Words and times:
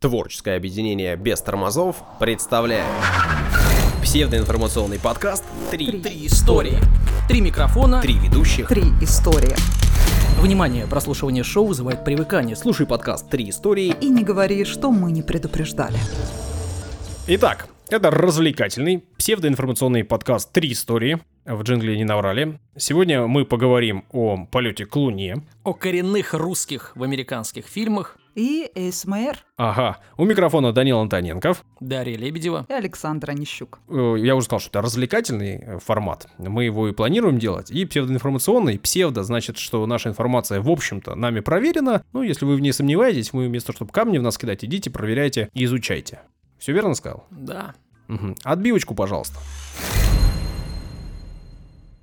Творческое 0.00 0.54
объединение 0.54 1.16
без 1.16 1.40
тормозов 1.40 1.96
представляет 2.20 2.86
псевдоинформационный 4.00 5.00
подкаст 5.00 5.42
«Три, 5.72 6.00
Три 6.00 6.28
истории. 6.28 6.78
Три 7.26 7.40
микрофона. 7.40 8.00
Три 8.00 8.14
ведущих». 8.14 8.68
Три 8.68 8.84
истории. 9.02 9.56
Внимание, 10.40 10.86
прослушивание 10.86 11.42
шоу 11.42 11.66
вызывает 11.66 12.04
привыкание. 12.04 12.54
Слушай 12.54 12.86
подкаст 12.86 13.28
«Три 13.28 13.50
истории». 13.50 13.92
И 14.00 14.08
не 14.08 14.22
говори, 14.22 14.64
что 14.64 14.92
мы 14.92 15.10
не 15.10 15.22
предупреждали. 15.22 15.98
Итак, 17.26 17.66
это 17.90 18.12
развлекательный 18.12 19.02
псевдоинформационный 19.16 20.04
подкаст 20.04 20.52
«Три 20.52 20.74
истории». 20.74 21.18
В 21.44 21.62
джингле 21.62 21.96
не 21.96 22.04
наврали. 22.04 22.60
Сегодня 22.76 23.26
мы 23.26 23.44
поговорим 23.44 24.04
о 24.12 24.46
полете 24.46 24.86
к 24.86 24.94
Луне. 24.94 25.42
О 25.64 25.72
коренных 25.72 26.34
русских 26.34 26.92
в 26.94 27.02
американских 27.02 27.66
фильмах. 27.66 28.16
И 28.38 28.70
СМР, 28.92 29.36
Ага, 29.56 29.98
у 30.16 30.24
микрофона 30.24 30.72
Данил 30.72 31.00
Антоненков. 31.00 31.64
Дарья 31.80 32.16
Лебедева. 32.16 32.66
и 32.68 32.72
Александра 32.72 33.32
Нищук. 33.32 33.80
Э, 33.88 34.14
Я 34.16 34.36
уже 34.36 34.44
сказал, 34.44 34.60
что 34.60 34.68
это 34.70 34.80
развлекательный 34.80 35.56
э, 35.56 35.78
формат. 35.80 36.28
Мы 36.38 36.62
его 36.62 36.86
и 36.86 36.92
планируем 36.92 37.40
делать. 37.40 37.72
И 37.72 37.84
псевдоинформационный. 37.84 38.78
Псевдо 38.78 39.24
значит, 39.24 39.58
что 39.58 39.84
наша 39.86 40.10
информация, 40.10 40.60
в 40.60 40.70
общем-то, 40.70 41.16
нами 41.16 41.40
проверена. 41.40 42.04
Ну, 42.12 42.22
если 42.22 42.44
вы 42.44 42.54
в 42.54 42.60
ней 42.60 42.72
сомневаетесь, 42.72 43.32
мы 43.32 43.48
вместо 43.48 43.68
того, 43.72 43.76
чтобы 43.78 43.90
камни 43.90 44.18
в 44.18 44.22
нас 44.22 44.38
кидать, 44.38 44.64
идите, 44.64 44.88
проверяйте 44.88 45.50
и 45.52 45.64
изучайте. 45.64 46.20
Все 46.60 46.72
верно 46.72 46.94
сказал? 46.94 47.24
Да. 47.32 47.74
Мгм. 48.06 48.36
Отбивочку, 48.44 48.94
пожалуйста. 48.94 49.36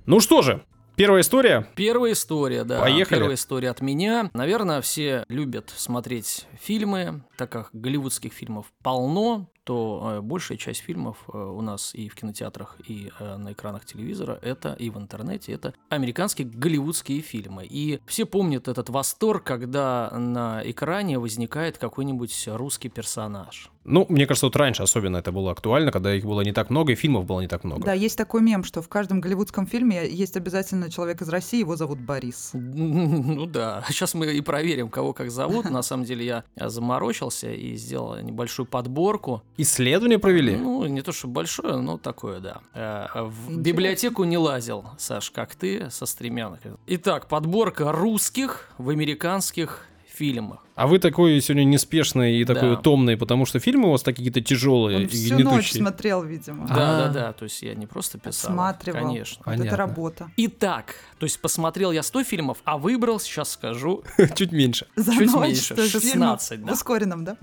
Ну 0.04 0.20
что 0.20 0.42
же, 0.42 0.62
первая 0.96 1.22
история. 1.22 1.66
Первая 1.74 2.12
история, 2.12 2.64
да. 2.64 2.80
Поехали. 2.80 3.18
Первая 3.18 3.36
история 3.36 3.70
от 3.70 3.80
меня. 3.80 4.30
Наверное, 4.32 4.80
все 4.80 5.24
любят 5.28 5.72
смотреть 5.74 6.46
фильмы, 6.60 7.22
так 7.36 7.50
как 7.50 7.70
голливудских 7.72 8.32
фильмов 8.32 8.66
полно, 8.82 9.48
то 9.66 10.18
э, 10.18 10.20
большая 10.20 10.56
часть 10.58 10.80
фильмов 10.80 11.24
э, 11.26 11.36
у 11.36 11.60
нас 11.60 11.92
и 11.92 12.08
в 12.08 12.14
кинотеатрах, 12.14 12.76
и 12.86 13.10
э, 13.18 13.36
на 13.36 13.52
экранах 13.52 13.84
телевизора, 13.84 14.38
это 14.40 14.74
и 14.74 14.90
в 14.90 14.96
интернете, 14.96 15.52
это 15.52 15.74
американские 15.88 16.46
голливудские 16.46 17.20
фильмы. 17.20 17.66
И 17.68 18.00
все 18.06 18.26
помнят 18.26 18.68
этот 18.68 18.90
восторг, 18.90 19.42
когда 19.42 20.10
на 20.12 20.62
экране 20.64 21.18
возникает 21.18 21.78
какой-нибудь 21.78 22.48
русский 22.52 22.88
персонаж. 22.88 23.72
Ну, 23.86 24.04
мне 24.08 24.26
кажется, 24.26 24.46
вот 24.46 24.56
раньше 24.56 24.82
особенно 24.82 25.18
это 25.18 25.32
было 25.32 25.52
актуально, 25.52 25.92
когда 25.92 26.14
их 26.14 26.24
было 26.24 26.40
не 26.40 26.52
так 26.52 26.70
много, 26.70 26.92
и 26.92 26.94
фильмов 26.94 27.24
было 27.24 27.40
не 27.40 27.48
так 27.48 27.64
много. 27.64 27.84
Да, 27.84 27.92
есть 27.92 28.18
такой 28.18 28.42
мем, 28.42 28.64
что 28.64 28.82
в 28.82 28.88
каждом 28.88 29.20
голливудском 29.20 29.66
фильме 29.66 30.08
есть 30.08 30.36
обязательно 30.36 30.90
человек 30.90 31.22
из 31.22 31.28
России, 31.28 31.60
его 31.60 31.76
зовут 31.76 31.98
Борис. 32.00 32.50
Ну 33.36 33.46
да, 33.46 33.84
сейчас 33.88 34.14
мы 34.14 34.26
и 34.32 34.40
проверим, 34.40 34.88
кого 34.88 35.12
как 35.12 35.30
зовут. 35.30 35.70
На 35.70 35.82
самом 35.82 36.04
деле 36.04 36.24
я 36.24 36.44
заморочился 36.68 37.50
и 37.52 37.76
сделал 37.76 38.16
небольшую 38.20 38.66
подборку. 38.66 39.42
Исследования 39.56 40.18
провели? 40.18 40.56
Ну, 40.56 40.86
не 40.86 41.02
то, 41.02 41.12
что 41.12 41.28
большое, 41.28 41.76
но 41.76 41.98
такое, 41.98 42.40
да. 42.40 42.60
Э, 42.74 43.06
В 43.24 43.44
Интересно. 43.44 43.62
библиотеку 43.62 44.24
не 44.24 44.38
лазил, 44.38 44.84
Саш, 44.98 45.30
как 45.30 45.54
ты, 45.54 45.90
со 45.90 46.06
стремянок. 46.06 46.60
Итак, 46.86 47.28
подборка 47.28 47.92
русских 47.92 48.70
в 48.78 48.90
американских 48.90 49.86
фильмах. 50.16 50.62
А 50.74 50.86
вы 50.86 50.98
такой 50.98 51.40
сегодня 51.40 51.64
неспешный 51.64 52.36
и 52.38 52.44
такой 52.44 52.76
Да. 52.76 52.76
томный, 52.76 53.16
потому 53.16 53.46
что 53.46 53.58
фильмы 53.60 53.88
у 53.88 53.92
вас 53.92 54.02
такие 54.02 54.28
какие-то 54.28 54.46
тяжелые 54.46 54.98
Он 54.98 55.08
всю 55.08 55.34
ночь 55.34 55.44
гнетущие. 55.44 55.80
смотрел, 55.82 56.22
видимо. 56.22 56.66
А. 56.68 56.74
Да, 56.74 56.98
да, 56.98 57.08
да, 57.12 57.32
то 57.32 57.44
есть 57.44 57.62
я 57.62 57.74
не 57.74 57.86
просто 57.86 58.18
писал. 58.18 58.52
Смотрел. 58.52 58.94
Конечно. 58.94 59.42
Вот 59.46 59.58
это 59.58 59.76
работа. 59.76 60.30
Итак, 60.36 60.96
то 61.18 61.24
есть 61.24 61.40
посмотрел 61.40 61.92
я 61.92 62.02
100 62.02 62.24
фильмов, 62.24 62.58
а 62.64 62.76
выбрал, 62.76 63.20
сейчас 63.20 63.50
скажу, 63.50 64.02
Чуть 64.36 64.52
меньше. 64.52 64.86
За 64.96 65.12
Чуть 65.14 65.32
ночь, 65.32 65.48
меньше, 65.48 65.74
то 65.74 65.82
есть 65.82 65.92
фильм 66.00 66.22
16, 66.22 66.64
да. 66.64 66.72
В 66.72 66.74
ускоренном, 66.74 67.24
да? 67.24 67.36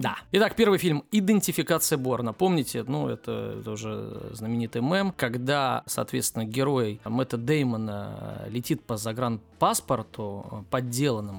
Да. 0.00 0.16
Итак, 0.32 0.56
первый 0.56 0.78
фильм 0.78 1.04
«Идентификация 1.12 1.98
Борна». 1.98 2.32
Помните, 2.32 2.84
ну, 2.86 3.08
это, 3.08 3.62
уже 3.66 4.30
знаменитый 4.32 4.82
мем, 4.82 5.12
когда, 5.16 5.82
соответственно, 5.86 6.44
герой 6.44 7.00
Мэтта 7.04 7.36
Деймона 7.36 8.44
летит 8.50 8.82
по 8.82 8.96
загранпаспорту 8.96 10.46
э, 10.50 10.62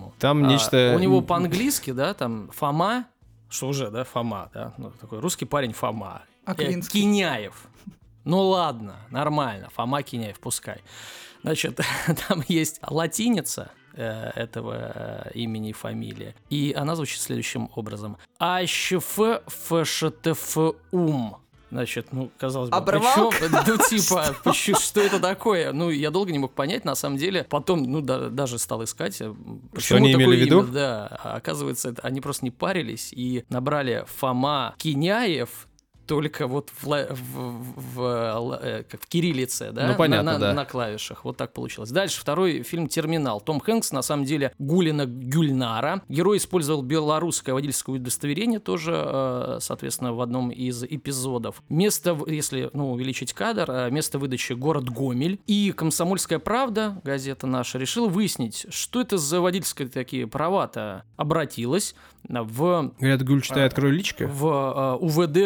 подделанному. 0.10 0.14
Там 0.20 0.46
А, 0.46 0.48
нечто- 0.48 0.94
У 0.96 1.00
него 1.00 1.22
по-английски, 1.22 1.92
да, 1.92 2.14
там 2.14 2.50
Фома, 2.54 3.06
что 3.50 3.68
уже, 3.68 3.90
да, 3.90 4.04
Фома, 4.04 4.50
да, 4.54 4.74
ну, 4.78 4.92
такой 4.92 5.20
русский 5.20 5.46
парень 5.46 5.74
Фома. 5.74 6.22
Э, 6.46 6.52
Аквинский. 6.52 7.02
Киняев. 7.02 7.68
Ну 8.26 8.48
ладно, 8.50 8.96
нормально, 9.12 9.70
Фома 9.74 10.02
Киняев, 10.04 10.40
пускай. 10.40 10.82
Значит, 11.44 11.80
там 12.28 12.44
есть 12.48 12.80
латиница 12.88 13.72
э, 13.94 14.32
этого 14.36 14.92
э, 14.94 15.32
имени 15.34 15.70
и 15.70 15.74
фамилии, 15.74 16.36
и 16.50 16.74
она 16.78 16.96
звучит 16.96 17.22
следующим 17.22 17.70
образом. 17.76 18.18
АЩФ 18.40 19.20
ФШТФ 19.48 20.58
УМ. 20.92 21.38
Значит, 21.72 22.08
ну, 22.12 22.32
казалось 22.38 22.70
бы, 22.72 22.76
Оборвал? 22.78 23.30
причём- 23.32 23.64
ну, 23.68 23.78
типа, 23.78 24.36
почему- 24.44 24.78
что 24.80 25.02
это 25.02 25.20
такое? 25.20 25.72
Ну, 25.72 25.90
я 25.92 26.10
долго 26.10 26.32
не 26.32 26.40
мог 26.40 26.52
понять, 26.54 26.84
на 26.84 26.96
самом 26.96 27.18
деле. 27.18 27.46
Потом, 27.50 27.84
ну, 27.84 28.02
да- 28.02 28.30
даже 28.30 28.58
стал 28.58 28.84
искать, 28.84 29.22
э, 29.22 29.34
почему 29.74 29.98
они 30.00 30.12
такое 30.14 30.26
имели 30.28 30.42
в 30.42 30.46
виду? 30.46 30.64
Да, 30.64 31.20
а 31.24 31.36
оказывается, 31.36 31.90
это- 31.90 32.02
они 32.02 32.22
просто 32.22 32.44
не 32.46 32.52
парились 32.52 33.14
и 33.14 33.46
набрали 33.50 34.04
Фома 34.18 34.74
Киняев, 34.78 35.68
только 36.10 36.48
вот 36.48 36.72
в, 36.76 36.88
ла- 36.88 37.06
в- 37.10 37.16
в- 37.16 37.96
в- 37.96 38.60
э, 38.62 38.84
как 38.90 39.02
в 39.02 39.08
кириллице, 39.08 39.72
да? 39.72 39.90
Ну, 39.90 39.96
понятно, 39.96 40.32
на, 40.34 40.40
на- 40.40 40.46
да. 40.48 40.54
на 40.54 40.66
клавишах. 40.66 41.24
Вот 41.24 41.38
так 41.38 41.54
получилось. 41.54 41.92
Дальше 41.92 42.20
второй 42.20 42.64
фильм 42.64 42.88
«Терминал». 42.88 43.40
Том 43.40 43.60
Хэнкс, 43.60 43.92
на 43.92 44.02
самом 44.02 44.26
деле, 44.26 44.54
Гулина 44.58 45.06
Гюльнара. 45.06 46.02
Герой 46.10 46.38
использовал 46.38 46.82
белорусское 46.82 47.54
водительское 47.54 47.96
удостоверение 47.96 48.60
тоже, 48.60 48.94
э, 48.96 49.58
соответственно, 49.62 50.14
в 50.14 50.22
одном 50.22 50.50
из 50.50 50.84
эпизодов. 50.84 51.62
Место, 51.70 52.16
в- 52.16 52.28
если 52.28 52.72
ну, 52.74 52.92
увеличить 52.92 53.34
кадр, 53.34 53.70
э, 53.70 53.92
место 53.92 54.18
выдачи 54.18 54.54
город 54.54 54.90
Гомель. 54.90 55.40
И 55.46 55.72
«Комсомольская 55.78 56.40
правда», 56.40 57.00
газета 57.04 57.46
наша, 57.46 57.78
решила 57.78 58.08
выяснить, 58.08 58.66
что 58.72 59.00
это 59.00 59.20
за 59.20 59.42
водительские 59.42 59.88
такие 59.90 60.26
права-то. 60.26 61.04
Обратилась 61.18 61.94
в 62.28 62.92
Говорят, 63.00 63.24
Гуль 63.24 63.42
читай, 63.42 63.66
открой 63.66 63.92
личко. 63.92 64.28
в 64.28 64.98
УВД 65.00 65.38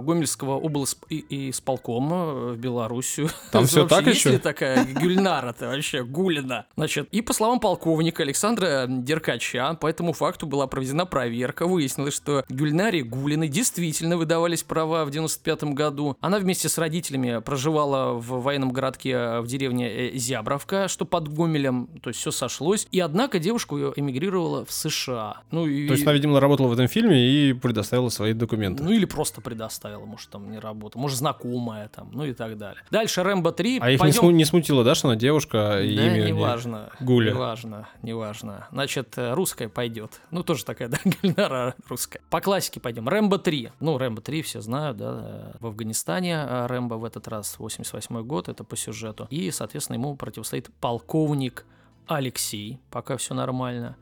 Гомельского 0.00 0.56
облсполкома 0.56 2.52
в 2.52 2.56
Белоруссию. 2.56 3.28
Там 3.50 3.62
вообще 3.72 3.86
так 3.86 4.06
есть 4.06 4.20
ещё? 4.20 4.32
ли 4.32 4.38
такая 4.38 4.84
Гюльнара-то 4.84 5.68
вообще, 5.68 6.04
Гулина? 6.04 6.66
Значит, 6.76 7.08
и 7.12 7.20
по 7.20 7.32
словам 7.32 7.60
полковника 7.60 8.22
Александра 8.22 8.86
Деркача, 8.88 9.74
по 9.74 9.86
этому 9.86 10.12
факту 10.12 10.46
была 10.46 10.66
проведена 10.66 11.06
проверка. 11.06 11.66
Выяснилось, 11.66 12.14
что 12.14 12.44
Гюльнаре 12.48 13.02
Гулиной 13.02 13.48
действительно 13.48 14.16
выдавались 14.16 14.62
права 14.62 15.04
в 15.04 15.10
95 15.10 15.64
году. 15.64 16.16
Она 16.20 16.38
вместе 16.38 16.68
с 16.68 16.78
родителями 16.78 17.40
проживала 17.40 18.14
в 18.14 18.42
военном 18.42 18.72
городке 18.72 19.10
э, 19.10 19.40
в 19.40 19.46
деревне 19.46 19.90
э, 19.90 20.16
Зябровка, 20.16 20.88
что 20.88 21.04
под 21.04 21.28
Гомелем, 21.28 21.88
то 22.02 22.10
есть 22.10 22.20
все 22.20 22.30
сошлось. 22.30 22.86
И 22.90 23.00
однако 23.00 23.38
девушка 23.38 23.92
эмигрировала 23.96 24.64
в 24.64 24.72
США. 24.72 25.42
Ну, 25.50 25.66
и... 25.66 25.86
То 25.86 25.94
есть 25.94 26.04
она, 26.04 26.12
видимо, 26.12 26.40
работала 26.40 26.68
в 26.68 26.72
этом 26.72 26.88
фильме 26.88 27.28
и 27.28 27.52
предоставила 27.52 28.08
свои 28.08 28.32
документы. 28.32 28.82
Ну 28.82 28.90
или 28.90 29.04
просто 29.04 29.40
предоставила, 29.40 29.81
может 29.90 30.30
там 30.30 30.50
не 30.50 30.58
работала, 30.58 31.00
может 31.02 31.18
знакомая 31.18 31.88
там, 31.88 32.10
ну 32.12 32.24
и 32.24 32.32
так 32.32 32.56
далее. 32.58 32.82
Дальше 32.90 33.22
Рэмбо 33.22 33.52
3. 33.52 33.78
А 33.80 33.90
их 33.90 33.98
не, 33.98 33.98
Пойдем- 33.98 34.22
сму- 34.22 34.32
не 34.32 34.44
смутило, 34.44 34.84
да, 34.84 34.94
что 34.94 35.08
она 35.08 35.16
девушка, 35.16 35.80
и 35.82 35.96
Да, 35.96 36.02
имя 36.06 36.12
у 36.12 36.16
неё 36.16 36.28
неважно. 36.28 36.90
Гуля. 37.00 37.32
Неважно, 37.32 37.88
неважно. 38.02 38.68
Значит, 38.72 39.16
э, 39.18 39.34
русская 39.34 39.68
пойдет. 39.68 40.20
Ну, 40.30 40.42
тоже 40.42 40.64
такая, 40.64 40.88
да, 40.88 40.98
Гульнара 41.22 41.74
русская. 41.88 42.20
По 42.30 42.40
классике 42.40 42.80
пойдем. 42.80 43.08
Рэмбо 43.08 43.38
3. 43.38 43.70
Ну, 43.80 43.98
Рэмбо 43.98 44.20
3 44.22 44.42
все 44.42 44.60
знают, 44.60 44.96
да. 44.96 45.52
э, 45.54 45.56
В 45.60 45.66
Афганистане 45.66 46.34
э, 46.48 46.66
Рэмбо 46.66 46.94
в 46.94 47.04
этот 47.04 47.28
раз 47.28 47.58
88 47.58 48.22
год, 48.22 48.48
это 48.48 48.64
по 48.64 48.76
сюжету. 48.76 49.26
И, 49.30 49.50
соответственно, 49.50 49.96
ему 49.96 50.16
противостоит 50.16 50.70
полковник 50.80 51.64
Алексей. 52.06 52.80
Пока 52.90 53.16
все 53.16 53.34
нормально. 53.34 53.96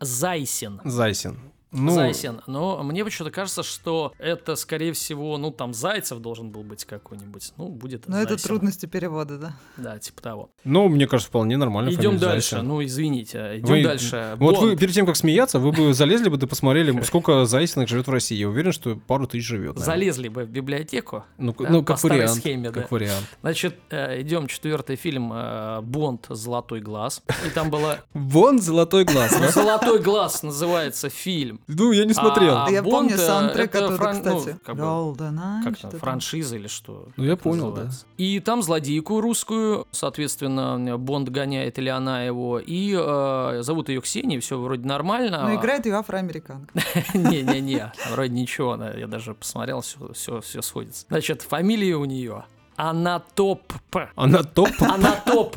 Зайсин. 0.00 0.80
Зайсин. 0.84 1.38
Ну, 1.72 1.90
Зайсин. 1.90 2.40
Но 2.46 2.82
мне 2.82 3.04
почему-то 3.04 3.32
кажется, 3.32 3.62
что 3.62 4.12
это, 4.18 4.56
скорее 4.56 4.92
всего, 4.92 5.36
ну, 5.36 5.50
там 5.50 5.74
Зайцев 5.74 6.20
должен 6.20 6.50
был 6.50 6.62
быть 6.62 6.84
какой-нибудь. 6.84 7.52
Ну, 7.56 7.68
будет 7.68 8.06
Но 8.08 8.18
это 8.18 8.30
Зайсин. 8.30 8.48
трудности 8.48 8.86
перевода, 8.86 9.38
да. 9.38 9.56
Да, 9.76 9.98
типа 9.98 10.22
того. 10.22 10.50
ну, 10.64 10.88
мне 10.88 11.06
кажется, 11.06 11.28
вполне 11.28 11.56
нормально. 11.56 11.90
Идем 11.90 12.18
дальше. 12.18 12.56
Зайсин. 12.56 12.68
Ну, 12.68 12.84
извините. 12.84 13.58
Идем 13.58 13.66
Вы- 13.68 13.82
дальше. 13.82 14.36
Вот 14.38 14.58
вы 14.58 14.68
Бонд. 14.68 14.80
перед 14.80 14.94
тем, 14.94 15.06
как 15.06 15.16
смеяться, 15.16 15.58
вы 15.58 15.72
бы 15.72 15.92
залезли 15.92 16.28
бы, 16.28 16.36
да 16.36 16.46
посмотрели, 16.46 16.98
сколько 17.02 17.44
Зайсиных 17.44 17.88
живет 17.88 18.06
в 18.06 18.10
России. 18.10 18.36
Я 18.36 18.48
уверен, 18.48 18.72
что 18.72 18.96
пару 18.96 19.26
тысяч 19.26 19.46
живет. 19.46 19.76
наверное. 19.76 19.84
Залезли 19.84 20.28
бы 20.28 20.44
в 20.44 20.48
библиотеку. 20.48 21.24
Ну, 21.38 21.54
да, 21.58 21.68
ну 21.68 21.80
по 21.80 21.88
как 21.88 21.98
старой 21.98 22.18
вариант. 22.18 22.38
схеме, 22.38 22.70
как 22.70 22.82
да. 22.84 22.88
вариант. 22.90 23.26
Значит, 23.42 23.76
э, 23.90 24.20
идем 24.22 24.46
четвертый 24.46 24.96
фильм 24.96 25.32
э, 25.34 25.80
Бонд 25.82 26.26
Золотой 26.28 26.80
глаз. 26.80 27.22
И 27.46 27.50
там 27.50 27.70
была 27.70 27.98
Вон 28.14 28.60
золотой 28.60 29.04
глаз? 29.04 29.36
Золотой 29.52 30.00
глаз 30.00 30.42
называется 30.42 31.08
фильм. 31.10 31.55
Ну, 31.66 31.92
я 31.92 32.04
не 32.04 32.14
смотрел. 32.14 32.56
А 32.56 32.70
я 32.70 32.82
Бонд, 32.82 32.92
помню 32.94 33.14
э, 33.14 33.18
саундтрек 33.18 33.74
это 33.74 33.84
оттуда, 33.86 33.96
фран- 34.02 34.22
ну, 34.24 34.38
кстати. 34.38 34.58
как 34.64 34.76
бы, 34.76 34.82
GoldenEye, 34.82 35.64
Как 35.64 35.76
что 35.78 35.88
это, 35.88 35.98
там. 35.98 36.00
франшиза 36.00 36.56
или 36.56 36.66
что? 36.68 37.08
Ну, 37.16 37.24
я 37.24 37.30
Как 37.32 37.40
понял, 37.40 37.66
называется. 37.70 38.06
И 38.16 38.40
там 38.40 38.62
злодейку 38.62 39.20
русскую, 39.20 39.86
соответственно, 39.90 40.98
Бонд 40.98 41.28
гоняет, 41.28 41.78
или 41.78 41.88
она 41.88 42.22
его, 42.24 42.58
и 42.58 42.94
э, 42.98 43.58
зовут 43.62 43.88
ее 43.88 44.00
Ксения, 44.00 44.40
все 44.40 44.58
вроде 44.58 44.86
нормально. 44.86 45.42
Но 45.42 45.48
Ну, 45.48 45.56
играет 45.56 45.86
ее 45.86 45.94
афроамериканка. 45.96 46.72
Не-не-не, 47.14 47.92
вроде 48.12 48.32
ничего, 48.34 48.72
она- 48.72 48.90
я 48.92 49.06
даже 49.06 49.34
посмотрел, 49.34 49.80
все, 49.80 50.40
все, 50.40 50.62
сходится. 50.62 51.06
Значит, 51.08 51.42
фамилия 51.42 51.96
у 51.96 52.04
нее 52.04 52.44
Анатоп. 52.76 53.72
Она 54.16 54.42
топ. 54.42 54.68
Анатоп. 54.80 55.56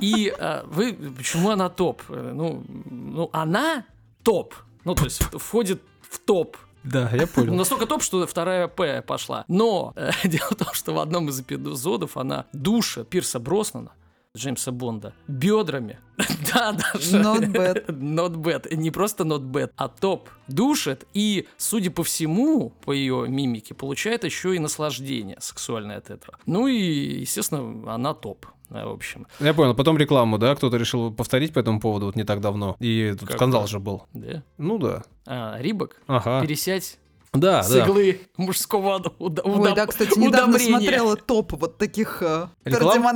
И 0.00 0.32
э, 0.38 0.62
вы, 0.66 0.92
почему 1.16 1.50
она 1.50 1.68
топ? 1.68 2.02
Э, 2.08 2.32
Ну, 2.34 2.62
ну, 2.88 3.30
она 3.32 3.84
топ. 4.22 4.54
Ну, 4.86 4.94
то 4.94 5.02
есть 5.04 5.20
входит 5.32 5.82
в 6.00 6.20
топ. 6.20 6.56
Да, 6.84 7.10
я 7.12 7.26
понял. 7.26 7.54
Настолько 7.56 7.86
топ, 7.86 8.02
что 8.04 8.24
вторая 8.24 8.68
П 8.68 9.02
пошла. 9.02 9.44
Но 9.48 9.92
э, 9.96 10.12
дело 10.24 10.50
в 10.50 10.54
том, 10.54 10.72
что 10.72 10.94
в 10.94 11.00
одном 11.00 11.28
из 11.28 11.40
эпизодов 11.40 12.16
она 12.16 12.46
душа 12.52 13.02
Пирса 13.02 13.40
Броснана, 13.40 13.90
Джеймса 14.36 14.70
Бонда, 14.70 15.12
бедрами. 15.26 15.98
да, 16.54 16.70
Даша. 16.70 17.16
Not 17.16 17.46
bad. 17.50 17.86
Not 17.88 18.36
bad. 18.36 18.72
Не 18.76 18.92
просто 18.92 19.24
not 19.24 19.40
bad, 19.40 19.72
а 19.74 19.88
топ. 19.88 20.28
Душит 20.46 21.04
и, 21.14 21.48
судя 21.56 21.90
по 21.90 22.04
всему, 22.04 22.70
по 22.84 22.92
ее 22.92 23.26
мимике, 23.26 23.74
получает 23.74 24.22
еще 24.22 24.54
и 24.54 24.60
наслаждение 24.60 25.38
сексуальное 25.40 25.98
от 25.98 26.10
этого. 26.10 26.38
Ну 26.46 26.68
и, 26.68 27.20
естественно, 27.22 27.92
она 27.92 28.14
топ. 28.14 28.46
В 28.68 28.88
общем, 28.92 29.26
Я 29.40 29.54
понял. 29.54 29.74
Потом 29.74 29.96
рекламу, 29.96 30.38
да, 30.38 30.54
кто-то 30.56 30.76
решил 30.76 31.12
повторить 31.12 31.52
по 31.52 31.58
этому 31.60 31.80
поводу 31.80 32.06
вот 32.06 32.16
не 32.16 32.24
так 32.24 32.40
давно. 32.40 32.76
И 32.80 33.14
тут 33.18 33.28
Как 33.28 33.36
скандал 33.38 33.62
это? 33.62 33.70
же 33.70 33.78
был. 33.78 34.02
да. 34.12 34.42
Ну 34.58 34.78
да. 34.78 35.02
А, 35.26 35.56
Рибок, 35.60 36.00
Ага. 36.08 36.40
пересядь 36.42 36.98
Да, 37.32 37.62
с 37.62 37.70
да. 37.70 37.84
иглы 37.84 38.20
мужского 38.36 39.02
уда- 39.18 39.42
Ой, 39.42 39.74
да, 39.74 39.86
кстати, 39.86 40.18
недавно 40.18 40.56
удобрения. 40.56 40.78
смотрела 40.78 41.16
топ 41.16 41.52
вот 41.52 41.78
таких 41.78 42.22
э, 42.22 42.48
Реклам? 42.64 43.04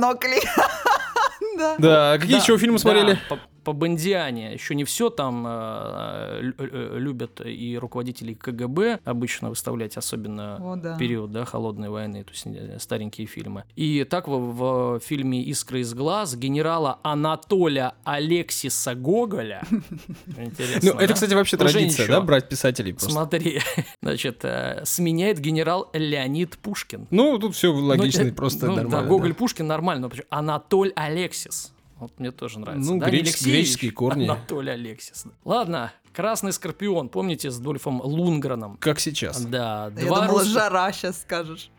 Да. 1.57 1.75
Да, 1.77 2.17
какие 2.17 2.37
Да, 2.37 2.43
еще 2.43 2.57
фильмы 2.57 2.77
да, 2.77 2.81
смотрели? 2.81 3.19
По, 3.63 3.73
Бондиане. 3.73 4.53
Еще 4.53 4.75
не 4.75 4.83
все 4.83 5.09
там 5.09 5.45
э, 5.47 6.39
лю- 6.41 6.53
э, 6.57 6.97
любят 6.99 7.41
и 7.45 7.77
руководители 7.77 8.33
КГБ 8.33 8.99
обычно 9.05 9.49
выставлять, 9.49 9.97
особенно 9.97 10.57
О, 10.73 10.75
да. 10.75 10.95
в 10.95 10.97
период 10.97 11.31
да, 11.31 11.45
холодной 11.45 11.89
войны, 11.89 12.23
то 12.23 12.31
есть 12.31 12.45
э, 12.45 12.77
старенькие 12.79 13.27
фильмы. 13.27 13.63
И 13.75 14.03
так 14.03 14.27
в, 14.27 14.37
в 14.37 14.99
фильме 14.99 15.41
«Искры 15.43 15.81
из 15.81 15.93
глаз» 15.93 16.35
генерала 16.35 16.99
Анатолия 17.03 17.93
Алексиса 18.03 18.95
Гоголя. 18.95 19.63
Интересно, 20.37 20.91
Ну, 20.93 20.99
это, 20.99 21.07
да? 21.09 21.13
кстати, 21.13 21.33
вообще 21.33 21.57
традиция, 21.57 22.03
ничего. 22.05 22.07
да, 22.07 22.21
брать 22.21 22.49
писателей 22.49 22.93
просто. 22.93 23.09
Смотри, 23.11 23.59
значит, 24.01 24.39
э, 24.43 24.81
сменяет 24.85 25.39
генерал 25.39 25.89
Леонид 25.93 26.57
Пушкин. 26.57 27.07
Ну, 27.11 27.37
тут 27.39 27.55
все 27.55 27.71
логично 27.73 28.23
Ну, 28.23 28.29
и 28.29 28.31
э, 28.31 28.35
просто 28.35 28.65
ну, 28.67 28.75
нормально. 28.75 29.01
Да, 29.03 29.07
Гоголь 29.07 29.33
Пушкин 29.33 29.67
нормально? 29.67 30.09
Анатоль 30.29 30.91
Алексис. 30.95 31.73
Вот 32.01 32.19
мне 32.19 32.31
тоже 32.31 32.59
нравится. 32.59 32.91
Ну, 32.91 32.99
да, 32.99 33.05
греч- 33.05 33.27
Алексеевич, 33.27 33.59
греческие 33.67 33.91
корни. 33.91 34.23
Анатолий 34.25 34.71
Алексис. 34.71 35.25
Ладно, 35.45 35.91
Красный 36.13 36.51
Скорпион, 36.51 37.09
помните, 37.09 37.51
с 37.51 37.57
Дольфом 37.59 38.01
Лунгреном? 38.01 38.77
Как 38.77 38.99
сейчас. 38.99 39.39
Да, 39.45 39.91
Я 39.95 40.05
два, 40.07 40.21
думала, 40.21 40.39
русских, 40.39 40.53
жара 40.53 40.91
сейчас 40.91 41.21
скажешь. 41.21 41.69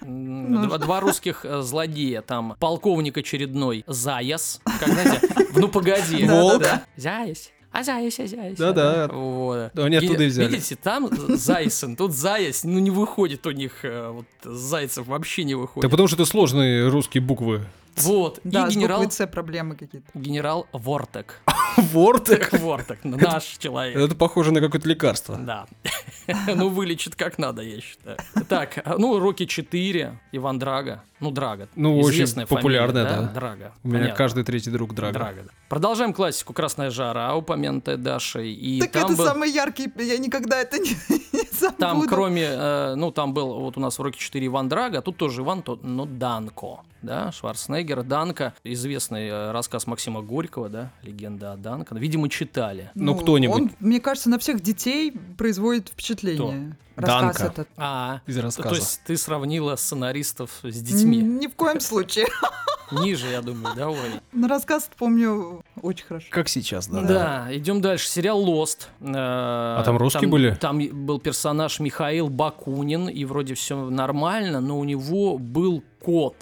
два, 0.00 0.78
два 0.78 1.00
русских 1.00 1.44
э, 1.44 1.60
злодея. 1.60 2.22
Там 2.22 2.56
полковник 2.58 3.18
очередной 3.18 3.84
Заяс. 3.86 4.60
Как, 4.64 4.88
знаете, 4.88 5.28
ну 5.54 5.68
погоди. 5.68 6.26
Да, 6.26 6.40
Волк. 6.42 6.62
да, 6.62 6.68
да. 6.68 6.82
Заясь. 6.96 7.52
А 7.70 7.82
Заясь, 7.82 8.18
а 8.18 8.26
Заясь. 8.26 8.56
Да-да. 8.56 9.08
Вот. 9.08 9.70
Да, 9.74 9.84
они 9.84 9.96
оттуда 9.96 10.24
и 10.24 10.28
взяли. 10.28 10.48
Видите, 10.48 10.76
там 10.76 11.10
Зайсен, 11.36 11.96
тут 11.96 12.12
Заясь, 12.12 12.64
ну 12.64 12.78
не 12.78 12.90
выходит 12.90 13.46
у 13.46 13.50
них, 13.50 13.84
э, 13.84 14.08
вот 14.10 14.26
Зайцев 14.42 15.06
вообще 15.06 15.44
не 15.44 15.54
выходит. 15.54 15.82
Так 15.82 15.90
потому 15.90 16.06
что 16.08 16.16
это 16.16 16.24
сложные 16.24 16.88
русские 16.88 17.22
буквы. 17.22 17.66
Вот, 17.96 18.40
Да, 18.44 18.66
и 18.66 18.70
генерал, 18.72 19.00
С 19.10 19.26
проблемы 19.26 19.74
какие-то. 19.76 20.10
генерал 20.14 20.66
Вортек. 20.72 21.40
Вортек. 21.92 22.52
Вортек, 22.52 22.98
наш 23.04 23.44
человек. 23.58 23.96
Это 23.96 24.14
похоже 24.14 24.52
на 24.52 24.60
какое-то 24.60 24.88
лекарство. 24.88 25.36
Да. 25.36 25.66
Ну, 26.48 26.70
вылечит 26.70 27.14
как 27.14 27.38
надо, 27.38 27.62
я 27.62 27.80
считаю. 27.80 28.18
Так, 28.48 28.82
ну, 28.98 29.20
Рокки 29.20 29.46
4, 29.46 30.18
Иван 30.32 30.58
Драга. 30.58 31.04
Ну, 31.20 31.30
Драга. 31.30 31.68
Ну, 31.76 32.00
очень 32.00 32.46
популярная, 32.46 33.04
да. 33.04 33.22
Драга. 33.22 33.72
У 33.84 33.88
меня 33.88 34.10
каждый 34.10 34.42
третий 34.42 34.70
друг 34.70 34.92
Драга. 34.92 35.12
Драга, 35.12 35.42
да. 35.44 35.50
Продолжаем 35.68 36.12
классику 36.12 36.52
«Красная 36.52 36.90
жара», 36.90 37.34
упомянутая 37.34 37.96
Дашей. 37.96 38.52
И 38.52 38.80
Так 38.80 38.90
там 38.92 39.04
это 39.06 39.16
был... 39.16 39.24
самый 39.24 39.50
яркий, 39.50 39.90
я 39.96 40.18
никогда 40.18 40.60
это 40.60 40.78
не, 40.78 40.90
не 41.32 41.48
забуду. 41.52 41.78
Там, 41.78 42.06
кроме, 42.06 42.42
э, 42.42 42.94
ну, 42.96 43.10
там 43.10 43.34
был 43.34 43.54
вот 43.60 43.76
у 43.76 43.80
нас 43.80 43.98
в 43.98 44.02
Рокки 44.02 44.18
4 44.18 44.46
Иван 44.46 44.68
Драга, 44.68 44.98
а 44.98 45.02
тут 45.02 45.16
тоже 45.16 45.42
Иван, 45.42 45.62
то, 45.62 45.78
но 45.82 46.06
Данко, 46.06 46.80
да, 47.02 47.32
Шварценеггер, 47.32 48.02
Данко, 48.02 48.54
известный 48.62 49.28
э, 49.28 49.50
рассказ 49.52 49.86
Максима 49.86 50.22
Горького, 50.22 50.68
да, 50.68 50.92
легенда 51.02 51.52
о 51.52 51.56
Данко, 51.66 51.96
видимо, 51.96 52.28
читали. 52.28 52.92
Ну, 52.94 53.16
кто-нибудь. 53.16 53.60
Он, 53.60 53.70
мне 53.80 53.98
кажется, 53.98 54.30
на 54.30 54.38
всех 54.38 54.60
детей 54.60 55.12
производит 55.36 55.88
впечатление. 55.88 56.76
Рассказ 56.94 57.36
Данка. 57.38 57.44
этот. 57.52 57.68
А, 57.76 58.20
Из 58.24 58.38
рассказа. 58.38 58.68
то 58.68 58.74
есть 58.76 59.00
ты 59.04 59.16
сравнила 59.16 59.74
сценаристов 59.74 60.50
с 60.62 60.80
детьми. 60.80 61.18
Ни 61.18 61.48
в 61.48 61.56
коем 61.56 61.80
случае. 61.80 62.26
Ниже, 62.92 63.26
я 63.26 63.42
думаю, 63.42 63.74
да, 63.74 63.88
Оля? 63.88 64.22
Но 64.32 64.46
рассказ 64.46 64.88
помню 64.96 65.60
очень 65.82 66.06
хорошо. 66.06 66.28
Как 66.30 66.48
сейчас, 66.48 66.86
да. 66.86 67.02
Да, 67.02 67.48
идем 67.50 67.80
дальше. 67.80 68.08
Сериал 68.08 68.46
Lost. 68.46 68.86
А 69.00 69.82
там 69.84 69.96
русские 69.96 70.28
были? 70.28 70.54
Там 70.54 70.78
был 70.78 71.18
персонаж 71.18 71.80
Михаил 71.80 72.28
Бакунин, 72.28 73.08
и 73.08 73.24
вроде 73.24 73.54
все 73.54 73.90
нормально, 73.90 74.60
но 74.60 74.78
у 74.78 74.84
него 74.84 75.36
был 75.36 75.82
кот. 76.00 76.36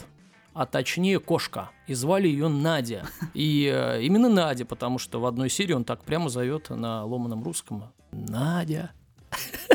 А 0.55 0.67
точнее 0.67 1.19
кошка. 1.19 1.71
И 1.89 1.95
звали 1.95 2.29
ее 2.29 2.49
Надя. 2.49 3.07
И 3.35 3.71
э, 3.73 4.03
именно 4.03 4.29
Надя, 4.29 4.65
потому 4.65 4.99
что 4.99 5.21
в 5.21 5.27
одной 5.27 5.51
серии 5.51 5.73
он 5.73 5.85
так 5.85 6.05
прямо 6.05 6.29
зовет 6.29 6.71
на 6.71 7.05
ломаном 7.05 7.43
русском. 7.43 7.93
Надя. 8.13 8.93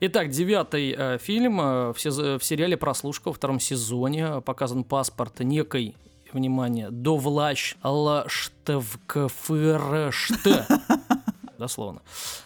Итак, 0.00 0.30
девятый 0.30 0.94
э, 0.96 1.18
фильм 1.18 1.60
э, 1.60 1.92
в, 1.92 1.96
сез- 1.96 2.38
в 2.38 2.44
сериале 2.44 2.76
«Прослушка» 2.76 3.28
во 3.28 3.34
втором 3.34 3.60
сезоне 3.60 4.40
показан 4.40 4.82
паспорт 4.82 5.40
некой, 5.40 5.94
внимание, 6.32 6.90
Довлач 6.90 7.76
Лаштевкфршт. 7.82 10.48
Дословно. 11.58 12.00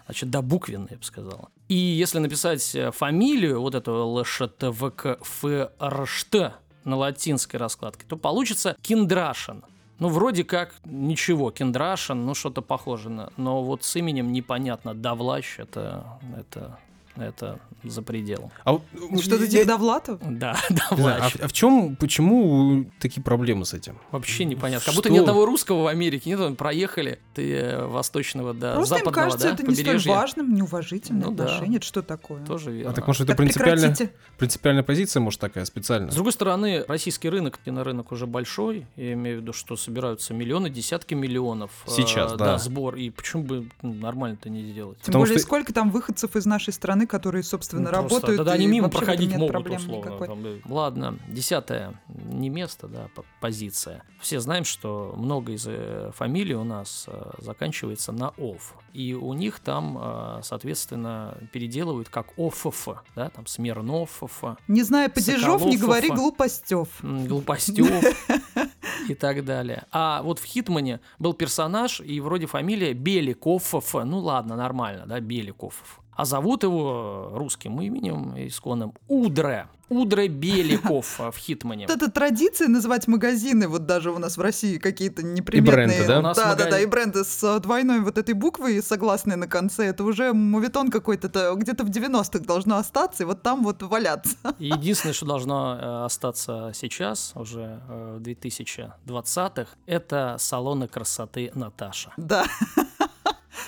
Значит, 0.07 0.31
до 0.31 0.43
буквенной, 0.43 0.89
я 0.91 0.97
бы 0.97 1.05
сказал. 1.05 1.49
И 1.69 1.77
если 1.77 2.19
написать 2.19 2.75
э, 2.75 2.91
фамилию 2.91 3.61
вот 3.61 3.75
этого 3.75 4.05
Лаштевкфршт 4.05 6.37
на 6.85 6.97
латинской 6.97 7.59
раскладке, 7.59 8.05
то 8.09 8.17
получится 8.17 8.77
Киндрашин. 8.83 9.65
Ну, 9.99 10.09
вроде 10.09 10.45
как 10.45 10.75
ничего, 10.85 11.51
Киндрашин, 11.51 12.27
ну, 12.27 12.35
что-то 12.35 12.63
похоже 12.63 13.11
на... 13.11 13.33
Но 13.37 13.63
вот 13.63 13.85
с 13.85 13.97
именем 13.97 14.33
непонятно. 14.33 14.95
Давлач, 14.95 15.59
это... 15.59 16.19
это 16.37 16.79
это 17.17 17.59
за 17.83 18.03
пределом. 18.03 18.51
А 18.65 18.73
вот, 18.73 18.83
Что-то 19.21 19.45
я- 19.45 19.51
типа 19.51 19.67
Довлатов? 19.67 20.21
Да, 20.27 20.57
а, 20.91 20.95
в- 20.95 21.07
а 21.43 21.49
в 21.49 21.53
чем, 21.53 21.97
почему 21.97 22.87
такие 22.99 23.23
проблемы 23.23 23.65
с 23.67 23.75
этим? 23.75 23.99
Вообще 24.11 24.45
непонятно. 24.45 24.87
Как 24.87 24.95
будто 24.95 25.09
Что? 25.09 25.15
ни 25.15 25.19
одного 25.21 25.45
русского 25.47 25.83
в 25.83 25.87
Америке 25.89 26.31
нет, 26.31 26.39
там 26.39 26.57
проехали 26.57 27.19
ты 27.35 27.53
э, 27.53 27.87
восточного 27.87 28.55
до 28.55 28.75
Просто 28.75 28.95
им 28.97 28.99
западного, 29.01 29.25
кажется, 29.27 29.49
да, 29.49 29.55
это 29.55 29.63
не 29.67 29.75
столь 29.75 29.85
побережья. 29.87 30.11
важным, 30.13 30.55
неуважительное 30.55 31.25
Ну 31.27 31.33
да. 31.33 31.45
отношение. 31.45 31.77
Это 31.77 31.87
что 31.87 32.03
такое? 32.03 32.45
Тоже 32.47 32.71
верно. 32.73 32.91
А 32.91 32.95
так 32.95 33.07
может 33.07 33.23
это 33.23 33.29
Так 33.29 33.37
принципиальная, 33.39 33.89
прекратите. 33.91 34.13
принципиальная 34.39 34.83
позиция, 34.83 35.21
может 35.21 35.41
такая 35.41 35.65
специальная? 35.67 36.11
С 36.11 36.15
другой 36.15 36.33
стороны, 36.33 36.85
российский 36.89 37.29
рынок, 37.29 37.59
кинорынок 37.65 38.13
уже 38.13 38.27
большой, 38.27 38.87
я 38.97 39.13
имею 39.13 39.39
в 39.39 39.43
виду, 39.43 39.53
что 39.53 39.77
собираются 39.77 40.33
миллионы, 40.35 40.71
десятки 40.71 41.15
миллионов. 41.15 41.71
э, 41.87 41.91
Сейчас, 41.91 42.33
да. 42.35 42.59
сбор, 42.59 42.95
и 42.97 43.11
почему 43.11 43.43
бы 43.45 43.69
ну, 43.83 43.93
нормально-то 43.95 44.49
не 44.49 44.63
сделать? 44.71 44.97
Тем 44.99 45.07
Потому 45.07 45.25
более, 45.25 45.39
что- 45.39 45.47
сколько 45.47 45.73
там 45.73 45.91
выходцев 45.91 46.35
из 46.37 46.47
нашей 46.47 46.73
страны, 46.73 47.04
которые, 47.07 47.43
собственно, 47.43 47.83
Ну, 47.83 47.91
просто, 47.91 48.15
работают. 48.15 48.39
Да, 48.39 48.45
да, 48.45 48.53
они 48.53 48.67
мимо 48.67 48.89
проходить 48.89 49.35
могут, 49.37 49.67
условно. 49.71 50.27
там, 50.27 50.43
да. 50.43 50.51
Ладно, 50.67 51.19
десятое, 51.29 52.01
не 52.09 52.49
место, 52.49 52.89
да, 52.89 53.09
по- 53.15 53.25
позиция. 53.41 54.03
Все 54.21 54.41
знаем, 54.41 54.65
что 54.65 55.15
много 55.17 55.53
из 55.53 55.67
э, 55.67 56.11
фамилий 56.15 56.55
у 56.55 56.65
нас 56.65 57.07
э, 57.09 57.31
заканчивается 57.39 58.13
на 58.13 58.31
«ов». 58.39 58.75
И 58.93 59.13
у 59.13 59.33
них 59.33 59.59
там, 59.59 59.99
э, 60.01 60.41
соответственно, 60.43 61.37
переделывают 61.53 62.09
как 62.09 62.29
«офф», 62.39 62.89
да, 63.17 63.29
там 63.31 63.47
«смирнов», 63.47 64.23
Не 64.69 64.83
зная 64.83 65.09
падежов, 65.09 65.65
не 65.67 65.77
говори 65.77 66.09
глупостев. 66.11 66.89
глупостев 67.03 67.89
и 69.09 69.15
так 69.15 69.45
далее. 69.45 69.85
А 69.91 70.23
вот 70.23 70.39
в 70.39 70.45
Хитмане 70.45 71.01
был 71.19 71.35
персонаж, 71.35 72.01
и 72.01 72.21
вроде 72.21 72.47
фамилия 72.47 72.93
Беликов. 72.95 73.75
Ну 74.05 74.19
ладно, 74.19 74.57
нормально, 74.57 75.05
да, 75.07 75.21
Беликов. 75.21 76.01
А 76.17 76.25
зовут 76.25 76.63
его 76.63 77.31
русским 77.35 77.81
именем 77.81 78.35
исконным 78.37 78.95
Удре. 79.09 79.69
Удре 79.91 80.29
Беликов 80.29 81.21
а, 81.21 81.31
в 81.31 81.37
Хитмане. 81.37 81.87
Вот 81.87 81.97
эта 81.97 82.11
традиция 82.11 82.69
называть 82.69 83.07
магазины, 83.07 83.69
вот 83.69 83.85
даже 83.85 84.11
у 84.11 84.19
нас 84.19 84.37
в 84.39 84.41
России 84.41 84.79
какие-то 84.79 85.23
неприметные. 85.23 85.87
бренды, 85.87 86.07
да? 86.07 86.19
У 86.21 86.23
нас 86.23 86.37
да, 86.37 86.45
да, 86.45 86.51
магазин- 86.51 86.71
да, 86.71 86.81
и 86.81 86.87
бренды 86.87 87.25
с 87.25 87.43
э, 87.45 87.61
двойной 87.61 88.01
вот 88.01 88.17
этой 88.17 88.33
буквой 88.35 88.83
согласной 88.83 89.37
на 89.37 89.47
конце. 89.47 89.85
Это 89.87 90.05
уже 90.05 90.33
мувитон 90.33 90.91
какой-то, 90.91 91.27
это 91.27 91.53
где-то 91.55 91.85
в 91.85 91.91
90-х 91.91 92.45
должно 92.45 92.77
остаться, 92.79 93.25
и 93.25 93.27
вот 93.27 93.43
там 93.43 93.63
вот 93.63 93.83
валяться. 93.83 94.37
И 94.59 94.69
Единственное, 94.69 95.13
что 95.13 95.27
должно 95.27 95.79
э, 95.79 96.05
остаться 96.07 96.73
сейчас, 96.75 97.33
уже 97.35 97.81
э, 97.89 98.19
в 98.19 98.23
2020-х, 98.23 99.67
это 99.87 100.37
салоны 100.39 100.89
красоты 100.89 101.53
Наташа. 101.55 102.13
Да. 102.17 102.47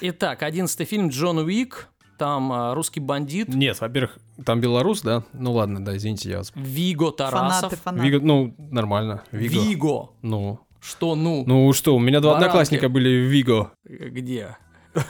Итак, 0.00 0.42
одиннадцатый 0.42 0.86
фильм 0.86 1.08
Джон 1.08 1.38
Уик. 1.38 1.88
Там 2.18 2.52
э, 2.52 2.74
русский 2.74 3.00
бандит 3.00 3.48
Нет, 3.48 3.80
во-первых, 3.80 4.18
там 4.44 4.60
белорус, 4.60 5.02
да? 5.02 5.22
Ну 5.32 5.52
ладно, 5.52 5.84
да, 5.84 5.96
извините, 5.96 6.30
я 6.30 6.38
вас... 6.38 6.52
Виго 6.54 7.10
Тарасов. 7.10 7.60
Фанаты, 7.60 7.76
фанаты. 7.76 8.08
Виго, 8.08 8.24
ну, 8.24 8.54
нормально. 8.58 9.22
Виго. 9.32 9.62
Виго. 9.62 10.10
Ну, 10.22 10.60
Что 10.80 11.14
ну? 11.14 11.44
ну 11.46 11.72
что, 11.72 11.94
у 11.94 11.98
меня 11.98 12.20
два 12.20 12.32
Баранки. 12.32 12.46
одноклассника 12.46 12.88
были 12.88 13.08
в 13.26 13.30
Виго. 13.30 13.72
Где? 13.84 14.56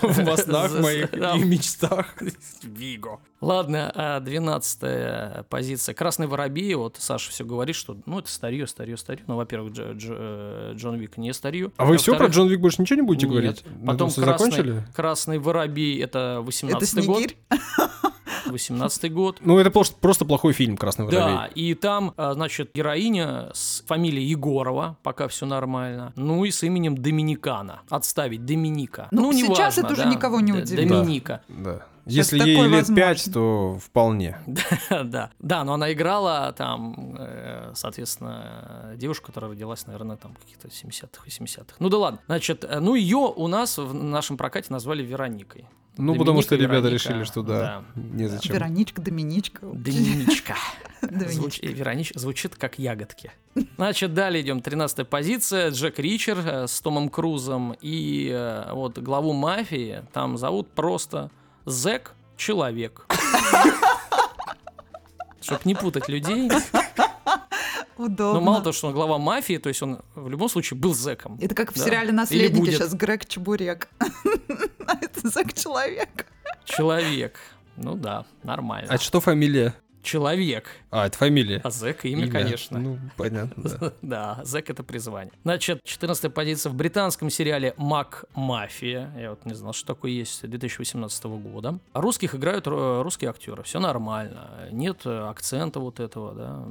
В 0.02 0.36
снах 0.36 0.70
За- 0.70 0.82
моих 0.82 1.12
и 1.14 1.44
мечтах. 1.44 2.14
Виго. 2.62 3.20
Ладно, 3.40 3.92
а 3.94 4.20
двенадцатая 4.20 5.44
позиция. 5.48 5.94
Красный 5.94 6.26
воробей. 6.26 6.74
Вот 6.74 6.96
Саша 6.98 7.30
все 7.30 7.44
говорит, 7.44 7.76
что 7.76 7.96
ну 8.06 8.18
это 8.18 8.30
старье, 8.30 8.66
старье, 8.66 8.96
старье. 8.96 9.24
Ну, 9.26 9.36
во-первых, 9.36 9.72
э, 9.76 10.72
Джон 10.74 10.96
Вик 10.96 11.16
не 11.16 11.32
старье. 11.32 11.70
А 11.76 11.84
вы 11.84 11.98
все 11.98 12.16
про 12.16 12.26
Джон 12.26 12.48
Вик 12.48 12.60
больше 12.60 12.82
ничего 12.82 12.96
не 13.00 13.06
будете 13.06 13.26
говорить? 13.26 13.62
Потом 13.84 14.10
красный, 14.10 14.24
закончили? 14.24 14.84
красный 14.94 15.38
воробей 15.38 16.00
это 16.02 16.16
Это 16.16 16.42
18 16.42 17.06
год. 17.06 17.18
Снегирь. 17.18 17.36
18 18.50 19.12
год. 19.12 19.38
Ну, 19.40 19.58
это 19.58 19.70
просто, 19.70 19.96
просто 20.00 20.24
плохой 20.24 20.52
фильм 20.52 20.76
«Красный 20.76 21.08
Да, 21.08 21.26
воробей». 21.26 21.52
и 21.54 21.74
там, 21.74 22.14
а, 22.16 22.34
значит, 22.34 22.70
героиня 22.74 23.50
с 23.52 23.82
фамилией 23.86 24.26
Егорова, 24.26 24.96
пока 25.02 25.28
все 25.28 25.46
нормально, 25.46 26.12
ну 26.16 26.44
и 26.44 26.50
с 26.50 26.62
именем 26.62 26.96
Доминикана. 26.96 27.80
Отставить 27.90 28.44
Доминика. 28.44 29.08
Ну, 29.10 29.32
сейчас 29.32 29.76
неважно, 29.76 29.80
это 29.80 29.92
уже 29.92 30.02
да, 30.04 30.10
никого 30.10 30.40
не 30.40 30.52
удивит. 30.52 30.88
Доминика. 30.88 31.40
Да. 31.48 31.86
Если 32.06 32.38
ей 32.38 32.56
лет 32.56 32.70
возможно. 32.70 32.94
пять, 32.94 33.32
то 33.32 33.78
вполне. 33.84 34.38
да. 34.90 35.30
Да, 35.40 35.64
но 35.64 35.74
она 35.74 35.92
играла 35.92 36.54
там, 36.56 37.16
э, 37.18 37.72
соответственно, 37.74 38.92
девушку, 38.96 39.26
которая 39.26 39.50
родилась, 39.50 39.86
наверное, 39.86 40.16
там 40.16 40.34
каких-то 40.34 40.68
70-х, 40.68 41.26
80-х. 41.26 41.74
Ну 41.80 41.88
да 41.88 41.98
ладно. 41.98 42.20
Значит, 42.26 42.64
э, 42.64 42.78
ну 42.78 42.94
ее 42.94 43.32
у 43.34 43.48
нас 43.48 43.78
в 43.78 43.92
нашем 43.92 44.36
прокате 44.36 44.72
назвали 44.72 45.02
Вероникой. 45.02 45.66
Ну, 45.98 46.14
потому 46.14 46.42
что 46.42 46.50
Доминика, 46.50 46.74
ребята 46.74 46.88
Вероника, 46.88 47.08
решили, 47.08 47.24
что 47.24 47.42
да, 47.42 47.82
незачем. 47.94 48.54
Вероничка, 48.54 49.00
Доминичка. 49.02 49.66
Доминичка. 49.72 50.54
Звуч- 51.02 51.58
э, 51.62 51.72
Веронич- 51.72 52.16
звучит 52.16 52.54
как 52.54 52.78
ягодки. 52.78 53.32
Значит, 53.76 54.14
далее 54.14 54.42
идем. 54.42 54.60
13 54.60 55.08
позиция. 55.08 55.70
Джек 55.70 55.98
Ричер 55.98 56.68
с 56.68 56.80
Томом 56.82 57.08
Крузом. 57.08 57.74
И 57.80 58.64
вот 58.72 58.98
главу 58.98 59.32
мафии 59.32 60.04
там 60.12 60.36
зовут 60.36 60.70
просто 60.70 61.30
Зек 61.66 62.12
Человек. 62.36 63.06
Чтоб 65.40 65.64
не 65.64 65.74
путать 65.74 66.08
людей. 66.08 66.50
Удобно. 67.96 68.34
Но 68.34 68.40
мало 68.40 68.60
того, 68.60 68.72
что 68.72 68.88
он 68.88 68.92
глава 68.92 69.16
мафии, 69.18 69.56
то 69.56 69.68
есть 69.68 69.80
он 69.82 70.00
в 70.14 70.28
любом 70.28 70.48
случае 70.50 70.78
был 70.78 70.94
зеком. 70.94 71.38
Это 71.40 71.54
как 71.54 71.72
в 71.72 71.78
Да. 71.78 71.84
сериале 71.84 72.12
«Наследники» 72.12 72.70
сейчас 72.70 72.92
Грег 72.94 73.26
Чебурек. 73.26 73.88
А 74.86 74.98
это 75.00 75.28
Зак 75.28 75.52
Человек. 75.54 76.26
Человек. 76.64 77.38
Ну 77.76 77.94
да, 77.94 78.24
нормально. 78.44 78.88
А 78.92 78.98
что 78.98 79.20
фамилия? 79.20 79.74
Человек. 80.06 80.68
А, 80.92 81.06
это 81.06 81.18
фамилия. 81.18 81.60
А 81.64 81.70
зек 81.70 82.04
имя, 82.04 82.30
конечно. 82.30 82.78
Ну, 82.78 82.98
понятно, 83.16 83.64
да. 83.64 83.92
Да, 84.02 84.40
зэк 84.44 84.70
это 84.70 84.84
призвание. 84.84 85.32
Значит, 85.42 85.82
14 85.82 86.32
позиция 86.32 86.70
в 86.70 86.76
британском 86.76 87.28
сериале 87.28 87.74
«Мак 87.76 88.24
Мафия». 88.32 89.12
Я 89.18 89.30
вот 89.30 89.44
не 89.44 89.54
знал, 89.54 89.72
что 89.72 89.84
такое 89.94 90.12
есть 90.12 90.48
2018 90.48 91.24
года. 91.24 91.80
А 91.92 92.00
Русских 92.00 92.36
играют 92.36 92.68
э, 92.68 93.00
русские 93.02 93.30
актеры. 93.30 93.64
Все 93.64 93.80
нормально. 93.80 94.68
Нет 94.70 95.04
акцента 95.04 95.80
вот 95.80 95.98
этого, 95.98 96.34
да, 96.34 96.64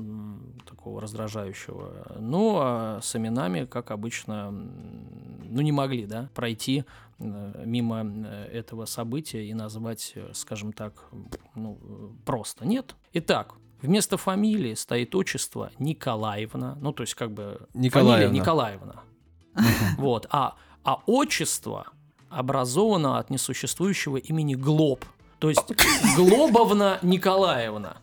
такого 0.65 1.01
раздражающего. 1.01 2.15
Ну, 2.18 2.58
а 2.62 3.00
с 3.01 3.18
именами, 3.18 3.65
как 3.65 3.92
обычно, 3.92 4.51
ну, 4.51 5.62
не 5.62 5.74
могли, 5.74 6.06
да, 6.06 6.30
пройти 6.34 6.86
мимо 7.19 8.03
э, 8.03 8.50
этого 8.51 8.86
события 8.86 9.45
и 9.45 9.53
назвать, 9.53 10.13
э, 10.15 10.31
скажем 10.34 10.74
так, 10.74 10.93
ну, 11.55 11.79
э, 11.81 12.25
просто. 12.25 12.65
Нет. 12.65 12.95
Итак, 13.13 13.55
вместо 13.81 14.17
фамилии 14.17 14.74
стоит 14.74 15.15
отчество 15.15 15.72
Николаевна, 15.79 16.77
ну, 16.81 16.91
то 16.91 17.03
есть 17.03 17.15
как 17.15 17.31
бы 17.31 17.67
Николаевна. 17.74 18.15
фамилия 18.15 18.39
Николаевна. 18.39 18.95
Вот. 19.98 20.27
А, 20.29 20.55
а 20.84 21.01
отчество 21.05 21.88
образовано 22.29 23.17
от 23.17 23.29
несуществующего 23.29 24.17
имени 24.17 24.55
Глоб. 24.55 25.05
То 25.39 25.50
есть 25.50 25.63
Глобовна 26.17 27.00
Николаевна. 27.01 27.98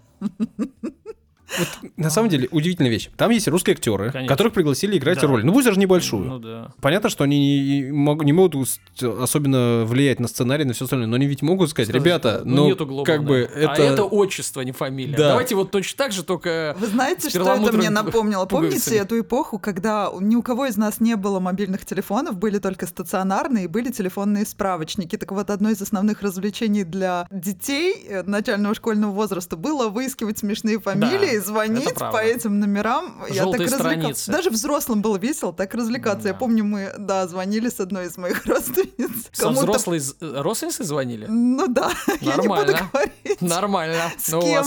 На 1.97 2.11
самом 2.11 2.29
деле, 2.29 2.49
удивительная 2.51 2.91
вещь. 2.91 3.11
Там 3.17 3.31
есть 3.31 3.49
русские 3.49 3.75
актеры, 3.75 4.11
Конечно. 4.11 4.29
которых 4.29 4.53
пригласили 4.53 4.97
играть 4.99 5.21
Да. 5.21 5.27
роль. 5.27 5.45
Ну, 5.45 5.53
пусть 5.53 5.67
даже 5.67 5.79
небольшую. 5.79 6.25
Ну 6.25 6.39
да. 6.39 6.73
Понятно, 6.81 7.09
что 7.11 7.25
они 7.25 7.39
не, 7.39 7.81
не 8.25 8.33
могут 8.33 8.55
особенно 9.01 9.85
влиять 9.85 10.21
на 10.21 10.29
сценарий, 10.29 10.65
на 10.65 10.73
все 10.73 10.85
остальное, 10.85 11.07
но 11.09 11.17
они 11.17 11.27
ведь 11.27 11.43
могут 11.43 11.71
сказать, 11.71 11.89
Сказать, 11.89 12.03
ребята, 12.05 12.43
ну, 12.45 12.57
ну, 12.57 12.67
нету 12.69 12.87
Глобовны. 12.87 13.05
как 13.05 13.25
бы 13.25 13.39
это... 13.39 13.73
А 13.73 13.77
это 13.79 14.05
отчество, 14.05 14.61
не 14.61 14.73
фамилия. 14.73 15.17
Да. 15.17 15.29
Давайте 15.31 15.55
вот 15.55 15.71
точно 15.71 15.99
так 15.99 16.13
же, 16.13 16.23
только... 16.23 16.77
Вы 16.79 16.87
знаете, 16.87 17.29
что 17.29 17.41
это 17.41 17.77
мне 17.77 17.91
напомнило? 17.91 18.47
Помните 18.47 18.97
эту 18.97 19.21
эпоху, 19.21 19.59
когда 19.59 20.11
ни 20.21 20.37
у 20.37 20.43
кого 20.43 20.67
из 20.67 20.77
нас 20.77 21.01
не 21.01 21.17
было 21.17 21.41
мобильных 21.41 21.85
телефонов, 21.85 22.37
были 22.37 22.59
только 22.59 22.87
стационарные, 22.87 23.65
и 23.65 23.67
были 23.67 23.91
телефонные 23.91 24.47
справочники. 24.47 25.17
Так 25.17 25.33
вот, 25.33 25.51
одно 25.51 25.71
из 25.71 25.81
основных 25.83 26.23
развлечений 26.23 26.85
для 26.85 27.27
детей 27.31 28.05
э, 28.09 28.23
начального 28.23 28.75
школьного 28.75 29.13
возраста 29.13 29.57
было 29.57 29.89
выискивать 29.89 30.39
смешные 30.39 30.79
фамилии, 30.81 31.37
это 31.39 31.42
звонить 31.43 31.95
по 31.95 32.17
этим 32.17 32.59
номерам. 32.61 33.19
Я 33.29 33.35
так 33.35 33.37
Желтые 33.45 33.69
страницы. 33.69 34.31
Даже 34.33 34.51
взрослым 34.51 35.03
было 35.03 35.17
весело 35.19 35.53
так 35.53 35.75
развлекаться. 35.75 36.29
Я 36.29 36.33
Да. 36.35 36.39
помню, 36.39 36.65
мы, 36.65 36.93
да, 36.99 37.27
звонили 37.29 37.69
с 37.69 37.81
одной 37.81 38.07
из 38.07 38.17
моих 38.17 38.47
родственниц. 38.47 39.29
Со 39.33 39.51
взрослой 39.51 40.01
э, 40.21 40.41
родственницей 40.41 40.87
звонили? 40.87 41.27
Ну 41.29 41.67
да, 41.69 41.91
я 42.21 42.37
не 42.37 42.49
буду 42.49 42.49
Нормально. 42.49 42.91
говорить. 42.93 43.41
Нормально. 43.43 44.13
С 44.19 44.29
Ну, 44.33 44.41
кем? 44.41 44.65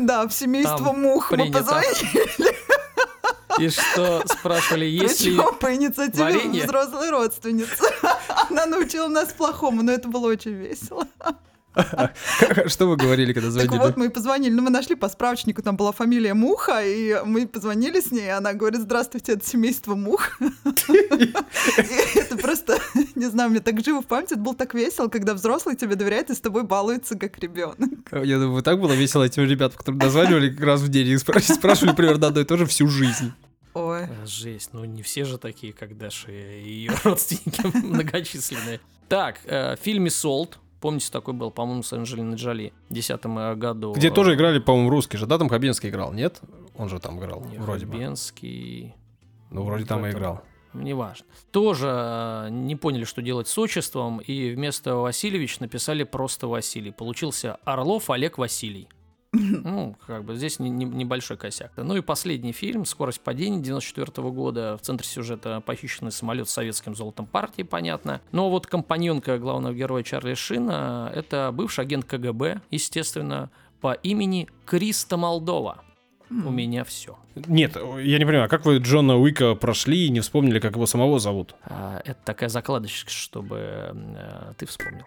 Да, 0.00 0.26
в 0.28 0.32
семейство 0.32 0.92
мух 0.92 1.30
мы 1.32 1.50
позвонили. 1.50 2.54
И 3.58 3.70
что, 3.70 4.22
спрашивали, 4.26 4.84
есть 4.84 5.20
ли... 5.22 5.36
Причем 5.36 5.54
по 5.58 5.74
инициативе 5.74 6.22
варенье? 6.22 6.64
взрослой 6.64 7.10
родственницы. 7.10 7.84
Она 8.50 8.66
научила 8.66 9.08
нас 9.08 9.32
плохому, 9.32 9.82
но 9.82 9.90
это 9.90 10.06
было 10.06 10.28
очень 10.28 10.52
весело. 10.52 11.04
Что 12.66 12.86
вы 12.86 12.96
говорили, 12.96 13.32
когда 13.32 13.50
Так 13.50 13.62
звонили? 13.66 13.78
вот, 13.78 13.96
мы 13.96 14.06
и 14.06 14.08
позвонили, 14.08 14.52
ну, 14.52 14.62
мы 14.62 14.70
нашли 14.70 14.96
по 14.96 15.08
справочнику, 15.08 15.62
там 15.62 15.76
была 15.76 15.92
фамилия 15.92 16.34
Муха, 16.34 16.82
и 16.84 17.16
мы 17.24 17.46
позвонили 17.46 18.00
с 18.00 18.10
ней, 18.10 18.26
и 18.26 18.28
она 18.28 18.52
говорит, 18.54 18.80
здравствуйте, 18.80 19.32
это 19.32 19.46
семейство 19.46 19.94
Мух. 19.94 20.38
Это 22.14 22.36
просто, 22.36 22.78
не 23.14 23.26
знаю, 23.26 23.50
мне 23.50 23.60
так 23.60 23.82
живо 23.84 24.02
в 24.02 24.06
памяти, 24.06 24.32
это 24.34 24.40
было 24.42 24.54
так 24.54 24.74
весело, 24.74 25.08
когда 25.08 25.34
взрослый 25.34 25.76
тебе 25.76 25.94
доверяет 25.94 26.30
и 26.30 26.34
с 26.34 26.40
тобой 26.40 26.64
балуется 26.64 27.16
как 27.16 27.38
ребенок. 27.38 27.90
Я 28.12 28.38
думаю, 28.38 28.62
так 28.62 28.80
было 28.80 28.92
весело 28.92 29.22
этим 29.24 29.44
ребятам, 29.44 29.78
которые 29.78 30.00
названивали 30.00 30.50
как 30.50 30.64
раз 30.64 30.80
в 30.80 30.88
день 30.88 31.08
и 31.08 31.14
спра- 31.16 31.40
спрашивали 31.40 31.94
примерно 31.94 32.28
одно 32.28 32.40
и 32.40 32.44
то 32.44 32.56
же 32.56 32.66
всю 32.66 32.88
жизнь. 32.88 33.32
Ой. 33.74 34.02
Э, 34.04 34.26
Жесть, 34.26 34.70
ну 34.72 34.84
не 34.84 35.02
все 35.02 35.24
же 35.24 35.38
такие, 35.38 35.72
как 35.72 35.96
Даша 35.96 36.30
и 36.32 36.68
ее 36.68 36.92
родственники 37.04 37.60
многочисленные. 37.76 38.80
Так, 39.08 39.36
э, 39.44 39.76
в 39.76 39.78
фильме 39.80 40.10
«Солт», 40.10 40.58
помните, 40.80 41.08
такой 41.10 41.34
был, 41.34 41.50
по-моему, 41.50 41.82
с 41.82 41.92
Анджелиной 41.92 42.36
Джоли 42.36 42.72
в 42.88 42.92
2010 42.94 43.26
году. 43.58 43.92
Где 43.92 44.10
тоже 44.10 44.34
играли, 44.34 44.58
по-моему, 44.58 44.90
русские 44.90 45.18
же, 45.18 45.26
да, 45.26 45.38
там 45.38 45.48
Хабенский 45.48 45.88
играл, 45.88 46.12
нет? 46.12 46.40
Он 46.76 46.88
же 46.88 46.98
там 47.00 47.18
играл, 47.18 47.42
Не, 47.44 47.58
вроде 47.58 47.86
бы. 47.86 47.92
Хабенский, 47.92 48.94
Ну, 49.50 49.62
вроде 49.64 49.84
там 49.84 50.06
и 50.06 50.10
играл. 50.10 50.42
неважно. 50.74 51.26
Тоже 51.50 51.88
э, 51.90 52.48
не 52.50 52.76
поняли, 52.76 53.04
что 53.04 53.22
делать 53.22 53.48
с 53.48 53.58
отчеством, 53.58 54.18
и 54.18 54.50
вместо 54.54 54.94
Васильевич 54.96 55.60
написали 55.60 56.04
просто 56.04 56.46
Василий. 56.46 56.92
Получился 56.92 57.56
Орлов 57.64 58.10
Олег 58.10 58.38
Василий. 58.38 58.88
Ну, 59.32 59.96
как 60.06 60.24
бы 60.24 60.34
здесь 60.36 60.58
не- 60.58 60.70
не- 60.70 60.84
небольшой 60.84 61.36
косяк. 61.36 61.72
Ну 61.76 61.96
и 61.96 62.00
последний 62.00 62.52
фильм 62.52 62.84
«Скорость 62.84 63.20
падения» 63.20 63.60
94 63.60 64.28
года. 64.30 64.76
В 64.76 64.80
центре 64.80 65.06
сюжета 65.06 65.60
похищенный 65.60 66.12
самолет 66.12 66.48
с 66.48 66.52
советским 66.52 66.94
золотом 66.94 67.26
партии, 67.26 67.62
понятно. 67.62 68.20
Но 68.32 68.48
вот 68.50 68.66
компаньонка 68.66 69.38
главного 69.38 69.74
героя 69.74 70.02
Чарли 70.02 70.34
Шина– 70.34 71.12
это 71.14 71.50
бывший 71.52 71.80
агент 71.84 72.04
КГБ, 72.06 72.62
естественно, 72.70 73.50
по 73.80 73.92
имени 73.92 74.48
Криста 74.64 75.16
Молдова. 75.16 75.82
У 76.30 76.50
меня 76.50 76.84
все. 76.84 77.18
Нет, 77.34 77.76
я 77.76 78.18
не 78.18 78.24
понимаю, 78.26 78.44
а 78.44 78.48
как 78.48 78.66
вы 78.66 78.78
Джона 78.78 79.16
Уика 79.16 79.54
прошли 79.54 80.06
и 80.06 80.10
не 80.10 80.20
вспомнили, 80.20 80.58
как 80.58 80.72
его 80.74 80.84
самого 80.84 81.18
зовут? 81.18 81.54
Это 81.64 82.18
такая 82.24 82.48
закладочка, 82.50 83.10
чтобы 83.10 83.56
э, 83.58 84.52
ты 84.58 84.66
вспомнил. 84.66 85.04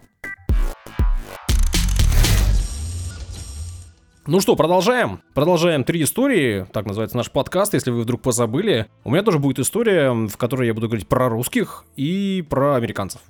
Ну 4.24 4.40
что, 4.40 4.54
продолжаем. 4.54 5.20
Продолжаем 5.34 5.82
три 5.82 6.04
истории. 6.04 6.64
Так 6.72 6.86
называется 6.86 7.16
наш 7.16 7.28
подкаст, 7.28 7.74
если 7.74 7.90
вы 7.90 8.02
вдруг 8.02 8.22
позабыли. 8.22 8.86
У 9.02 9.10
меня 9.10 9.24
тоже 9.24 9.40
будет 9.40 9.58
история, 9.58 10.12
в 10.12 10.36
которой 10.36 10.68
я 10.68 10.74
буду 10.74 10.86
говорить 10.86 11.08
про 11.08 11.28
русских 11.28 11.84
и 11.96 12.46
про 12.48 12.76
американцев. 12.76 13.20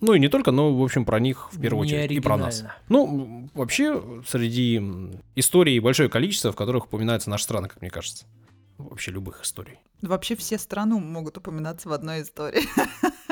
Ну 0.00 0.12
и 0.12 0.18
не 0.18 0.26
только, 0.26 0.50
но, 0.50 0.74
в 0.74 0.82
общем, 0.82 1.04
про 1.04 1.20
них 1.20 1.52
в 1.52 1.60
первую 1.60 1.82
очередь. 1.82 2.10
И 2.10 2.18
про 2.18 2.36
нас. 2.36 2.64
Ну, 2.88 3.48
вообще, 3.54 4.02
среди 4.26 4.82
историй 5.36 5.78
большое 5.78 6.08
количество, 6.08 6.50
в 6.50 6.56
которых 6.56 6.86
упоминаются 6.86 7.30
наши 7.30 7.44
страны, 7.44 7.68
как 7.68 7.80
мне 7.80 7.90
кажется. 7.90 8.26
Вообще 8.76 9.12
любых 9.12 9.40
историй. 9.44 9.78
Вообще 10.02 10.34
все 10.34 10.58
страны 10.58 10.98
могут 10.98 11.38
упоминаться 11.38 11.88
в 11.88 11.92
одной 11.92 12.22
истории. 12.22 12.64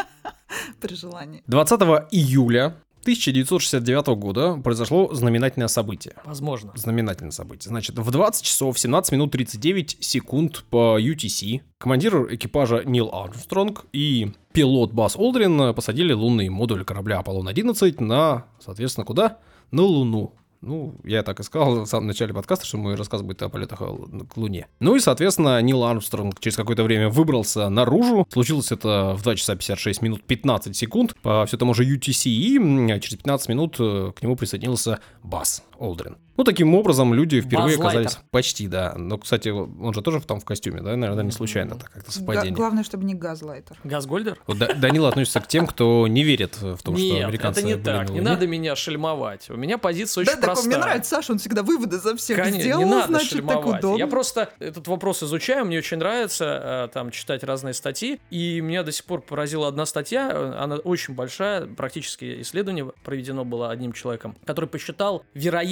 При 0.80 0.94
желании. 0.94 1.42
20 1.48 1.80
июля 2.12 2.76
1969 3.02 4.06
года 4.18 4.56
произошло 4.62 5.12
знаменательное 5.12 5.68
событие. 5.68 6.14
Возможно. 6.24 6.72
Знаменательное 6.74 7.32
событие. 7.32 7.68
Значит, 7.68 7.98
в 7.98 8.10
20 8.10 8.44
часов 8.44 8.78
17 8.78 9.12
минут 9.12 9.32
39 9.32 9.98
секунд 10.00 10.64
по 10.70 10.98
UTC 11.00 11.62
командир 11.78 12.34
экипажа 12.34 12.82
Нил 12.84 13.10
Армстронг 13.12 13.86
и 13.92 14.32
пилот 14.52 14.92
Бас 14.92 15.16
Олдрин 15.16 15.74
посадили 15.74 16.12
лунный 16.12 16.48
модуль 16.48 16.84
корабля 16.84 17.18
Аполлон-11 17.18 18.02
на, 18.02 18.46
соответственно, 18.60 19.04
куда? 19.04 19.38
На 19.70 19.82
Луну. 19.82 20.34
Ну, 20.62 20.94
я 21.02 21.24
так 21.24 21.40
и 21.40 21.42
сказал 21.42 21.80
в 21.82 21.86
самом 21.86 22.06
начале 22.06 22.32
подкаста, 22.32 22.64
что 22.64 22.78
мой 22.78 22.94
рассказ 22.94 23.22
будет 23.22 23.42
о 23.42 23.48
полетах 23.48 23.80
к 23.80 24.36
Луне. 24.36 24.68
Ну 24.78 24.94
и, 24.94 25.00
соответственно, 25.00 25.60
Нил 25.60 25.82
Армстронг 25.82 26.38
через 26.38 26.56
какое-то 26.56 26.84
время 26.84 27.08
выбрался 27.08 27.68
наружу. 27.68 28.26
Случилось 28.32 28.70
это 28.70 29.14
в 29.18 29.22
2 29.22 29.34
часа 29.36 29.56
56 29.56 30.02
минут 30.02 30.22
15 30.22 30.76
секунд 30.76 31.16
по 31.20 31.44
все 31.46 31.56
тому 31.56 31.74
же 31.74 31.84
UTC, 31.84 32.28
и 32.28 32.56
м, 32.58 33.00
через 33.00 33.16
15 33.16 33.48
минут 33.48 33.76
э, 33.80 34.12
к 34.14 34.22
нему 34.22 34.36
присоединился 34.36 35.00
Бас 35.24 35.64
Олдрин. 35.82 36.16
Ну, 36.36 36.44
таким 36.44 36.74
образом, 36.74 37.12
люди 37.12 37.40
впервые 37.40 37.76
Лайтер. 37.76 38.00
оказались... 38.00 38.18
Почти, 38.30 38.66
да. 38.66 38.94
Но, 38.96 39.18
кстати, 39.18 39.50
он 39.50 39.92
же 39.92 40.00
тоже 40.00 40.20
там 40.22 40.40
в 40.40 40.44
костюме, 40.44 40.80
да? 40.80 40.96
Наверное, 40.96 41.24
не 41.24 41.30
случайно, 41.30 41.76
так 41.76 41.90
как-то 41.90 42.10
совпадение. 42.12 42.52
Главное, 42.52 42.84
чтобы 42.84 43.04
не 43.04 43.14
газлайтер. 43.14 43.76
Газгольдер? 43.84 44.38
Вот 44.46 44.56
Да- 44.58 44.72
Данила 44.72 45.08
относится 45.08 45.40
к 45.40 45.46
тем, 45.48 45.66
кто 45.66 46.06
не 46.08 46.22
верит 46.22 46.56
в 46.60 46.78
том, 46.82 46.96
что 46.96 47.04
Нет, 47.04 47.24
американцы 47.26 47.60
это 47.60 47.68
не 47.68 47.76
так. 47.76 48.10
Не 48.10 48.20
надо 48.20 48.46
меня 48.46 48.74
шельмовать. 48.76 49.50
У 49.50 49.56
меня 49.56 49.76
позиция 49.76 50.24
Да, 50.24 50.30
очень 50.32 50.40
так 50.40 50.50
простая. 50.50 50.66
мне 50.68 50.78
нравится 50.78 51.10
Саша, 51.10 51.32
он 51.32 51.38
всегда 51.38 51.62
выводы 51.62 51.98
за 51.98 52.16
всех 52.16 52.38
Конечно, 52.38 52.60
сделал, 52.60 52.82
не 52.82 52.88
надо 52.90 53.06
значит, 53.08 53.30
так 53.30 53.38
шельмовать. 53.38 53.78
удобно. 53.80 53.98
Я 53.98 54.06
просто 54.06 54.50
этот 54.58 54.88
вопрос 54.88 55.22
изучаю, 55.22 55.66
мне 55.66 55.78
очень 55.78 55.98
нравится 55.98 56.88
э, 56.88 56.94
там 56.94 57.10
читать 57.10 57.42
разные 57.44 57.74
статьи, 57.74 58.20
и 58.30 58.60
меня 58.60 58.82
до 58.84 58.92
сих 58.92 59.04
пор 59.04 59.20
поразила 59.20 59.68
одна 59.68 59.84
статья, 59.86 60.54
она 60.58 60.76
очень 60.76 61.14
большая, 61.14 61.66
практически 61.66 62.40
исследование 62.40 62.90
проведено 63.04 63.44
было 63.44 63.70
одним 63.70 63.92
человеком, 63.92 64.36
который 64.46 64.66
посчитал 64.66 65.24
вероятность 65.34 65.71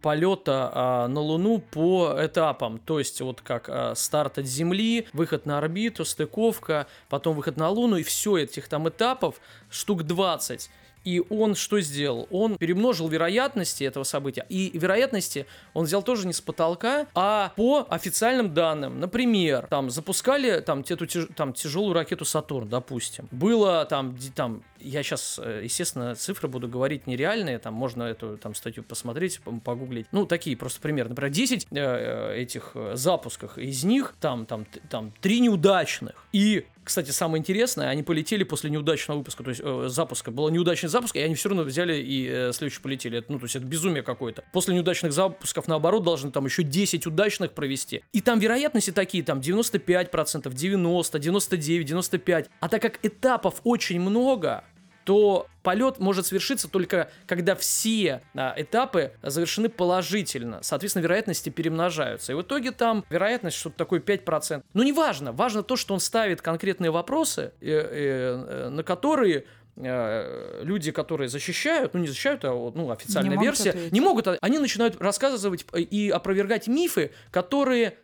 полета 0.00 0.70
а, 0.72 1.08
на 1.08 1.20
Луну 1.20 1.58
по 1.58 2.14
этапам, 2.18 2.78
то 2.78 2.98
есть 2.98 3.20
вот 3.20 3.40
как 3.40 3.68
а, 3.68 3.94
старт 3.94 4.38
от 4.38 4.46
Земли, 4.46 5.06
выход 5.12 5.46
на 5.46 5.58
орбиту, 5.58 6.04
стыковка, 6.04 6.86
потом 7.08 7.36
выход 7.36 7.56
на 7.56 7.68
Луну, 7.68 7.96
и 7.96 8.02
все 8.02 8.38
этих 8.38 8.68
там 8.68 8.88
этапов 8.88 9.40
штук 9.70 10.04
20. 10.04 10.70
И 11.04 11.22
он 11.30 11.54
что 11.54 11.80
сделал? 11.80 12.26
Он 12.30 12.56
перемножил 12.56 13.08
вероятности 13.08 13.84
этого 13.84 14.04
события. 14.04 14.46
И 14.48 14.76
вероятности 14.76 15.46
он 15.74 15.84
взял 15.84 16.02
тоже 16.02 16.26
не 16.26 16.32
с 16.32 16.40
потолка, 16.40 17.06
а 17.14 17.52
по 17.56 17.86
официальным 17.90 18.54
данным. 18.54 19.00
Например, 19.00 19.66
там 19.68 19.90
запускали 19.90 20.60
там, 20.60 20.84
эту 20.88 21.06
там, 21.34 21.52
тяжелую 21.52 21.94
ракету 21.94 22.24
Сатурн, 22.24 22.68
допустим. 22.68 23.28
Было 23.30 23.84
там, 23.84 24.16
там 24.34 24.62
я 24.78 25.02
сейчас, 25.02 25.38
естественно, 25.38 26.14
цифры 26.14 26.48
буду 26.48 26.68
говорить 26.68 27.06
нереальные, 27.06 27.58
там 27.58 27.74
можно 27.74 28.04
эту 28.04 28.36
там 28.36 28.54
статью 28.54 28.82
посмотреть, 28.82 29.40
погуглить. 29.64 30.06
Ну, 30.12 30.26
такие 30.26 30.56
просто 30.56 30.80
примеры. 30.80 31.08
Например, 31.08 31.30
10 31.30 31.68
э, 31.70 31.76
э, 31.76 32.36
этих 32.36 32.72
э, 32.74 32.92
запусках, 32.94 33.58
из 33.58 33.84
них 33.84 34.14
там, 34.20 34.46
там, 34.46 34.66
там 34.90 35.12
3 35.20 35.40
неудачных. 35.40 36.26
И 36.32 36.66
кстати, 36.84 37.10
самое 37.10 37.40
интересное, 37.40 37.88
они 37.88 38.02
полетели 38.02 38.44
после 38.44 38.70
неудачного 38.70 39.18
выпуска, 39.18 39.44
то 39.44 39.50
есть 39.50 39.60
э, 39.64 39.84
запуска. 39.88 40.30
Был 40.30 40.48
неудачный 40.48 40.88
запуск, 40.88 41.14
и 41.16 41.20
они 41.20 41.34
все 41.34 41.48
равно 41.48 41.62
взяли 41.62 41.96
и 41.96 42.28
э, 42.28 42.52
следующий 42.52 42.80
полетели. 42.80 43.18
Это, 43.18 43.30
ну, 43.32 43.38
то 43.38 43.44
есть 43.44 43.56
это 43.56 43.64
безумие 43.64 44.02
какое-то. 44.02 44.44
После 44.52 44.74
неудачных 44.74 45.12
запусков, 45.12 45.68
наоборот, 45.68 46.02
должны 46.02 46.30
там 46.30 46.44
еще 46.44 46.62
10 46.62 47.06
удачных 47.06 47.52
провести. 47.52 48.02
И 48.12 48.20
там 48.20 48.38
вероятности 48.38 48.90
такие, 48.90 49.22
там 49.22 49.38
95%, 49.40 50.52
90, 50.52 51.18
99, 51.18 51.86
95. 51.86 52.50
А 52.60 52.68
так 52.68 52.82
как 52.82 52.98
этапов 53.02 53.60
очень 53.64 54.00
много, 54.00 54.64
то 55.04 55.46
полет 55.62 55.98
может 55.98 56.26
свершиться 56.26 56.68
только 56.68 57.10
когда 57.26 57.54
все 57.54 58.20
а, 58.34 58.54
этапы 58.56 59.12
завершены 59.22 59.68
положительно. 59.68 60.60
Соответственно, 60.62 61.02
вероятности 61.02 61.50
перемножаются. 61.50 62.32
И 62.32 62.34
в 62.34 62.42
итоге 62.42 62.72
там 62.72 63.04
вероятность 63.10 63.56
что-то 63.56 63.76
такое 63.76 64.00
5%. 64.00 64.62
Ну, 64.74 64.82
не 64.82 64.92
важно. 64.92 65.32
Важно 65.32 65.62
то, 65.62 65.76
что 65.76 65.94
он 65.94 66.00
ставит 66.00 66.42
конкретные 66.42 66.90
вопросы, 66.90 67.52
э, 67.60 67.66
э, 67.70 68.46
э, 68.48 68.68
на 68.70 68.82
которые 68.82 69.44
э, 69.76 70.60
люди, 70.64 70.90
которые 70.92 71.28
защищают, 71.28 71.94
ну 71.94 72.00
не 72.00 72.08
защищают, 72.08 72.44
а 72.44 72.50
ну 72.52 72.90
официальная 72.90 73.36
Не 73.36 73.42
версия, 73.44 73.70
ответить. 73.70 73.92
не 73.92 74.00
могут, 74.00 74.28
а- 74.28 74.38
они 74.40 74.58
начинают 74.58 75.00
рассказывать 75.00 75.64
и 75.74 76.10
опровергать 76.10 76.68
мифы, 76.68 77.10
которые 77.30 77.96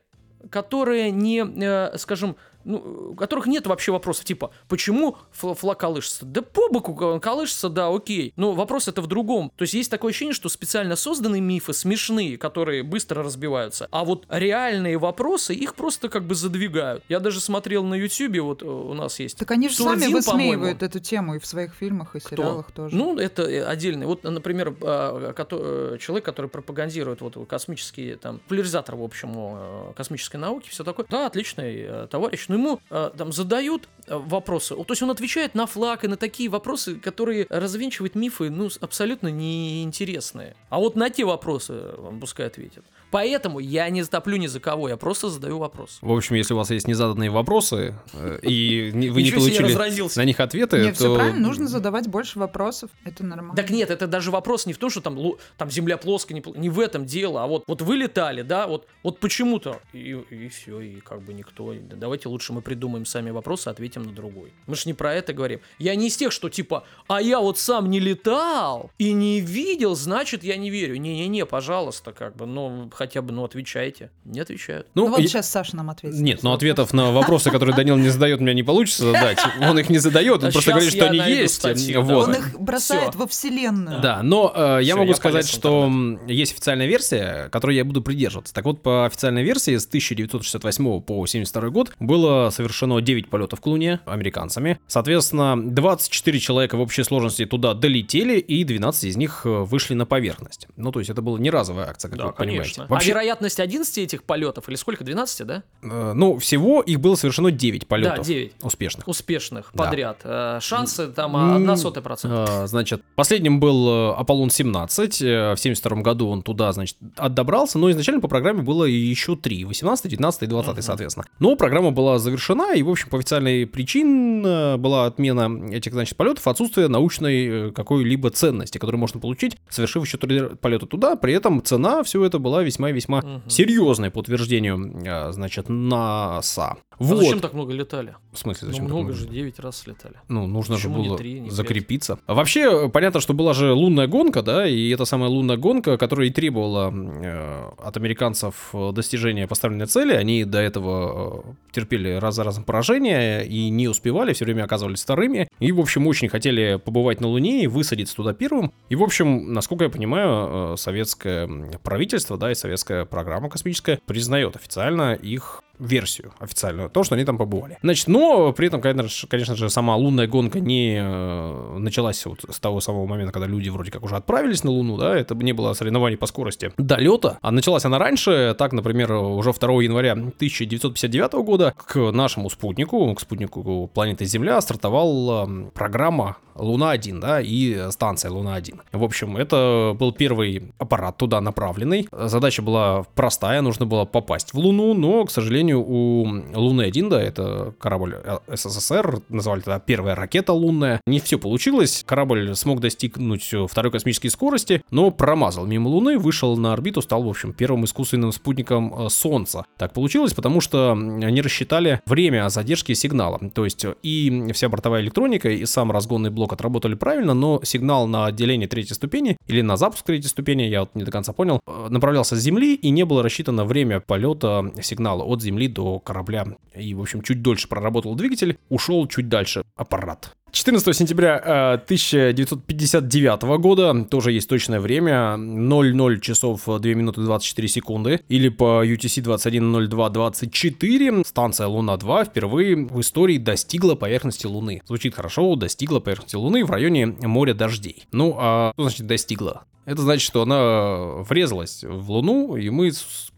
которые 0.50 1.10
не, 1.10 1.44
э, 1.44 1.98
скажем, 1.98 2.36
ну, 2.68 3.10
у 3.12 3.14
которых 3.14 3.46
нет 3.46 3.66
вообще 3.66 3.92
вопросов, 3.92 4.24
типа, 4.24 4.50
почему 4.68 5.16
фл- 5.32 5.54
флаг 5.54 5.78
колышется? 5.80 6.24
Да 6.26 6.42
по 6.42 6.68
боку 6.70 6.94
он 7.04 7.20
колышется, 7.20 7.68
да, 7.68 7.88
окей. 7.88 8.32
Но 8.36 8.52
вопрос 8.52 8.88
это 8.88 9.00
в 9.00 9.06
другом. 9.06 9.50
То 9.56 9.62
есть 9.62 9.74
есть 9.74 9.90
такое 9.90 10.10
ощущение, 10.10 10.34
что 10.34 10.48
специально 10.48 10.94
созданные 10.94 11.40
мифы 11.40 11.72
смешные, 11.72 12.36
которые 12.36 12.82
быстро 12.82 13.22
разбиваются, 13.22 13.88
а 13.90 14.04
вот 14.04 14.26
реальные 14.28 14.98
вопросы, 14.98 15.54
их 15.54 15.74
просто 15.74 16.08
как 16.08 16.24
бы 16.24 16.34
задвигают. 16.34 17.02
Я 17.08 17.20
даже 17.20 17.40
смотрел 17.40 17.84
на 17.84 17.94
ютюбе, 17.94 18.42
вот 18.42 18.62
э, 18.62 18.66
у 18.66 18.92
нас 18.94 19.18
есть 19.18 19.38
Так 19.38 19.50
они 19.50 19.68
же 19.68 19.76
сами 19.76 20.00
Сурдин, 20.00 20.12
высмеивают 20.12 20.78
по-моему. 20.78 20.86
эту 20.86 21.00
тему 21.00 21.34
и 21.36 21.38
в 21.38 21.46
своих 21.46 21.74
фильмах, 21.74 22.16
и 22.16 22.20
сериалах 22.20 22.70
тоже. 22.72 22.94
Ну, 22.94 23.18
это 23.18 23.42
э, 23.42 23.64
отдельный. 23.64 24.06
Вот, 24.06 24.24
например, 24.24 24.76
а, 24.82 25.32
э, 25.36 25.96
человек, 26.00 26.24
который 26.24 26.50
пропагандирует 26.50 27.22
вот 27.22 27.36
космические, 27.48 28.16
там, 28.16 28.38
популяризатор, 28.40 28.96
в 28.96 29.02
общем, 29.02 29.30
э, 29.34 29.92
космической 29.96 30.36
науки, 30.36 30.68
все 30.68 30.84
такое. 30.84 31.06
Да, 31.08 31.26
отличный 31.26 31.76
э, 31.80 32.06
товарищ. 32.10 32.46
Но 32.48 32.57
ему 32.58 32.80
э, 32.90 33.10
там 33.16 33.32
задают 33.32 33.88
э, 34.06 34.16
вопросы. 34.16 34.74
То 34.74 34.86
есть 34.88 35.02
он 35.02 35.10
отвечает 35.10 35.54
на 35.54 35.66
флаг 35.66 36.04
и 36.04 36.08
на 36.08 36.16
такие 36.16 36.48
вопросы, 36.48 36.96
которые 36.96 37.46
развенчивают 37.48 38.14
мифы, 38.14 38.50
ну, 38.50 38.68
абсолютно 38.80 39.28
неинтересные. 39.28 40.56
А 40.68 40.78
вот 40.78 40.96
на 40.96 41.10
те 41.10 41.24
вопросы 41.24 41.94
он 41.98 42.20
пускай 42.20 42.46
ответит. 42.46 42.84
Поэтому 43.10 43.58
я 43.58 43.88
не 43.88 44.04
топлю 44.04 44.36
ни 44.36 44.46
за 44.46 44.60
кого, 44.60 44.88
я 44.88 44.96
просто 44.96 45.28
задаю 45.28 45.58
вопрос. 45.58 45.98
В 46.00 46.12
общем, 46.12 46.36
если 46.36 46.54
у 46.54 46.56
вас 46.56 46.70
есть 46.70 46.88
незаданные 46.88 47.30
вопросы, 47.30 47.94
э, 48.12 48.38
и 48.42 48.90
вы 48.92 48.98
не 48.98 49.08
Ничего 49.08 49.40
себе, 49.40 49.74
получили 49.74 50.18
на 50.18 50.24
них 50.24 50.40
ответы, 50.40 50.78
Нет, 50.78 50.98
то... 50.98 51.04
все 51.04 51.14
правильно, 51.14 51.40
нужно 51.40 51.68
задавать 51.68 52.08
больше 52.08 52.38
вопросов. 52.38 52.90
Это 53.04 53.24
нормально. 53.24 53.54
Так 53.54 53.70
нет, 53.70 53.90
это 53.90 54.06
даже 54.06 54.30
вопрос 54.30 54.66
не 54.66 54.72
в 54.72 54.78
том, 54.78 54.90
что 54.90 55.00
там, 55.00 55.18
там 55.56 55.70
земля 55.70 55.96
плоская, 55.96 56.42
не, 56.56 56.68
в 56.68 56.80
этом 56.80 57.06
дело, 57.06 57.44
а 57.44 57.46
вот, 57.46 57.64
вот 57.66 57.82
вы 57.82 57.96
летали, 57.96 58.42
да, 58.42 58.66
вот, 58.66 58.86
вот 59.02 59.20
почему-то, 59.20 59.80
и, 59.92 60.48
все, 60.48 60.80
и 60.80 61.00
как 61.00 61.22
бы 61.22 61.32
никто, 61.32 61.74
да 61.74 61.96
давайте 61.96 62.28
лучше 62.28 62.52
мы 62.52 62.62
придумаем 62.62 63.04
сами 63.04 63.30
вопросы, 63.30 63.68
ответим 63.68 64.02
на 64.02 64.12
другой. 64.12 64.52
Мы 64.66 64.74
же 64.74 64.82
не 64.86 64.94
про 64.94 65.14
это 65.14 65.32
говорим. 65.32 65.60
Я 65.78 65.94
не 65.94 66.08
из 66.08 66.16
тех, 66.16 66.32
что 66.32 66.48
типа, 66.48 66.84
а 67.06 67.20
я 67.20 67.40
вот 67.40 67.58
сам 67.58 67.90
не 67.90 68.00
летал 68.00 68.90
и 68.98 69.12
не 69.12 69.40
видел, 69.40 69.94
значит 69.94 70.42
я 70.42 70.56
не 70.56 70.70
верю. 70.70 70.96
Не-не-не, 70.96 71.46
пожалуйста, 71.46 72.12
как 72.12 72.36
бы, 72.36 72.46
ну, 72.46 72.90
хотя 72.98 73.22
бы, 73.22 73.32
ну, 73.32 73.44
отвечайте. 73.44 74.10
Не 74.24 74.40
отвечают. 74.40 74.88
Ну, 74.94 75.06
вот 75.06 75.20
я- 75.20 75.28
сейчас 75.28 75.48
Саша 75.48 75.76
нам 75.76 75.88
ответит. 75.88 76.18
Нет, 76.18 76.42
но 76.42 76.52
ответов 76.52 76.92
на 76.92 77.12
вопросы, 77.12 77.50
которые 77.52 77.76
Данил 77.76 77.96
не 77.96 78.08
задает, 78.08 78.40
у 78.40 78.42
меня 78.42 78.54
не 78.54 78.64
получится 78.64 79.04
задать. 79.04 79.38
Он 79.60 79.78
их 79.78 79.88
не 79.88 79.98
задает, 79.98 80.42
он 80.42 80.48
А 80.48 80.52
просто 80.52 80.72
говорит, 80.72 80.92
что 80.92 81.06
они 81.06 81.18
есть. 81.18 81.64
Он 81.64 82.34
их 82.34 82.58
бросает 82.60 83.14
во 83.14 83.26
вселенную. 83.28 84.00
Да, 84.00 84.22
но 84.22 84.52
э, 84.54 84.80
я 84.82 84.96
могу 84.96 85.14
сказать, 85.14 85.48
что 85.48 85.90
есть 86.26 86.52
официальная 86.52 86.86
версия, 86.86 87.48
которой 87.50 87.76
я 87.76 87.84
буду 87.84 88.02
придерживаться. 88.02 88.52
Так 88.52 88.64
вот, 88.64 88.82
по 88.82 89.06
официальной 89.06 89.44
версии 89.44 89.76
с 89.76 89.86
1968 89.86 90.84
по 91.00 91.14
1972 91.14 91.70
год 91.70 91.92
было 92.00 92.50
совершено 92.50 93.00
9 93.00 93.28
полетов 93.30 93.60
к 93.60 93.66
Луне 93.66 94.00
американцами. 94.06 94.78
Соответственно, 94.86 95.56
24 95.56 96.38
человека 96.40 96.76
в 96.76 96.80
общей 96.80 97.04
сложности 97.04 97.44
туда 97.44 97.74
долетели, 97.74 98.38
и 98.38 98.64
12 98.64 99.04
из 99.04 99.16
них 99.16 99.42
э, 99.44 99.48
вышли 99.48 99.94
на 99.94 100.06
поверхность. 100.06 100.66
Ну, 100.76 100.90
то 100.90 100.98
есть 100.98 101.10
это 101.10 101.22
была 101.22 101.38
не 101.38 101.50
разовая 101.50 101.88
акция, 101.88 102.08
как 102.08 102.18
Да, 102.18 102.26
вы 102.26 102.32
понимаете. 102.32 102.87
А 102.88 102.94
Вообще, 102.94 103.10
вероятность 103.10 103.60
11 103.60 103.98
этих 103.98 104.22
полетов, 104.24 104.68
или 104.68 104.76
сколько, 104.76 105.04
12, 105.04 105.46
да? 105.46 105.62
э, 105.82 106.12
ну, 106.14 106.38
всего 106.38 106.80
их 106.80 107.00
было 107.00 107.14
совершено 107.16 107.50
9 107.50 107.86
полетов. 107.86 108.26
9. 108.26 108.52
Успешных. 108.62 109.06
Успешных 109.06 109.70
Да. 109.74 109.84
подряд. 109.84 110.20
Э, 110.24 110.58
Шансы 110.60 111.08
там 111.08 111.36
М, 111.36 111.56
одна 111.56 111.76
сотая 111.76 112.02
процента. 112.02 112.62
А, 112.62 112.66
Значит, 112.66 113.02
последним 113.14 113.60
был 113.60 113.88
э, 113.88 114.14
Аполлон-17. 114.18 115.22
э, 115.22 115.54
В 115.54 115.58
72 115.60 116.02
году 116.02 116.28
он 116.28 116.42
туда, 116.42 116.72
значит, 116.72 116.96
отдобрался. 117.16 117.78
Но 117.78 117.90
изначально 117.90 118.20
по 118.20 118.28
программе 118.28 118.62
было 118.62 118.84
еще 118.84 119.36
три. 119.36 119.64
18, 119.64 120.08
19 120.10 120.42
и 120.42 120.46
20, 120.46 120.82
соответственно. 120.84 121.26
Но 121.38 121.56
программа 121.56 121.90
была 121.90 122.18
завершена, 122.18 122.74
и, 122.74 122.82
в 122.82 122.90
общем, 122.90 123.08
по 123.10 123.18
официальной 123.18 123.66
причине 123.66 124.76
была 124.78 125.06
отмена 125.06 125.70
этих, 125.72 125.92
значит, 125.92 126.16
полетов, 126.16 126.46
отсутствие 126.46 126.88
научной 126.88 127.68
э, 127.68 127.70
какой-либо 127.72 128.30
ценности, 128.30 128.78
которую 128.78 129.00
можно 129.00 129.20
получить, 129.20 129.56
совершив 129.68 130.04
еще 130.04 130.18
три 130.18 130.40
полета 130.60 130.86
туда. 130.86 131.16
При 131.16 131.32
этом 131.34 131.62
цена 131.62 132.02
все 132.02 132.24
это 132.24 132.38
была 132.38 132.62
весьма 132.62 132.77
и 132.86 132.92
весьма 132.92 133.42
серьезной 133.48 134.10
по 134.10 134.18
утверждению, 134.18 135.02
э, 135.04 135.32
значит, 135.32 135.68
НАСА. 135.68 136.76
А 136.90 137.04
Вот. 137.04 137.18
зачем 137.18 137.40
так 137.40 137.52
много 137.54 137.72
летали? 137.72 138.16
В 138.32 138.38
смысле, 138.38 138.66
Ну, 138.68 138.72
зачем 138.72 138.86
так 138.86 138.94
много 138.94 139.08
много? 139.08 139.18
же, 139.18 139.28
9 139.28 139.58
раз 139.60 139.78
слетали. 139.78 140.14
Ну, 140.28 140.46
нужно 140.46 140.76
Почему 140.76 140.94
же 140.96 141.00
не 141.00 141.08
было 141.08 141.18
три, 141.18 141.40
не 141.40 141.50
закрепиться. 141.50 142.18
А 142.26 142.34
Вообще, 142.34 142.88
понятно, 142.88 143.20
что 143.20 143.34
была 143.34 143.54
же 143.54 143.72
лунная 143.72 144.06
гонка, 144.06 144.42
да, 144.42 144.66
и 144.66 144.90
эта 144.90 145.04
самая 145.04 145.28
лунная 145.28 145.56
гонка, 145.56 145.96
которая 145.96 146.28
и 146.28 146.30
требовала 146.30 146.92
э, 146.92 147.70
от 147.78 147.96
американцев 147.96 148.70
э, 148.72 148.92
достижения 148.92 149.46
поставленной 149.46 149.86
цели. 149.86 150.12
Они 150.12 150.44
до 150.44 150.58
этого 150.58 151.42
э, 151.44 151.52
терпели 151.72 152.12
раз 152.14 152.34
за 152.34 152.44
разом 152.44 152.64
поражения 152.64 153.40
и 153.40 153.70
не 153.70 153.88
успевали, 153.88 154.32
все 154.32 154.44
время 154.44 154.64
оказывались 154.64 155.02
вторыми. 155.02 155.48
И, 155.60 155.72
в 155.72 155.80
общем, 155.80 156.06
очень 156.06 156.28
хотели 156.28 156.80
побывать 156.84 157.20
на 157.20 157.28
Луне 157.28 157.62
и 157.62 157.66
высадиться 157.66 158.14
туда 158.16 158.32
первым. 158.34 158.72
И, 158.88 158.96
в 158.96 159.02
общем, 159.02 159.52
насколько 159.52 159.84
я 159.84 159.90
понимаю, 159.90 160.74
э, 160.74 160.76
советское 160.76 161.48
правительство, 161.82 162.36
да, 162.36 162.50
и 162.50 162.54
советская 162.68 163.06
программа 163.06 163.48
космическая 163.48 163.98
признает 164.04 164.54
официально 164.54 165.14
их 165.14 165.62
версию 165.78 166.32
официальную, 166.38 166.90
то, 166.90 167.04
что 167.04 167.14
они 167.14 167.24
там 167.24 167.38
побывали. 167.38 167.78
Значит, 167.82 168.08
но 168.08 168.52
при 168.52 168.68
этом, 168.68 168.80
конечно 168.80 169.56
же, 169.56 169.70
сама 169.70 169.96
лунная 169.96 170.26
гонка 170.26 170.60
не 170.60 170.98
э, 171.00 171.78
началась 171.78 172.24
вот 172.26 172.44
с 172.48 172.58
того 172.58 172.80
самого 172.80 173.06
момента, 173.06 173.32
когда 173.32 173.46
люди 173.46 173.68
вроде 173.68 173.90
как 173.90 174.02
уже 174.02 174.16
отправились 174.16 174.64
на 174.64 174.70
Луну, 174.70 174.96
да, 174.96 175.16
это 175.16 175.34
не 175.34 175.52
было 175.52 175.72
соревнований 175.72 176.16
по 176.16 176.26
скорости 176.26 176.72
долета, 176.78 177.38
а 177.40 177.50
началась 177.50 177.84
она 177.84 177.98
раньше, 177.98 178.54
так, 178.58 178.72
например, 178.72 179.12
уже 179.12 179.52
2 179.52 179.82
января 179.82 180.12
1959 180.12 181.32
года 181.44 181.74
к 181.76 182.12
нашему 182.12 182.50
спутнику, 182.50 183.14
к 183.14 183.20
спутнику 183.20 183.90
планеты 183.92 184.24
Земля 184.24 184.60
стартовала 184.60 185.44
м, 185.44 185.70
программа 185.72 186.36
Луна-1, 186.58 187.20
да, 187.20 187.40
и 187.40 187.90
станция 187.90 188.30
Луна-1. 188.30 188.80
В 188.92 189.04
общем, 189.04 189.36
это 189.36 189.94
был 189.98 190.12
первый 190.12 190.72
аппарат 190.78 191.16
туда 191.16 191.40
направленный. 191.40 192.08
Задача 192.12 192.62
была 192.62 193.04
простая, 193.14 193.62
нужно 193.62 193.86
было 193.86 194.04
попасть 194.04 194.52
в 194.52 194.58
Луну, 194.58 194.94
но, 194.94 195.24
к 195.24 195.30
сожалению, 195.30 195.67
у 195.74 196.24
Луны-1, 196.24 197.08
да, 197.08 197.22
это 197.22 197.74
корабль 197.78 198.16
э, 198.22 198.38
СССР, 198.48 199.22
называли 199.28 199.60
тогда 199.60 199.80
первая 199.80 200.14
ракета 200.14 200.52
лунная, 200.52 201.00
не 201.06 201.20
все 201.20 201.38
получилось. 201.38 202.04
Корабль 202.06 202.54
смог 202.54 202.80
достигнуть 202.80 203.52
второй 203.68 203.92
космической 203.92 204.28
скорости, 204.28 204.82
но 204.90 205.10
промазал 205.10 205.66
мимо 205.66 205.88
Луны, 205.88 206.18
вышел 206.18 206.56
на 206.56 206.72
орбиту, 206.72 207.02
стал, 207.02 207.22
в 207.22 207.28
общем, 207.28 207.52
первым 207.52 207.84
искусственным 207.84 208.32
спутником 208.32 209.06
э, 209.06 209.08
Солнца. 209.08 209.64
Так 209.76 209.92
получилось, 209.92 210.34
потому 210.34 210.60
что 210.60 210.92
они 210.92 211.40
рассчитали 211.40 212.00
время 212.06 212.48
задержки 212.48 212.92
сигнала. 212.94 213.38
То 213.54 213.64
есть 213.64 213.86
и 214.02 214.52
вся 214.52 214.68
бортовая 214.68 215.02
электроника, 215.02 215.50
и 215.50 215.64
сам 215.66 215.90
разгонный 215.90 216.30
блок 216.30 216.52
отработали 216.52 216.94
правильно, 216.94 217.34
но 217.34 217.60
сигнал 217.62 218.06
на 218.06 218.26
отделение 218.26 218.68
третьей 218.68 218.94
ступени 218.94 219.36
или 219.46 219.62
на 219.62 219.76
запуск 219.76 220.04
третьей 220.04 220.28
ступени, 220.28 220.62
я 220.62 220.80
вот 220.80 220.94
не 220.94 221.04
до 221.04 221.10
конца 221.10 221.32
понял, 221.32 221.60
э, 221.66 221.86
направлялся 221.90 222.36
с 222.36 222.40
Земли 222.40 222.74
и 222.74 222.90
не 222.90 223.04
было 223.04 223.22
рассчитано 223.22 223.64
время 223.64 224.00
полета 224.00 224.72
сигнала 224.80 225.22
от 225.22 225.42
Земли 225.42 225.57
до 225.66 225.98
корабля. 225.98 226.46
И, 226.76 226.94
в 226.94 227.00
общем, 227.00 227.22
чуть 227.22 227.42
дольше 227.42 227.68
проработал 227.68 228.14
двигатель, 228.14 228.56
ушел 228.68 229.06
чуть 229.08 229.28
дальше 229.28 229.62
аппарат. 229.74 230.36
14 230.50 230.96
сентября 230.96 231.36
э, 231.36 231.74
1959 231.74 233.42
года, 233.60 234.04
тоже 234.04 234.32
есть 234.32 234.48
точное 234.48 234.80
время, 234.80 235.36
00 235.36 236.20
часов 236.20 236.62
2 236.64 236.78
минуты 236.94 237.20
24 237.20 237.68
секунды, 237.68 238.20
или 238.28 238.48
по 238.48 238.84
UTC 238.84 239.22
210224, 239.22 241.24
станция 241.24 241.66
Луна-2 241.66 242.26
впервые 242.26 242.76
в 242.76 243.00
истории 243.00 243.38
достигла 243.38 243.94
поверхности 243.94 244.46
Луны. 244.46 244.82
Звучит 244.86 245.14
хорошо, 245.14 245.54
достигла 245.54 246.00
поверхности 246.00 246.36
Луны 246.36 246.64
в 246.64 246.70
районе 246.70 247.06
моря 247.06 247.54
дождей. 247.54 248.04
Ну, 248.12 248.36
а 248.38 248.72
что 248.74 248.84
значит 248.84 249.06
достигла? 249.06 249.64
Это 249.84 250.02
значит, 250.02 250.26
что 250.26 250.42
она 250.42 251.22
врезалась 251.22 251.82
в 251.82 252.10
Луну, 252.10 252.56
и 252.56 252.68
мы 252.68 252.90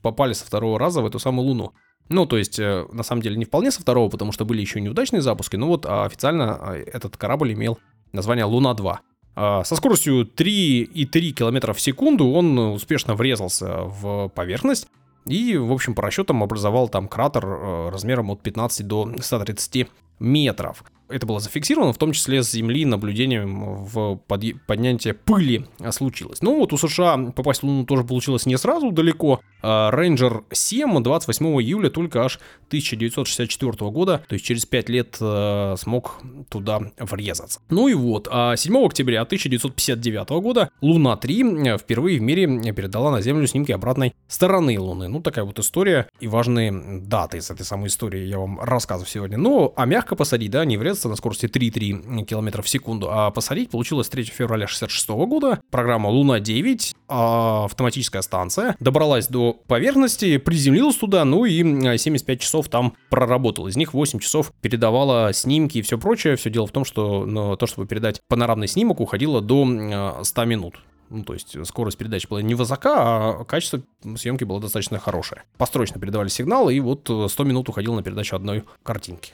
попали 0.03 0.33
со 0.33 0.45
второго 0.45 0.79
раза 0.79 1.01
в 1.01 1.07
эту 1.07 1.19
самую 1.19 1.47
Луну. 1.47 1.73
Ну, 2.11 2.27
то 2.27 2.37
есть, 2.37 2.59
э, 2.59 2.87
на 2.93 3.05
самом 3.05 3.23
деле, 3.23 3.37
не 3.37 3.45
вполне 3.45 3.71
со 3.71 3.81
второго, 3.81 4.11
потому 4.11 4.33
что 4.33 4.45
были 4.45 4.61
еще 4.61 4.81
неудачные 4.81 5.23
запуски, 5.23 5.57
но 5.57 5.69
вот 5.69 5.87
а, 5.87 6.05
официально 6.05 6.57
а, 6.57 6.75
этот 6.75 7.17
корабль 7.17 7.53
имел 7.53 7.79
название 8.13 8.45
Луна-2. 8.45 8.99
А, 9.37 9.65
Со 9.65 9.77
скоростью 9.77 10.25
3,3 10.27 11.31
км 11.31 11.73
в 11.73 11.81
секунду 11.81 12.29
он 12.33 12.59
успешно 12.59 13.15
врезался 13.15 13.83
в 13.85 14.29
поверхность 14.35 14.89
и, 15.27 15.57
в 15.57 15.73
общем, 15.73 15.95
по 15.95 16.03
расчетам 16.03 16.43
образовал 16.43 16.89
там 16.89 17.07
кратер 17.07 17.47
э, 17.47 17.89
размером 17.91 18.31
от 18.31 18.43
15 18.43 18.87
до 18.87 19.13
130 19.21 19.89
метров. 20.19 20.83
Это 21.11 21.27
было 21.27 21.41
зафиксировано, 21.41 21.93
в 21.93 21.99
том 21.99 22.13
числе 22.13 22.43
с 22.43 22.51
Земли 22.51 22.85
наблюдением 22.85 23.85
в 23.85 24.21
подъ- 24.29 24.57
поднятие 24.67 25.15
пыли 25.15 25.67
а, 25.81 25.93
случилось. 25.93 26.43
Ну 26.43 26.59
вот 26.59 26.73
у 26.73 26.77
США 26.77 27.17
попасть 27.35 27.63
в 27.63 27.67
Луну 27.67 27.85
тоже 27.85 28.05
получилось 28.05 28.47
не 28.47 28.57
сразу 28.57 28.91
далеко. 28.91 29.41
А, 29.63 29.91
Рейнджер 29.91 30.45
7 30.53 31.03
28 31.03 31.47
июля 31.61 31.91
только 31.91 32.25
аж 32.25 32.39
1964 32.69 33.91
года, 33.91 34.23
то 34.29 34.35
есть 34.35 34.45
через 34.45 34.65
5 34.67 34.89
лет 34.89 35.17
э, 35.21 35.75
смог 35.79 36.21
туда 36.49 36.81
врезаться. 36.99 37.61
Ну 37.69 37.89
и 37.89 37.95
вот, 37.95 38.29
а 38.31 38.57
7 38.57 38.77
октября 38.85 39.23
1959 39.23 40.29
года 40.43 40.71
Луна-3 40.81 41.79
впервые 41.79 42.19
в 42.19 42.23
мире 42.23 42.47
передала 42.73 43.11
на 43.11 43.21
Землю 43.21 43.47
снимки 43.47 43.73
обратной 43.73 44.15
стороны 44.29 44.79
Луны. 44.79 45.09
Ну 45.09 45.21
такая 45.21 45.45
вот 45.45 45.59
история 45.59 46.09
и 46.21 46.29
важные 46.29 46.73
даты 47.01 47.39
из 47.39 47.51
этой 47.51 47.65
самой 47.65 47.89
истории 47.89 48.25
я 48.25 48.39
вам 48.39 48.61
рассказываю 48.61 49.09
сегодня. 49.09 49.39
Ну, 49.39 49.73
а 49.77 49.87
мягко 49.87 50.17
посадить, 50.17 50.51
да, 50.51 50.65
не 50.65 50.77
врезаться 51.01 51.09
на 51.09 51.17
скорости 51.17 51.47
3,3 51.47 52.25
км 52.25 52.63
в 52.63 52.69
секунду, 52.69 53.09
а 53.11 53.31
посадить 53.31 53.71
получилось 53.71 54.09
3 54.09 54.25
февраля 54.25 54.67
66 54.67 55.09
года. 55.11 55.61
Программа 55.71 56.09
Луна-9, 56.09 56.95
а, 57.09 57.65
автоматическая 57.65 58.23
станция, 58.23 58.77
добралась 58.81 59.29
до 59.29 59.55
поверхности, 59.67 60.37
приземлилась 60.39 60.97
туда, 60.97 61.25
ну 61.25 61.45
и 61.45 61.63
м, 61.63 61.99
75 61.99 62.41
часов 62.41 62.69
там 62.69 62.95
проработала. 63.09 63.69
Из 63.69 63.77
них 63.77 63.95
8 63.95 64.19
часов 64.19 64.53
передавала 64.61 65.33
снимки 65.33 65.79
и 65.79 65.83
все 65.83 65.99
прочее. 65.99 66.37
Все 66.37 66.51
дело 66.51 66.67
в 66.67 66.73
том, 66.73 66.85
что 66.85 67.25
на 67.25 67.57
то, 67.57 67.67
чтобы 67.67 67.87
передать 67.87 68.21
панорамный 68.29 68.69
снимок, 68.69 69.01
уходило 69.01 69.41
до 69.41 69.63
м, 69.63 70.25
100 70.25 70.45
минут. 70.45 70.75
Ну, 71.09 71.25
то 71.25 71.33
есть 71.33 71.57
скорость 71.67 71.99
передачи 71.99 72.29
была 72.29 72.41
невысока, 72.41 72.95
а 72.95 73.45
качество 73.45 73.83
съемки 74.17 74.45
было 74.45 74.61
достаточно 74.61 74.99
хорошее. 75.01 75.43
Построчно 75.59 76.01
передавали 76.01 76.29
сигнал, 76.29 76.71
и 76.71 76.79
вот 76.79 77.11
э, 77.11 77.27
100 77.29 77.45
минут 77.45 77.69
уходило 77.69 77.97
на 77.97 78.03
передачу 78.05 78.37
одной 78.37 78.63
картинки. 78.85 79.33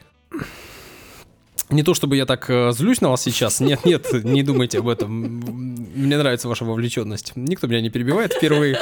Не 1.68 1.82
то 1.82 1.94
чтобы 1.94 2.16
я 2.16 2.26
так 2.26 2.48
э, 2.48 2.72
злюсь 2.72 3.00
на 3.00 3.10
вас 3.10 3.22
сейчас. 3.22 3.60
Нет, 3.60 3.84
нет, 3.84 4.06
не 4.24 4.42
думайте 4.42 4.78
об 4.78 4.88
этом. 4.88 5.10
Мне 5.10 6.16
нравится 6.16 6.48
ваша 6.48 6.64
вовлеченность. 6.64 7.32
Никто 7.34 7.66
меня 7.66 7.80
не 7.80 7.90
перебивает 7.90 8.32
впервые. 8.34 8.78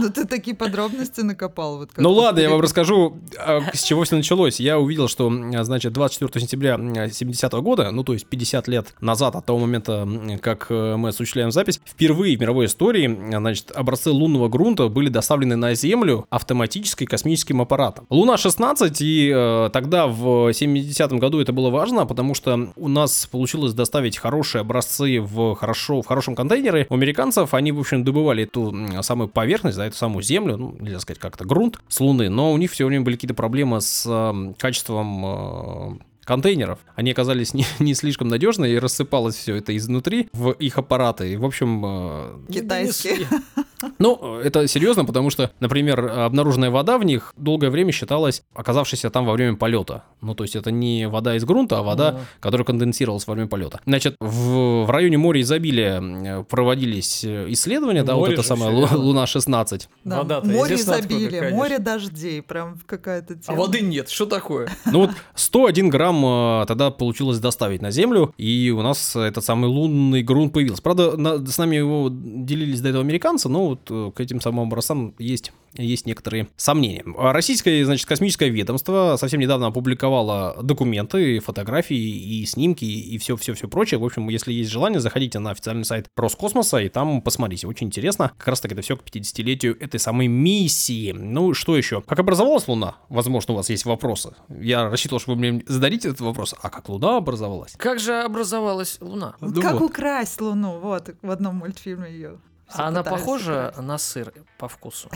Ну 0.00 0.10
ты 0.10 0.24
такие 0.26 0.56
подробности 0.56 1.20
накопал. 1.20 1.78
Вот 1.78 1.90
Ну 1.96 2.12
ладно, 2.12 2.40
я 2.40 2.50
вам 2.50 2.60
расскажу, 2.60 3.18
а, 3.38 3.60
с 3.72 3.82
чего 3.82 4.04
все 4.04 4.16
началось. 4.16 4.60
Я 4.60 4.78
увидел, 4.78 5.08
что, 5.08 5.28
м, 5.28 5.52
значит, 5.64 5.92
24 5.92 6.40
сентября 6.40 6.76
70 7.10 7.60
года, 7.60 7.90
ну 7.90 8.04
то 8.04 8.12
есть 8.12 8.26
50 8.26 8.68
лет 8.68 8.94
назад 9.00 9.36
от 9.36 9.46
того 9.46 9.58
момента, 9.58 10.08
как 10.40 10.66
э, 10.70 10.96
мы 10.96 11.10
осуществляем 11.10 11.50
запись, 11.50 11.80
впервые 11.84 12.36
в 12.36 12.40
мировой 12.40 12.66
истории, 12.66 13.06
значит, 13.30 13.70
образцы 13.72 14.10
лунного 14.10 14.48
грунта 14.48 14.88
были 14.88 15.08
доставлены 15.08 15.56
на 15.56 15.74
Землю 15.74 16.26
автоматически 16.30 17.04
космическим 17.04 17.60
аппаратом. 17.60 18.06
Луна-16, 18.10 18.96
и 19.00 19.32
э, 19.34 19.70
тогда 19.72 20.06
в 20.06 20.52
70 20.52 21.12
году 21.14 21.40
это 21.40 21.52
было 21.52 21.70
важно, 21.70 22.06
потому 22.06 22.34
что 22.34 22.70
у 22.76 22.88
нас 22.88 23.26
получилось 23.26 23.72
доставить 23.74 24.16
хорошие 24.18 24.60
образцы 24.60 25.20
в, 25.20 25.54
хорошо, 25.54 26.02
в 26.02 26.06
хорошем 26.06 26.34
контейнере. 26.34 26.86
У 26.88 26.94
американцев 26.94 27.54
они, 27.54 27.72
в 27.72 27.80
общем, 27.80 28.04
добывали 28.04 28.44
эту 28.44 28.70
м, 28.70 29.02
самую 29.02 29.28
поверхность, 29.28 29.76
да, 29.76 29.87
эту 29.88 29.96
самую 29.96 30.22
землю, 30.22 30.56
ну, 30.56 30.76
нельзя 30.78 31.00
сказать 31.00 31.20
как-то, 31.20 31.44
грунт 31.44 31.78
с 31.88 32.00
Луны, 32.00 32.28
но 32.28 32.52
у 32.52 32.56
них 32.56 32.70
все 32.70 32.86
время 32.86 33.04
были 33.04 33.16
какие-то 33.16 33.34
проблемы 33.34 33.80
с 33.80 34.04
э, 34.06 34.54
качеством 34.58 35.24
э, 35.24 35.98
контейнеров. 36.28 36.78
Они 36.94 37.10
оказались 37.10 37.54
не, 37.54 37.64
не 37.78 37.94
слишком 37.94 38.28
надежные, 38.28 38.74
и 38.74 38.78
рассыпалось 38.78 39.34
все 39.34 39.56
это 39.56 39.74
изнутри 39.76 40.28
в 40.32 40.50
их 40.50 40.76
аппараты. 40.78 41.32
И, 41.32 41.36
в 41.36 41.44
общем, 41.44 41.82
э, 41.84 42.52
Китайские. 42.52 43.26
ну, 43.98 44.36
это 44.36 44.68
серьезно, 44.68 45.04
потому 45.06 45.30
что, 45.30 45.50
например, 45.60 46.04
обнаруженная 46.06 46.70
вода 46.70 46.98
в 46.98 47.04
них 47.04 47.32
долгое 47.36 47.70
время 47.70 47.92
считалась 47.92 48.42
оказавшейся 48.54 49.08
там 49.10 49.24
во 49.24 49.32
время 49.32 49.56
полета. 49.56 50.04
Ну, 50.20 50.34
то 50.34 50.44
есть 50.44 50.54
это 50.54 50.70
не 50.70 51.08
вода 51.08 51.34
из 51.34 51.44
грунта, 51.44 51.78
а 51.78 51.82
вода, 51.82 52.08
Ага. 52.08 52.20
которая 52.40 52.64
конденсировалась 52.66 53.26
во 53.26 53.34
время 53.34 53.48
полета. 53.48 53.80
Значит, 53.86 54.16
в, 54.20 54.84
в 54.84 54.90
районе 54.90 55.16
моря 55.16 55.40
изобилия 55.40 56.42
проводились 56.42 57.24
э, 57.24 57.46
исследования, 57.48 58.02
да, 58.02 58.16
вот 58.16 58.30
это 58.30 58.42
рядом. 58.42 58.98
Луна-16. 59.00 59.88
Да, 60.04 60.40
море 60.42 60.76
изобилия, 60.76 61.50
море 61.50 61.78
дождей, 61.78 62.42
прям 62.42 62.78
какая-то 62.86 63.34
А 63.34 63.36
тема. 63.36 63.58
воды 63.58 63.80
нет, 63.80 64.08
что 64.10 64.26
такое? 64.26 64.68
Ну 64.84 65.00
вот 65.00 65.10
101 65.34 65.88
грамм 65.88 66.17
э, 66.24 66.64
тогда 66.66 66.90
получилось 66.90 67.38
доставить 67.38 67.82
на 67.82 67.90
Землю, 67.90 68.32
и 68.38 68.70
у 68.76 68.82
нас 68.82 69.16
этот 69.16 69.44
самый 69.44 69.66
лунный 69.68 70.22
грунт 70.22 70.52
появился. 70.52 70.82
Правда, 70.82 71.16
на- 71.16 71.44
с 71.46 71.58
нами 71.58 71.76
его 71.76 72.08
делились 72.10 72.80
до 72.80 72.88
этого 72.90 73.02
американцы, 73.04 73.48
но 73.48 73.68
вот 73.68 73.80
э, 73.90 74.10
к 74.14 74.20
этим 74.20 74.40
самым 74.40 74.66
образцам 74.68 75.14
есть 75.18 75.52
есть 75.74 76.06
некоторые 76.06 76.48
сомнения. 76.56 77.04
Российское, 77.16 77.84
значит, 77.84 78.06
космическое 78.06 78.48
ведомство 78.48 79.16
совсем 79.18 79.40
недавно 79.40 79.68
опубликовало 79.68 80.58
документы, 80.62 81.40
фотографии 81.40 81.96
и 81.96 82.46
снимки 82.46 82.84
и 82.84 83.18
все-все-все 83.18 83.68
прочее. 83.68 84.00
В 84.00 84.04
общем, 84.04 84.28
если 84.28 84.52
есть 84.52 84.70
желание, 84.70 85.00
заходите 85.00 85.38
на 85.38 85.50
официальный 85.50 85.84
сайт 85.84 86.08
Роскосмоса 86.16 86.78
и 86.78 86.88
там 86.88 87.22
посмотрите. 87.22 87.66
Очень 87.66 87.88
интересно. 87.88 88.32
Как 88.38 88.48
раз 88.48 88.60
таки 88.60 88.74
это 88.74 88.82
все 88.82 88.96
к 88.96 89.02
50-летию 89.02 89.76
этой 89.80 90.00
самой 90.00 90.26
миссии. 90.26 91.12
Ну, 91.12 91.54
что 91.54 91.76
еще? 91.76 92.02
Как 92.02 92.18
образовалась 92.18 92.68
Луна? 92.68 92.96
Возможно, 93.08 93.54
у 93.54 93.56
вас 93.56 93.70
есть 93.70 93.84
вопросы. 93.84 94.34
Я 94.48 94.88
рассчитывал, 94.88 95.20
что 95.20 95.32
вы 95.32 95.36
мне 95.36 95.62
зададите 95.66 96.08
этот 96.08 96.20
вопрос. 96.20 96.54
А 96.60 96.70
как 96.70 96.88
Луна 96.88 97.16
образовалась? 97.16 97.72
Как 97.76 97.98
же 97.98 98.14
образовалась 98.22 98.98
Луна? 99.00 99.36
Ну 99.40 99.60
как 99.60 99.74
вот. 99.74 99.90
украсть 99.90 100.40
Луну? 100.40 100.78
Вот, 100.78 101.10
в 101.22 101.30
одном 101.30 101.56
мультфильме 101.56 102.10
ее. 102.10 102.38
А 102.74 102.88
она 102.88 103.02
похожа 103.02 103.72
на 103.78 103.98
сыр 103.98 104.32
по 104.58 104.68
вкусу? 104.68 105.08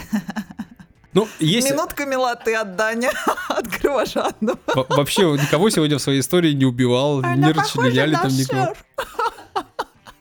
Ну, 1.13 1.29
если... 1.41 1.73
Минутка 1.73 2.07
милоты 2.07 2.55
от 2.55 2.75
Дани, 2.77 3.09
от 3.49 3.69
кровожадного. 3.69 4.59
Во- 4.75 4.87
Вообще 4.89 5.23
никого 5.33 5.69
сегодня 5.69 5.99
в 5.99 6.03
своей 6.03 6.21
истории 6.21 6.53
не 6.53 6.65
убивал, 6.65 7.21
не 7.21 7.27
Она 7.35 7.53
расчленяли 7.53 8.15
похожа 8.15 8.29
там 8.31 8.39
никого. 8.39 8.65
шер. 8.75 8.77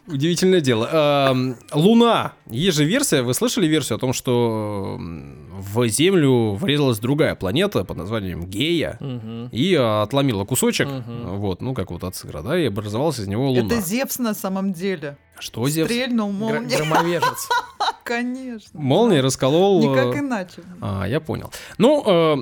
Удивительное 0.08 0.60
дело. 0.60 0.90
Эм, 1.32 1.56
Луна. 1.72 2.34
Есть 2.48 2.76
же 2.76 2.84
версия, 2.84 3.22
вы 3.22 3.34
слышали 3.34 3.68
версию 3.68 3.96
о 3.96 4.00
том, 4.00 4.12
что 4.12 4.98
в 5.00 5.88
Землю 5.88 6.56
врезалась 6.56 7.00
другая 7.00 7.36
планета 7.36 7.86
под 7.86 7.96
названием 7.96 8.46
Гея 8.46 8.98
Мгм. 9.00 9.48
и 9.54 9.74
э, 9.74 10.02
отломила 10.02 10.44
кусочек, 10.44 10.88
Мгм. 10.90 11.38
вот, 11.38 11.62
ну 11.62 11.74
как 11.74 11.92
вот 11.92 12.04
от 12.04 12.16
сыра, 12.16 12.42
да, 12.42 12.60
и 12.60 12.66
образовалась 12.66 13.20
из 13.20 13.28
него 13.28 13.50
Луна. 13.52 13.68
Это 13.68 13.80
Зевс 13.80 14.20
на 14.20 14.34
самом 14.34 14.74
деле. 14.74 15.16
Что 15.42 15.68
Зевс? 15.68 15.90
Стрельнул 15.90 16.32
молнией. 16.32 16.78
Громовержец. 16.78 17.50
Конечно. 18.04 18.80
Молнией 18.80 19.22
расколол... 19.22 19.82
э, 19.84 19.88
Никак 19.88 20.20
иначе. 20.20 20.62
А, 20.82 21.06
я 21.08 21.20
понял. 21.20 21.52
Ну, 21.78 22.04
э, 22.06 22.36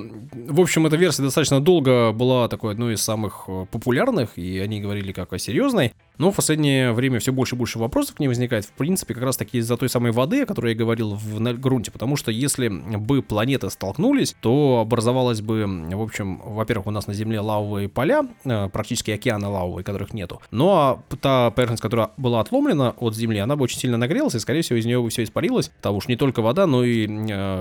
в 0.52 0.60
общем, 0.60 0.86
эта 0.86 0.96
версия 0.96 1.22
достаточно 1.22 1.60
долго 1.60 2.12
была 2.12 2.48
такой 2.48 2.72
одной 2.72 2.94
из 2.94 3.02
самых 3.02 3.44
э, 3.48 3.66
популярных, 3.70 4.36
и 4.36 4.58
они 4.58 4.80
говорили 4.80 5.12
как 5.12 5.32
о 5.32 5.38
серьезной. 5.38 5.94
Но 6.18 6.30
в 6.30 6.36
последнее 6.36 6.92
время 6.92 7.18
все 7.20 7.32
больше 7.32 7.54
и 7.54 7.58
больше 7.58 7.78
вопросов 7.78 8.16
к 8.16 8.20
ней 8.20 8.28
возникает. 8.28 8.66
В 8.66 8.72
принципе, 8.72 9.14
как 9.14 9.22
раз 9.22 9.38
таки 9.38 9.56
из-за 9.58 9.78
той 9.78 9.88
самой 9.88 10.12
воды, 10.12 10.42
о 10.42 10.46
которой 10.46 10.72
я 10.72 10.78
говорил 10.78 11.14
в 11.14 11.40
грунте. 11.58 11.90
Потому 11.90 12.16
что 12.16 12.30
если 12.30 12.68
бы 12.68 13.22
планеты 13.22 13.70
столкнулись, 13.70 14.36
то 14.42 14.80
образовалось 14.82 15.40
бы, 15.40 15.64
в 15.66 16.02
общем, 16.02 16.42
во-первых, 16.44 16.88
у 16.88 16.90
нас 16.90 17.06
на 17.06 17.14
Земле 17.14 17.40
лавовые 17.40 17.88
поля, 17.88 18.26
практически 18.44 19.10
океаны 19.12 19.48
лавовые, 19.48 19.82
которых 19.82 20.12
нету. 20.12 20.42
Ну 20.50 20.68
а 20.70 21.02
та 21.22 21.50
поверхность, 21.52 21.82
которая 21.82 22.10
была 22.18 22.40
отломлена 22.40 22.89
от 22.98 23.14
Земли, 23.14 23.38
она 23.38 23.56
бы 23.56 23.64
очень 23.64 23.78
сильно 23.78 23.96
нагрелась, 23.96 24.34
и, 24.34 24.38
скорее 24.38 24.62
всего, 24.62 24.78
из 24.78 24.86
нее 24.86 25.00
бы 25.02 25.10
все 25.10 25.24
испарилось. 25.24 25.68
Потому 25.68 26.00
что 26.00 26.10
не 26.10 26.16
только 26.16 26.42
вода, 26.42 26.66
но 26.66 26.84
и 26.84 27.06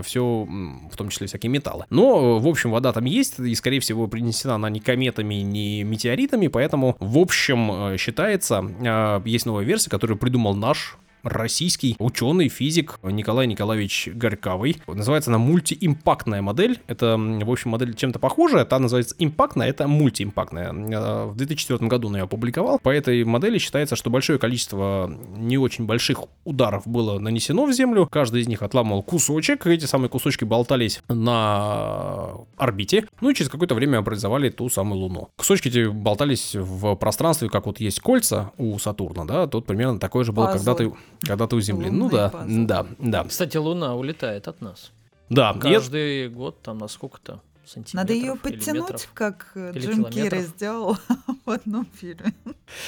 все, 0.04 0.48
в 0.92 0.98
том 0.98 1.10
числе 1.10 1.28
всякие 1.28 1.50
металлы. 1.50 1.86
Но, 1.90 2.38
э, 2.38 2.40
в 2.40 2.48
общем, 2.48 2.72
вода 2.72 2.92
там 2.94 3.06
есть, 3.06 3.40
и, 3.40 3.56
скорее 3.56 3.80
всего, 3.80 4.08
принесена 4.08 4.56
она 4.56 4.70
не 4.70 4.80
кометами, 4.80 5.36
не 5.36 5.84
метеоритами, 5.84 6.48
поэтому, 6.48 6.96
в 7.00 7.18
общем, 7.18 7.72
э, 7.72 7.98
считается, 7.98 8.64
э, 8.82 9.22
есть 9.26 9.46
новая 9.46 9.64
версия, 9.64 9.90
которую 9.90 10.18
придумал 10.18 10.56
наш 10.56 10.98
российский 11.24 11.96
ученый, 12.00 12.50
физик 12.50 13.00
Николай 13.04 13.48
Николаевич 13.48 14.10
Горьковый. 14.14 14.78
Называется 14.88 15.32
она 15.32 15.38
мультиимпактная 15.38 16.42
модель. 16.42 16.80
Это, 16.88 17.18
в 17.18 17.52
общем, 17.52 17.72
модель 17.72 17.94
чем-то 17.96 18.20
похожая. 18.20 18.66
Та 18.66 18.80
называется 18.80 19.16
импактная, 19.20 19.70
это 19.70 19.88
мультиимпактная. 19.88 20.72
Э, 20.72 21.26
В 21.26 21.36
2004 21.36 21.88
году 21.88 22.08
он 22.08 22.18
ее 22.18 22.24
опубликовал. 22.24 22.80
По 22.80 22.90
этой 22.90 23.24
модели 23.24 23.58
считается, 23.58 23.96
что 23.96 24.10
большое 24.10 24.40
количество 24.40 25.12
не 25.38 25.58
очень 25.58 25.86
больших 25.86 26.24
ударов 26.46 26.88
было 26.88 27.20
нанесено 27.20 27.66
в 27.66 27.74
Землю. 27.74 28.08
Каждый 28.12 28.42
из 28.42 28.48
них 28.48 28.62
отламывал 28.62 29.04
кусочек. 29.04 29.66
Эти 29.68 29.86
самые 29.86 30.10
кусочки 30.10 30.44
болтались 30.44 31.02
на 31.08 32.32
орбите. 32.58 33.08
Ну 33.22 33.30
и 33.30 33.36
через 33.36 33.50
какое-то 33.50 33.76
время 33.76 33.98
образовали 33.98 34.50
ту 34.50 34.70
самую 34.70 35.00
Луну. 35.00 35.30
Кусочки 35.38 35.68
эти 35.68 35.88
болтались 35.88 36.56
в 36.56 36.96
пространстве, 36.96 37.50
как 37.50 37.66
вот 37.66 37.80
есть 37.80 38.00
кольца 38.00 38.52
у 38.58 38.78
Сатурна, 38.80 39.26
да, 39.26 39.48
тут 39.48 39.66
примерно 39.66 40.00
такое 40.00 40.24
же 40.24 40.32
было 40.32 40.46
Пазл. 40.46 40.94
Когда-то 41.22 41.56
у 41.56 41.62
Земли. 41.62 41.90
ну 41.90 42.06
Лунный 42.06 42.18
да, 42.18 42.30
пазл. 42.30 42.66
да, 42.66 42.86
да. 43.00 43.24
Кстати, 43.26 43.58
Луна 43.58 43.96
улетает 43.96 44.48
от 44.48 44.62
нас. 44.62 44.92
Да, 45.30 45.54
Каждый 45.54 46.30
год 46.30 46.62
там 46.62 46.78
на 46.80 46.88
сколько-то 46.88 47.42
сантиметров 47.66 47.94
Надо 47.94 48.14
ее 48.14 48.36
подтянуть, 48.36 48.90
метров. 48.90 49.12
как 49.14 49.52
э, 49.54 49.74
Джим 49.76 50.06
Керри 50.06 50.42
сделал 50.42 50.98
в 51.46 51.50
одном 51.52 51.86
фильме. 51.94 52.34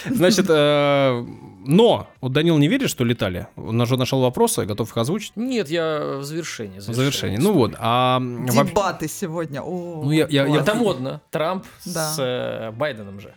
значит, 0.10 0.48
э, 0.50 1.24
но 1.68 2.08
вот 2.20 2.32
Данил 2.32 2.58
не 2.58 2.68
верит, 2.68 2.90
что 2.90 3.04
летали. 3.04 3.48
Он 3.56 3.80
уже 3.80 3.96
нашел 3.96 4.22
вопросы, 4.22 4.66
готов 4.66 4.90
их 4.90 4.98
озвучить. 4.98 5.34
Нет, 5.36 5.70
я 5.70 6.18
в 6.18 6.24
завершении. 6.24 6.80
В 6.80 6.82
завершении. 6.82 7.38
Ну 7.38 7.54
вот, 7.54 7.74
а 7.78 8.20
вообще- 8.20 8.70
Дебаты 8.72 9.08
сегодня. 9.08 9.62
О, 9.62 10.02
Ну, 10.04 10.10
я- 10.12 10.26
я- 10.32 10.48
я- 10.48 10.62
Это 10.62 10.74
модно. 10.74 11.22
Трамп 11.30 11.64
Да. 11.86 12.14
с 12.14 12.18
э, 12.20 12.72
Байденом 12.72 13.20
же 13.20 13.36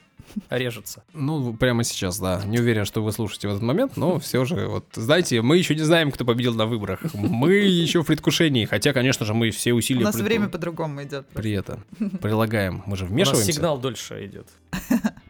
режется. 0.50 1.04
Ну, 1.12 1.54
прямо 1.54 1.84
сейчас, 1.84 2.18
да. 2.18 2.42
Не 2.44 2.58
уверен, 2.58 2.84
что 2.84 3.02
вы 3.02 3.12
слушаете 3.12 3.48
в 3.48 3.50
этот 3.52 3.62
момент, 3.62 3.96
но 3.96 4.18
все 4.18 4.44
же, 4.44 4.66
вот, 4.68 4.84
знаете, 4.94 5.42
мы 5.42 5.56
еще 5.58 5.74
не 5.74 5.82
знаем, 5.82 6.10
кто 6.10 6.24
победил 6.24 6.54
на 6.54 6.66
выборах. 6.66 7.00
Мы 7.14 7.54
еще 7.54 8.02
в 8.02 8.06
предвкушении, 8.06 8.64
хотя, 8.64 8.92
конечно 8.92 9.24
же, 9.26 9.34
мы 9.34 9.50
все 9.50 9.72
У 9.72 9.76
усилия 9.76 10.04
нас 10.04 10.14
при- 10.16 10.22
время 10.22 10.48
по-другому 10.48 11.02
идет. 11.02 11.26
при 11.28 11.52
этом 11.52 11.84
прилагаем. 12.20 12.82
Мы 12.86 12.96
же 12.96 13.04
У 13.04 13.06
нас 13.06 13.12
вмешиваемся. 13.12 13.52
сигнал 13.52 13.78
дольше 13.78 14.24
идет. 14.26 14.48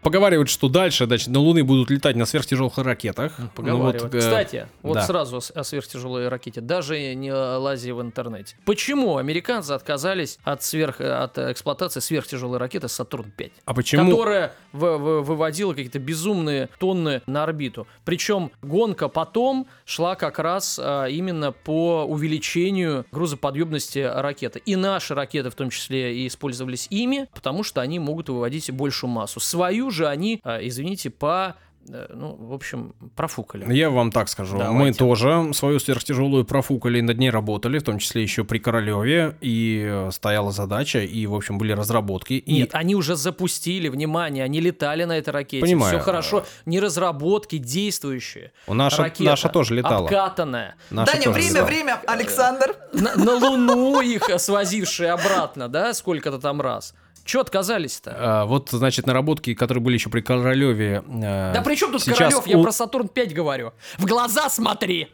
Поговаривают, 0.04 0.50
что 0.50 0.68
дальше, 0.68 1.06
значит, 1.06 1.28
на 1.28 1.40
Луны 1.40 1.64
будут 1.64 1.90
летать 1.90 2.14
на 2.14 2.26
сверхтяжелых 2.26 2.76
ракетах. 2.76 3.32
Ну, 3.38 3.48
Поговаривают. 3.54 4.02
вот, 4.02 4.14
э, 4.14 4.18
Кстати, 4.18 4.68
вот 4.82 4.94
да. 4.94 5.02
сразу 5.02 5.40
о 5.54 5.64
сверхтяжелой 5.64 6.28
ракете, 6.28 6.60
даже 6.60 7.14
не 7.14 7.32
лази 7.32 7.90
в 7.90 8.02
интернете. 8.02 8.54
Почему 8.66 9.16
американцы 9.16 9.70
отказались 9.72 10.38
от, 10.44 10.62
сверх, 10.62 11.00
от 11.00 11.38
эксплуатации 11.38 12.00
сверхтяжелой 12.00 12.58
ракеты 12.58 12.88
Сатурн-5? 12.88 13.52
А 13.64 13.72
почему? 13.72 14.10
которая 14.10 14.52
в- 14.72 14.98
в- 14.98 15.20
выводила 15.22 15.72
какие-то 15.72 15.98
безумные 15.98 16.68
тонны 16.78 17.22
на 17.26 17.44
орбиту. 17.44 17.86
Причем 18.04 18.50
гонка 18.60 19.08
потом 19.08 19.66
шла 19.86 20.16
как 20.16 20.38
раз 20.38 20.78
а, 20.82 21.06
именно 21.06 21.52
по 21.52 22.04
увеличению 22.04 23.06
грузоподъемности 23.10 24.00
ракеты. 24.00 24.60
И 24.66 24.76
наши 24.76 25.14
ракеты 25.14 25.48
в 25.48 25.54
том 25.54 25.70
числе 25.70 26.14
и 26.14 26.26
использовались 26.26 26.88
ими, 26.90 27.26
потому 27.34 27.62
что 27.64 27.80
они 27.80 27.98
могут 27.98 28.28
выводить 28.28 28.70
большую 28.70 29.08
массу. 29.10 29.40
Свою 29.40 29.90
же 29.94 30.06
они, 30.08 30.40
а, 30.42 30.58
извините, 30.60 31.10
по 31.10 31.56
э, 31.88 32.06
ну, 32.14 32.34
в 32.38 32.52
общем, 32.52 32.94
профукали. 33.14 33.72
Я 33.74 33.90
вам 33.90 34.10
так 34.10 34.28
скажу. 34.28 34.56
Мы 34.56 34.62
Давайте. 34.64 34.98
тоже 34.98 35.50
свою 35.52 35.78
сверхтяжелую 35.78 36.44
профукали, 36.44 37.00
над 37.00 37.18
ней 37.18 37.30
работали, 37.30 37.78
в 37.78 37.82
том 37.82 37.98
числе 37.98 38.22
еще 38.22 38.44
при 38.44 38.58
Королеве, 38.58 39.36
и 39.40 39.84
э, 39.86 40.10
стояла 40.10 40.50
задача, 40.50 41.00
и, 41.00 41.26
в 41.26 41.34
общем, 41.34 41.58
были 41.58 41.72
разработки. 41.72 42.34
И 42.34 42.54
Нет, 42.54 42.70
они 42.72 42.94
уже 42.94 43.16
запустили, 43.16 43.88
внимание, 43.88 44.44
они 44.44 44.60
летали 44.60 45.04
на 45.04 45.18
этой 45.18 45.30
ракете. 45.30 45.60
Понимаю. 45.60 45.94
Все 45.94 46.04
хорошо. 46.04 46.44
Не 46.66 46.80
разработки, 46.80 47.58
действующие. 47.58 48.52
наша, 48.66 49.02
Ракета 49.02 49.30
наша 49.30 49.48
тоже 49.48 49.74
летала. 49.74 50.06
Обкатанная. 50.06 50.76
Наша 50.90 51.12
Даня, 51.12 51.24
тоже 51.24 51.34
время, 51.38 51.50
летала. 51.50 51.66
время, 51.66 52.00
Александр. 52.06 52.76
на, 52.92 53.14
на 53.16 53.34
Луну 53.34 54.00
их 54.00 54.28
свозившие 54.38 55.12
обратно, 55.12 55.68
да, 55.68 55.92
сколько-то 55.94 56.38
там 56.38 56.60
раз. 56.60 56.94
Че 57.24 57.40
отказались-то? 57.40 58.14
А, 58.16 58.44
вот, 58.44 58.68
значит, 58.70 59.06
наработки, 59.06 59.54
которые 59.54 59.82
были 59.82 59.94
еще 59.94 60.10
при 60.10 60.20
Королеве. 60.20 61.02
э, 61.06 61.52
Да 61.54 61.62
при 61.64 61.74
чем 61.74 61.90
тут 61.92 62.02
сейчас 62.02 62.18
Королев? 62.18 62.46
Я 62.46 62.58
у- 62.58 62.62
про 62.62 62.70
Сатурн 62.72 63.08
5 63.08 63.32
говорю. 63.34 63.72
В 63.98 64.04
глаза 64.04 64.48
смотри! 64.50 65.08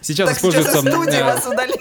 Сейчас 0.00 0.28
Так, 0.28 0.38
сейчас 0.38 0.54
используется... 0.66 0.78
из 0.88 0.94
студии 0.94 1.22
вас 1.22 1.46
удалим. 1.46 1.76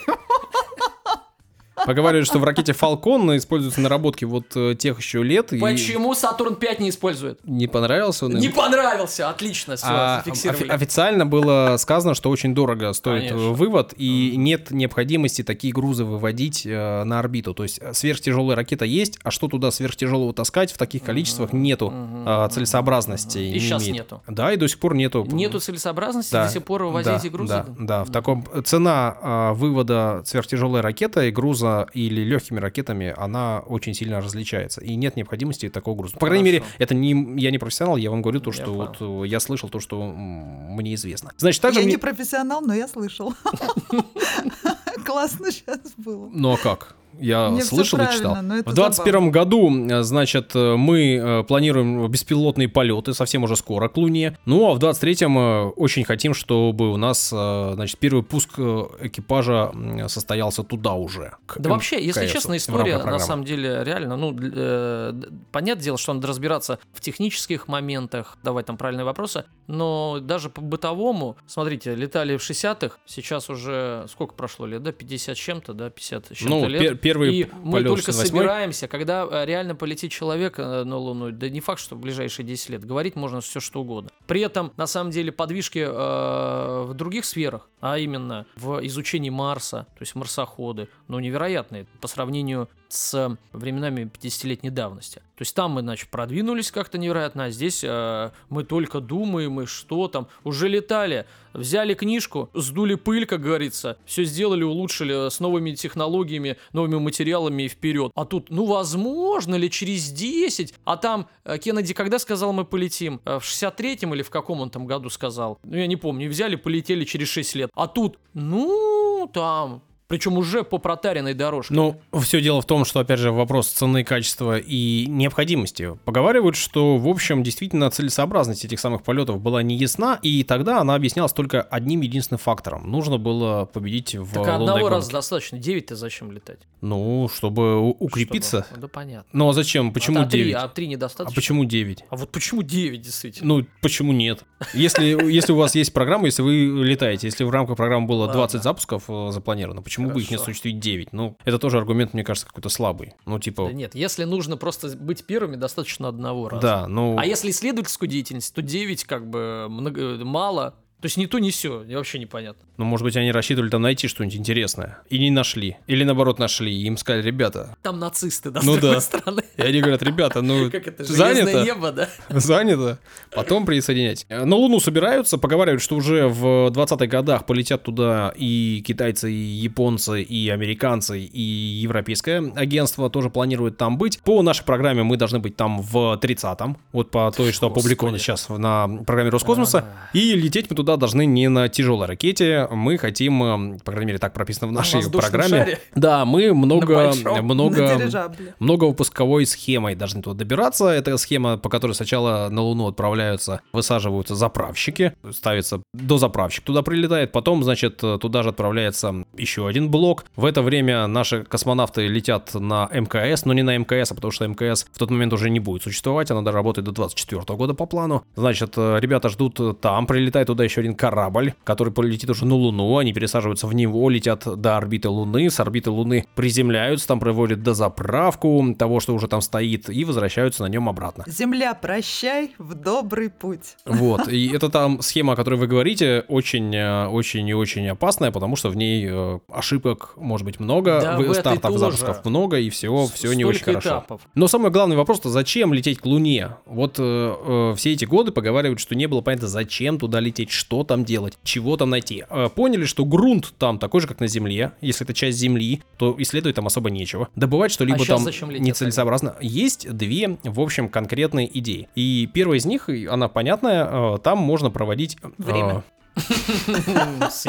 Поговаривают, 1.86 2.28
что 2.28 2.40
в 2.40 2.44
ракете 2.44 2.72
Falcon 2.72 3.36
используются 3.38 3.82
наработки 3.82 4.24
вот 4.26 4.46
э, 4.56 4.76
тех 4.76 4.98
еще 5.00 5.24
лет. 5.24 5.52
и 5.54 5.60
Почему 5.60 6.14
Сатурн 6.16 6.56
5 6.56 6.80
не 6.80 6.90
использует? 6.90 7.40
Не 7.46 7.68
понравился 7.68 8.26
он 8.26 8.34
им? 8.34 8.40
Не 8.40 8.50
понравился, 8.50 9.30
отлично, 9.30 9.76
все, 9.76 9.86
А, 9.90 10.18
зафиксировали. 10.24 10.64
офи- 10.64 10.70
официально 10.72 11.26
было 11.26 11.76
сказано, 11.78 12.16
что 12.16 12.30
очень 12.30 12.56
дорого 12.56 12.94
стоит 12.94 13.30
Конечно. 13.30 13.50
э, 13.50 13.52
вывод, 13.54 13.94
и 13.98 14.34
нет 14.38 14.72
необходимости 14.72 15.44
такие 15.44 15.74
грузы 15.74 16.06
выводить 16.06 16.66
э, 16.66 17.04
на 17.04 17.20
орбиту. 17.20 17.54
То 17.54 17.64
есть 17.64 17.80
э, 17.82 17.94
сверхтяжелая 17.94 18.56
ракета 18.56 18.86
есть, 18.86 19.20
а 19.24 19.32
что 19.32 19.48
туда 19.48 19.70
сверхтяжелого 19.72 20.34
таскать 20.34 20.72
в 20.72 20.78
таких 20.78 21.04
количествах 21.04 21.52
нету 21.52 21.94
э, 22.26 22.48
целесообразности. 22.52 23.38
И 23.40 23.52
не 23.54 23.60
щас 23.60 23.84
имеет. 23.84 23.96
нету. 23.96 24.22
Да, 24.28 24.54
и 24.54 24.58
до 24.58 24.68
сих 24.68 24.80
пор 24.80 24.96
нету. 24.96 25.26
Нету 25.30 25.60
целесообразности 25.60 26.32
Да, 26.32 26.46
до 26.46 26.52
сих 26.54 26.64
пор 26.64 26.84
вывозить 26.86 27.08
да, 27.08 27.18
эти 27.18 27.28
грузы? 27.28 27.54
Да, 27.54 27.66
да, 27.80 28.04
в 28.06 28.12
таком 28.12 28.46
цена 28.64 29.18
а, 29.22 29.54
вывода 29.54 30.22
сверхтяжелой 30.26 30.82
ракеты, 30.82 31.30
груза 31.32 31.65
или 31.94 32.22
легкими 32.22 32.60
ракетами, 32.60 33.14
она 33.18 33.60
очень 33.60 33.94
сильно 33.94 34.22
различается. 34.22 34.82
И 34.82 34.96
нет 34.96 35.16
необходимости 35.16 35.70
такого 35.70 35.96
груза. 35.96 36.18
По 36.18 36.28
крайней 36.28 36.50
Хорошо. 36.50 36.64
мере, 36.66 36.76
это 36.80 36.94
не 36.96 37.42
я 37.42 37.52
не 37.52 37.58
профессионал, 37.58 37.98
я 37.98 38.10
вам 38.12 38.22
говорю 38.22 38.40
то, 38.40 38.50
Я 38.52 38.54
что 38.56 38.66
понял. 38.66 38.78
вот 39.00 39.26
э, 39.26 39.28
я 39.28 39.40
слышал 39.40 39.70
то, 39.70 39.80
что 39.80 40.04
мне 40.06 40.96
известно. 40.96 41.32
Значит, 41.38 41.62
также 41.62 41.80
Я 41.80 41.86
мне- 41.86 41.94
не 41.96 41.98
профессионал, 42.00 42.62
но 42.62 42.74
я 42.74 42.88
слышал. 42.88 43.34
Классно 45.06 45.52
сейчас 45.52 45.80
было. 45.98 46.30
Ну 46.34 46.54
а 46.54 46.58
как? 46.58 46.96
Я 47.20 47.50
Не 47.50 47.62
всё 47.62 47.76
слышал 47.76 48.00
и 48.00 48.12
читал. 48.14 48.36
В 48.36 48.42
2021 48.42 49.32
году, 49.32 49.88
э, 49.90 50.04
значит, 50.04 50.52
э, 50.56 50.76
мы 50.76 51.16
э, 51.16 51.44
планируем 51.44 52.10
беспилотные 52.10 52.68
полеты 52.68 53.14
совсем 53.14 53.44
уже 53.44 53.56
скоро 53.56 53.88
к 53.88 53.98
Луне. 53.98 54.38
Ну, 54.46 54.70
а 54.70 54.74
в 54.74 54.80
23-м 54.80 55.38
э, 55.38 55.64
очень 55.76 56.04
хотим, 56.04 56.34
чтобы 56.34 56.92
у 56.92 56.98
нас, 56.98 57.30
значит, 57.30 57.98
первый 58.00 58.24
пуск 58.24 58.60
экипажа 58.60 59.72
состоялся 60.08 60.64
туда 60.64 60.94
уже. 60.94 61.34
к 61.46 61.60
Да 61.60 61.70
вообще, 61.70 62.04
если 62.04 62.28
честно, 62.28 62.58
история 62.58 62.98
на 62.98 63.20
самом 63.20 63.46
деле 63.46 63.84
реально, 63.84 64.18
ну, 64.18 64.36
э, 64.40 65.14
понятное 65.52 65.84
дело, 65.84 65.98
что 65.98 66.14
надо 66.14 66.28
разбираться 66.28 66.80
в 66.94 67.02
технических 67.02 67.68
моментах, 67.68 68.38
давать 68.44 68.66
там 68.66 68.78
правильные 68.78 69.06
вопросы, 69.06 69.46
но 69.68 70.20
даже 70.22 70.50
по 70.50 70.62
бытовому, 70.62 71.38
смотрите, 71.48 71.96
летали 71.96 72.38
в 72.38 72.42
60-х, 72.42 72.98
сейчас 73.06 73.50
уже 73.50 74.06
сколько 74.10 74.34
прошло 74.34 74.66
лет, 74.66 74.84
да, 74.84 74.92
50 74.92 75.36
с 75.36 75.40
чем-то, 75.40 75.74
да, 75.74 75.90
50 75.90 76.28
с 76.28 76.38
чем-то 76.38 76.56
Ну, 76.56 76.68
лет. 76.68 77.02
Пер- 77.06 77.14
первый 77.14 77.36
и 77.36 77.48
мы 77.64 77.84
только 77.84 78.12
68-й. 78.12 78.28
собираемся, 78.28 78.88
когда 78.88 79.28
э, 79.30 79.46
реально 79.46 79.76
полетит 79.76 80.12
человек 80.12 80.56
э, 80.58 80.84
на 80.84 80.98
Луну, 80.98 81.32
да 81.32 81.50
не 81.50 81.60
факт, 81.62 81.80
что 81.82 81.96
в 81.96 82.00
ближайшие 82.00 82.46
10 82.46 82.70
лет, 82.70 82.86
говорить 82.86 83.16
можно 83.16 83.42
все 83.42 83.60
что 83.60 83.82
угодно. 83.82 84.10
При 84.28 84.42
этом, 84.42 84.72
на 84.78 84.88
самом 84.88 85.12
деле, 85.12 85.32
подвижки 85.32 85.80
э, 85.80 86.84
в 86.84 86.94
других 86.94 87.26
сферах, 87.26 87.70
а 87.86 88.00
именно 88.00 88.48
в 88.56 88.84
изучении 88.88 89.30
Марса, 89.30 89.86
то 89.94 90.02
есть 90.02 90.16
марсоходы, 90.16 90.90
ну, 91.08 91.20
невероятные 91.20 91.86
по 92.02 92.08
сравнению 92.08 92.68
с 92.88 93.38
временами 93.52 94.10
50-летней 94.12 94.72
давности. 94.72 95.20
То 95.36 95.42
есть 95.42 95.54
там 95.54 95.72
мы, 95.72 95.82
значит, 95.82 96.10
продвинулись 96.10 96.72
как-то 96.72 96.98
невероятно, 96.98 97.46
а 97.46 97.50
здесь 97.50 97.84
э, 97.84 98.32
мы 98.50 98.64
только 98.64 99.02
думаем, 99.02 99.60
и 99.62 99.66
что 99.66 100.08
там, 100.08 100.28
уже 100.44 100.70
летали, 100.70 101.26
взяли 101.54 101.94
книжку, 101.94 102.50
сдули 102.54 102.96
пыль, 102.96 103.26
как 103.26 103.42
говорится, 103.42 103.98
все 104.06 104.24
сделали, 104.24 104.64
улучшили 104.64 105.30
с 105.30 105.40
новыми 105.42 105.72
технологиями, 105.72 106.58
новыми 106.72 107.00
материалами 107.00 107.64
и 107.64 107.68
вперед. 107.68 108.12
А 108.16 108.24
тут, 108.26 108.50
ну, 108.50 108.66
возможно 108.66 109.56
ли 109.56 109.70
через 109.70 110.10
10? 110.10 110.74
А 110.86 110.96
там 110.96 111.28
э, 111.44 111.58
Кеннеди 111.58 111.94
когда 111.94 112.18
сказал, 112.18 112.54
мы 112.54 112.64
полетим? 112.64 113.20
Э, 113.26 113.40
В 113.40 113.44
63-м 113.44 114.14
или 114.14 114.22
в 114.22 114.30
каком 114.30 114.62
он 114.62 114.70
там 114.70 114.86
году 114.86 115.10
сказал? 115.10 115.60
Ну, 115.64 115.76
я 115.76 115.88
не 115.88 115.98
помню. 115.98 116.30
Взяли, 116.30 116.56
полетели 116.56 117.04
через 117.04 117.28
6 117.28 117.56
лет. 117.56 117.72
А 117.76 117.88
тут, 117.88 118.20
ну, 118.34 119.30
там... 119.34 119.82
Причем 120.08 120.38
уже 120.38 120.64
по 120.64 120.78
протаренной 120.78 121.34
дорожке. 121.34 121.74
Ну, 121.74 122.00
все 122.22 122.40
дело 122.40 122.62
в 122.62 122.66
том, 122.66 122.86
что, 122.86 123.00
опять 123.00 123.20
же, 123.20 123.32
вопрос 123.32 123.70
цены, 123.70 124.04
качества 124.04 124.60
и 124.60 125.08
необходимости. 125.08 125.98
Поговаривают, 126.06 126.56
что, 126.56 126.98
в 126.98 127.08
общем, 127.08 127.42
действительно 127.42 127.90
целесообразность 127.90 128.64
этих 128.66 128.80
самых 128.80 129.02
полетов 129.02 129.42
была 129.42 129.64
не 129.64 129.76
ясна, 129.76 130.20
и 130.22 130.44
тогда 130.44 130.80
она 130.80 130.94
объяснялась 130.94 131.34
только 131.34 131.64
одним 131.64 132.02
единственным 132.02 132.38
фактором. 132.40 132.92
Нужно 132.92 133.18
было 133.18 133.66
победить 133.66 134.14
в 134.14 134.32
так 134.32 134.48
одного 134.48 134.80
гонке. 134.82 134.96
раза 134.96 135.12
достаточно. 135.12 135.56
9-то 135.56 135.96
зачем 135.96 136.32
летать? 136.32 136.60
Ну, 136.82 137.28
чтобы 137.34 137.80
укрепиться. 137.90 138.64
Чтобы- 138.68 138.82
Да 138.82 138.88
понятно. 138.88 139.30
Ну, 139.34 139.50
а 139.50 139.54
зачем? 139.54 139.92
Почему 139.92 140.20
а, 140.22 140.26
3, 140.28 140.44
9? 140.44 140.56
а 140.56 140.68
3 140.68 140.86
А 140.86 140.90
недостаточно? 140.90 141.36
почему 141.36 141.66
9? 141.66 142.04
А 142.10 142.16
вот 142.16 142.32
почему 142.32 142.62
9, 142.62 143.02
действительно? 143.02 143.56
Ну, 143.56 143.66
почему 143.82 144.14
нет? 144.14 144.44
Если, 144.76 145.06
если 145.32 145.52
у 145.52 145.56
вас 145.58 145.74
есть 145.74 145.94
программа, 145.94 146.28
если 146.28 146.44
вы 146.44 146.84
летаете, 146.86 147.26
если 147.26 147.44
в 147.44 147.50
рамках 147.50 147.76
программы 147.78 148.06
было 148.06 148.26
Ладно. 148.26 148.34
20 148.36 148.62
запусков 148.62 149.06
э, 149.08 149.32
запланировано, 149.32 149.82
почему 149.82 149.95
бы 150.04 150.22
их 150.22 150.30
не 150.30 150.36
Хорошо. 150.38 150.44
осуществить 150.44 150.80
9? 150.80 151.14
Ну, 151.14 151.38
это 151.46 151.58
тоже 151.60 151.78
аргумент, 151.78 152.14
мне 152.14 152.24
кажется, 152.24 152.48
какой-то 152.48 152.70
слабый. 152.70 153.14
Ну, 153.26 153.40
типа, 153.40 153.68
Да 153.68 153.74
нет, 153.74 153.96
если 153.96 154.24
нужно 154.26 154.58
просто 154.58 154.96
быть 154.96 155.26
первыми, 155.26 155.56
достаточно 155.56 156.08
одного 156.08 156.50
раза. 156.50 156.62
да, 156.62 156.88
ну... 156.88 157.18
А 157.18 157.26
если 157.26 157.50
исследовательскую 157.52 158.10
деятельность, 158.10 158.54
то 158.54 158.62
9 158.62 159.04
как 159.06 159.30
бы 159.30 159.68
много- 159.70 160.24
мало. 160.26 160.76
То 161.06 161.08
есть 161.08 161.18
не 161.18 161.28
то, 161.28 161.38
не 161.38 161.52
все, 161.52 161.84
вообще 161.88 162.18
непонятно. 162.18 162.66
Ну, 162.78 162.86
может 162.86 163.04
быть, 163.04 163.16
они 163.16 163.32
рассчитывали 163.32 163.70
там 163.70 163.84
найти 163.84 164.08
что-нибудь 164.08 164.38
интересное. 164.38 164.98
И 165.12 165.20
не 165.20 165.30
нашли. 165.30 165.78
Или 165.86 166.04
наоборот 166.04 166.40
нашли. 166.40 166.74
И 166.76 166.88
им 166.88 166.98
сказали, 166.98 167.22
ребята. 167.22 167.78
Там 167.84 168.00
нацисты, 168.00 168.50
да, 168.50 168.62
Ну 168.64 168.74
с 168.74 168.80
да. 168.80 169.00
стороны. 169.00 169.44
И 169.56 169.62
они 169.62 169.82
говорят, 169.82 170.02
ребята, 170.02 170.42
ну, 170.42 170.72
Как 170.72 170.88
это, 170.88 171.04
занято. 171.04 171.64
небо, 171.64 171.92
да? 171.92 172.10
Занято. 172.30 172.98
Потом 173.32 173.68
присоединять. 173.68 174.26
На 174.30 174.56
Луну 174.56 174.80
собираются, 174.80 175.38
поговаривают, 175.38 175.84
что 175.84 175.96
уже 175.96 176.28
в 176.28 176.72
20-х 176.72 177.06
годах 177.06 177.46
полетят 177.46 177.84
туда 177.84 178.34
и 178.36 178.84
китайцы, 178.84 179.32
и 179.32 179.36
японцы, 179.36 180.24
и 180.24 180.50
американцы, 180.50 181.20
и 181.20 181.42
европейское 181.42 182.52
агентство 182.56 183.12
тоже 183.12 183.30
планирует 183.30 183.78
там 183.78 184.00
быть. 184.00 184.20
По 184.22 184.42
нашей 184.42 184.66
программе 184.66 185.04
мы 185.04 185.18
должны 185.18 185.38
быть 185.38 185.56
там 185.56 185.84
в 185.84 186.20
30-м. 186.20 186.78
Вот 186.94 187.12
по 187.12 187.32
той, 187.32 187.52
что 187.52 187.68
опубликовано 187.68 188.18
сейчас 188.18 188.50
на 188.50 188.88
программе 189.06 189.30
Роскосмоса. 189.30 189.86
А. 189.86 190.18
И 190.18 190.34
лететь 190.34 190.68
мы 190.72 190.76
туда 190.76 190.95
должны 190.98 191.26
не 191.26 191.48
на 191.50 191.70
тяжелой 191.70 192.08
ракете. 192.08 192.68
Мы 192.72 192.98
хотим, 192.98 193.44
э, 193.76 193.80
по 193.84 193.92
крайней 193.92 194.08
мере, 194.08 194.20
так 194.20 194.34
прописано 194.34 194.68
в 194.68 194.72
нашей 194.72 194.98
воздушном 194.98 195.32
программе. 195.32 195.58
шаре? 195.66 195.80
Да, 195.96 196.26
мы 196.26 196.54
много, 196.54 196.96
большом? 196.96 197.46
много, 197.46 197.82
На 197.82 197.96
дирижабле. 197.96 198.56
многовыпусковой 198.60 199.46
схемой 199.46 199.96
должны 199.96 200.22
туда 200.22 200.38
добираться. 200.38 200.86
Это 200.88 201.18
схема, 201.18 201.58
по 201.58 201.70
которой 201.70 201.94
сначала 201.94 202.50
на 202.50 202.62
Луну 202.62 202.88
отправляются, 202.88 203.62
высаживаются 203.74 204.36
заправщики, 204.36 205.14
ставится 205.32 205.82
дозаправщик 205.94 206.64
туда 206.64 206.82
прилетает, 206.82 207.32
потом, 207.32 207.64
значит, 207.64 207.98
туда 207.98 208.44
же 208.44 208.50
отправляется 208.50 209.26
еще 209.38 209.68
один 209.68 209.90
блок. 209.90 210.26
В 210.36 210.46
это 210.46 210.62
время 210.62 211.08
наши 211.08 211.44
космонавты 211.44 212.08
летят 212.08 212.54
на 212.54 212.90
МКС, 212.92 213.46
но 213.46 213.54
не 213.54 213.64
на 213.64 213.78
МКС, 213.78 214.12
а 214.12 214.16
потому 214.16 214.32
что 214.32 214.48
МКС 214.48 214.86
в 214.92 214.98
тот 214.98 215.10
момент 215.12 215.34
уже 215.34 215.50
не 215.50 215.60
будет 215.60 215.84
существовать, 215.84 216.32
она 216.32 216.52
работает 216.52 216.86
до 216.86 216.92
24 216.92 217.44
года 217.58 217.74
по 217.74 217.86
плану. 217.86 218.24
Значит, 218.36 218.74
э, 218.78 218.98
ребята 219.00 219.30
ждут 219.30 219.80
там, 219.82 220.08
прилетает 220.08 220.48
туда 220.48 220.64
еще 220.64 220.82
один 220.86 220.96
корабль, 220.96 221.54
который 221.64 221.92
полетит 221.92 222.30
уже 222.30 222.46
на 222.46 222.56
Луну, 222.56 222.98
они 222.98 223.12
пересаживаются 223.12 223.66
в 223.68 223.74
него, 223.74 224.10
летят 224.10 224.44
до 224.60 224.78
орбиты 224.78 225.10
Луны, 225.10 225.50
с 225.50 225.60
орбиты 225.60 225.90
Луны 225.90 226.26
приземляются, 226.36 227.08
там 227.08 227.20
проводят 227.20 227.64
дозаправку 227.64 228.76
того, 228.78 229.00
что 229.00 229.14
уже 229.16 229.28
там 229.28 229.42
стоит, 229.42 229.90
и 229.90 230.06
возвращаются 230.06 230.64
на 230.64 230.68
нем 230.68 230.88
обратно. 230.88 231.24
Земля, 231.28 231.74
прощай 231.74 232.52
в 232.60 232.76
добрый 232.76 233.30
путь. 233.30 233.78
Вот, 233.86 234.28
и 234.28 234.48
это 234.54 234.70
там 234.70 235.02
схема, 235.02 235.34
о 235.34 235.36
которой 235.36 235.56
вы 235.56 235.68
говорите, 235.68 236.24
очень, 236.28 236.74
э, 236.76 237.08
очень 237.08 237.48
и 237.48 237.54
очень 237.54 237.88
опасная, 237.88 238.32
потому 238.32 238.56
что 238.56 238.70
в 238.70 238.76
ней 238.78 239.06
э, 239.10 239.40
ошибок 239.52 240.14
может 240.18 240.46
быть 240.46 240.60
много, 240.60 241.00
Да, 241.02 241.18
вы- 241.18 241.34
стартов, 241.34 241.72
тоже. 241.74 241.98
запусков 241.98 242.26
много, 242.26 242.60
и 242.60 242.70
всего, 242.70 243.08
все 243.08 243.34
не 243.34 243.44
очень 243.44 243.62
Столько 243.62 243.82
хорошо. 243.82 244.00
этапов. 244.00 244.22
Но 244.36 244.48
самый 244.48 244.70
главный 244.72 244.96
вопрос-то, 244.96 245.30
зачем 245.30 245.74
лететь 245.74 246.00
к 246.00 246.06
Луне? 246.06 246.52
Вот 246.66 246.98
э, 247.00 247.04
э, 247.04 247.74
все 247.76 247.94
эти 247.94 248.06
годы 248.06 248.32
поговаривают, 248.32 248.80
что 248.80 248.94
не 248.96 249.08
было 249.08 249.22
понятно, 249.22 249.48
зачем 249.48 249.98
туда 249.98 250.20
лететь, 250.20 250.52
что 250.66 250.84
там 250.84 251.06
делать, 251.06 251.38
чего 251.44 251.78
там 251.78 251.92
найти. 251.92 252.24
Э, 252.28 252.50
поняли, 252.50 252.86
что 252.86 253.06
грунт 253.06 253.54
там 253.60 253.78
такой 253.78 254.02
же, 254.02 254.08
как 254.08 254.20
на 254.20 254.26
Земле. 254.26 254.72
Если 254.82 255.06
это 255.06 255.14
часть 255.14 255.38
Земли, 255.38 255.84
то 255.98 256.16
исследовать 256.18 256.56
там 256.56 256.66
особо 256.66 256.90
нечего. 256.90 257.28
Добывать 257.36 257.72
что-либо 257.72 258.02
А 258.02 258.06
там 258.06 258.26
нецелесообразно. 258.26 259.36
Есть 259.42 259.92
две, 259.96 260.40
в 260.44 260.60
общем, 260.60 260.90
конкретные 260.90 261.48
идеи. 261.60 261.88
И 261.94 262.28
первая 262.34 262.58
из 262.58 262.66
них, 262.66 262.90
она 262.90 263.28
понятная, 263.28 264.16
э, 264.16 264.18
там 264.24 264.40
можно 264.40 264.72
проводить... 264.72 265.18
э, 265.22 265.28
Время. 265.38 265.84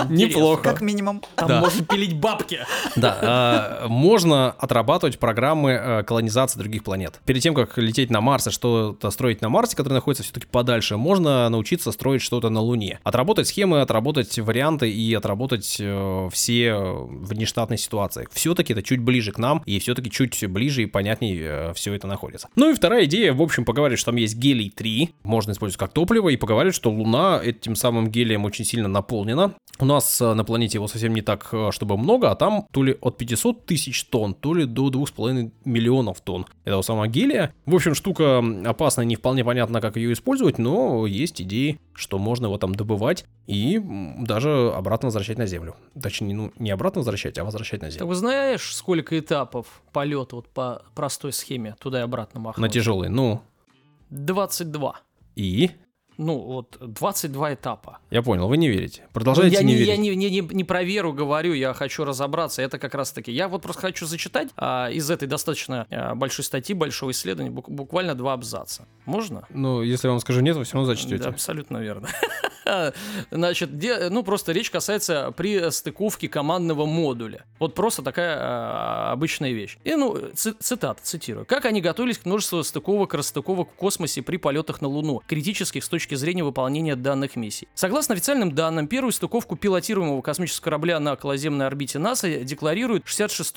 Неплохо. 0.08 0.62
Как 0.62 0.80
минимум. 0.80 1.22
Там 1.34 1.48
Да. 1.48 1.60
можно 1.60 1.84
пилить 1.84 2.14
бабки. 2.16 2.60
Да, 2.96 3.82
э, 3.84 3.88
можно 3.88 4.50
отрабатывать 4.52 5.18
программы 5.18 5.70
э, 5.72 6.02
колонизации 6.04 6.58
других 6.58 6.84
планет. 6.84 7.20
Перед 7.24 7.42
тем, 7.42 7.54
как 7.54 7.76
лететь 7.78 8.10
на 8.10 8.20
Марс 8.20 8.46
и 8.46 8.50
что-то 8.50 9.10
строить 9.10 9.40
на 9.40 9.48
Марсе, 9.48 9.76
который 9.76 9.94
находится 9.94 10.22
все-таки 10.22 10.46
подальше, 10.46 10.96
можно 10.96 11.48
научиться 11.48 11.92
строить 11.92 12.22
что-то 12.22 12.48
на 12.50 12.60
Луне. 12.60 13.00
Отработать 13.04 13.48
схемы, 13.48 13.80
отработать 13.80 14.38
варианты 14.38 14.90
и 14.90 15.14
отработать 15.14 15.76
э, 15.80 16.28
все 16.32 16.64
э, 16.66 16.94
внештатные 17.08 17.78
ситуации. 17.78 18.28
Все-таки 18.32 18.72
это 18.72 18.82
чуть 18.82 19.00
ближе 19.00 19.32
к 19.32 19.38
нам, 19.38 19.62
и 19.66 19.78
все-таки 19.78 20.10
чуть 20.10 20.44
ближе 20.46 20.82
и 20.82 20.86
понятнее 20.86 21.72
все 21.74 21.94
это 21.94 22.06
находится. 22.06 22.48
Ну 22.56 22.70
и 22.70 22.74
вторая 22.74 23.04
идея, 23.04 23.32
в 23.32 23.42
общем, 23.42 23.64
поговорить, 23.64 23.98
что 23.98 24.10
там 24.10 24.16
есть 24.16 24.36
гелий-3, 24.36 25.10
можно 25.22 25.52
использовать 25.52 25.78
как 25.78 25.92
топливо, 25.92 26.28
и 26.30 26.36
поговорить, 26.36 26.74
что 26.74 26.90
Луна 26.90 27.40
этим 27.42 27.74
самым 27.76 28.08
гелием 28.10 28.44
очень 28.56 28.64
сильно 28.64 28.88
наполнена. 28.88 29.54
У 29.78 29.84
нас 29.84 30.20
э, 30.22 30.32
на 30.32 30.42
планете 30.44 30.78
его 30.78 30.88
совсем 30.88 31.12
не 31.12 31.20
так, 31.20 31.48
э, 31.52 31.68
чтобы 31.70 31.98
много, 31.98 32.30
а 32.30 32.34
там 32.34 32.66
то 32.72 32.82
ли 32.82 32.96
от 33.02 33.18
500 33.18 33.66
тысяч 33.66 34.04
тонн, 34.04 34.32
то 34.32 34.54
ли 34.54 34.64
до 34.64 34.88
2,5 34.88 35.52
миллионов 35.66 36.22
тонн 36.22 36.46
этого 36.64 36.80
самого 36.80 37.06
гелия. 37.06 37.52
В 37.66 37.74
общем, 37.74 37.94
штука 37.94 38.42
опасная, 38.64 39.04
не 39.04 39.16
вполне 39.16 39.44
понятно, 39.44 39.82
как 39.82 39.96
ее 39.96 40.14
использовать, 40.14 40.56
но 40.56 41.06
есть 41.06 41.42
идеи, 41.42 41.78
что 41.92 42.18
можно 42.18 42.46
его 42.46 42.56
там 42.56 42.74
добывать 42.74 43.26
и 43.46 43.78
даже 44.18 44.72
обратно 44.74 45.08
возвращать 45.08 45.36
на 45.36 45.46
Землю. 45.46 45.76
Точнее, 46.00 46.34
ну, 46.34 46.52
не 46.58 46.70
обратно 46.70 47.00
возвращать, 47.00 47.36
а 47.36 47.44
возвращать 47.44 47.82
на 47.82 47.88
Ты 47.88 47.94
Землю. 47.94 48.06
вы 48.06 48.14
знаешь, 48.14 48.74
сколько 48.74 49.18
этапов 49.18 49.82
полета 49.92 50.36
вот 50.36 50.48
по 50.48 50.82
простой 50.94 51.34
схеме 51.34 51.76
туда 51.78 52.00
и 52.00 52.02
обратно 52.02 52.40
махнуть? 52.40 52.62
На 52.62 52.72
тяжелый, 52.72 53.10
ну, 53.10 53.42
22. 54.08 54.96
и... 55.36 55.70
ну, 56.18 56.38
вот 56.38 56.76
22 56.80 57.54
этапа. 57.54 57.98
Я 58.10 58.22
понял, 58.22 58.48
вы 58.48 58.56
не 58.56 58.68
верите. 58.68 59.02
Продолжайте 59.12 59.56
я 59.56 59.62
не, 59.62 59.72
не, 59.72 59.78
верить. 59.78 59.88
я 59.88 59.96
не, 59.96 60.16
не, 60.16 60.30
не, 60.30 60.40
не 60.54 60.64
про 60.64 60.82
веру 60.82 61.12
говорю, 61.12 61.52
я 61.52 61.74
хочу 61.74 62.04
разобраться. 62.04 62.62
Это 62.62 62.78
как 62.78 62.94
раз 62.94 63.12
таки. 63.12 63.32
Я 63.32 63.48
вот 63.48 63.62
просто 63.62 63.82
хочу 63.82 64.06
зачитать 64.06 64.48
а, 64.56 64.88
из 64.90 65.10
этой 65.10 65.28
достаточно 65.28 65.86
а, 65.90 66.14
большой 66.14 66.44
статьи, 66.44 66.74
большого 66.74 67.10
исследования, 67.10 67.50
бук- 67.50 67.70
буквально 67.70 68.14
два 68.14 68.32
абзаца. 68.32 68.86
Можно? 69.04 69.46
Ну, 69.50 69.82
если 69.82 70.08
я 70.08 70.12
вам 70.12 70.20
скажу 70.20 70.40
нет, 70.40 70.56
вы 70.56 70.64
все 70.64 70.74
равно 70.74 70.86
зачтете. 70.86 71.16
Да, 71.24 71.28
абсолютно 71.30 71.78
верно. 71.78 72.08
Значит, 73.30 73.72
где, 73.74 74.08
ну 74.08 74.22
просто 74.22 74.52
речь 74.52 74.70
касается 74.70 75.32
при 75.36 75.70
стыковке 75.70 76.28
командного 76.28 76.84
модуля. 76.86 77.44
Вот 77.58 77.74
просто 77.74 78.02
такая 78.02 78.36
а, 78.40 79.12
обычная 79.12 79.52
вещь. 79.52 79.78
И 79.84 79.94
ну, 79.94 80.16
ци- 80.34 80.54
цитата, 80.58 81.00
цитирую. 81.02 81.46
Как 81.46 81.64
они 81.64 81.80
готовились 81.80 82.18
к 82.18 82.24
множеству 82.24 82.62
стыковок 82.62 83.14
расстыковок 83.14 83.70
в 83.70 83.74
космосе 83.74 84.22
при 84.22 84.36
полетах 84.36 84.80
на 84.80 84.88
Луну, 84.88 85.22
критических 85.26 85.84
с 85.84 85.88
точки 85.88 86.05
зрения 86.14 86.44
выполнения 86.44 86.96
данных 86.96 87.36
миссий. 87.36 87.68
Согласно 87.74 88.14
официальным 88.14 88.52
данным, 88.52 88.86
первую 88.86 89.12
стыковку 89.12 89.56
пилотируемого 89.56 90.22
космического 90.22 90.64
корабля 90.64 91.00
на 91.00 91.14
околоземной 91.14 91.66
орбите 91.66 91.98
НАСА 91.98 92.44
декларируют 92.44 93.02
66 93.06 93.56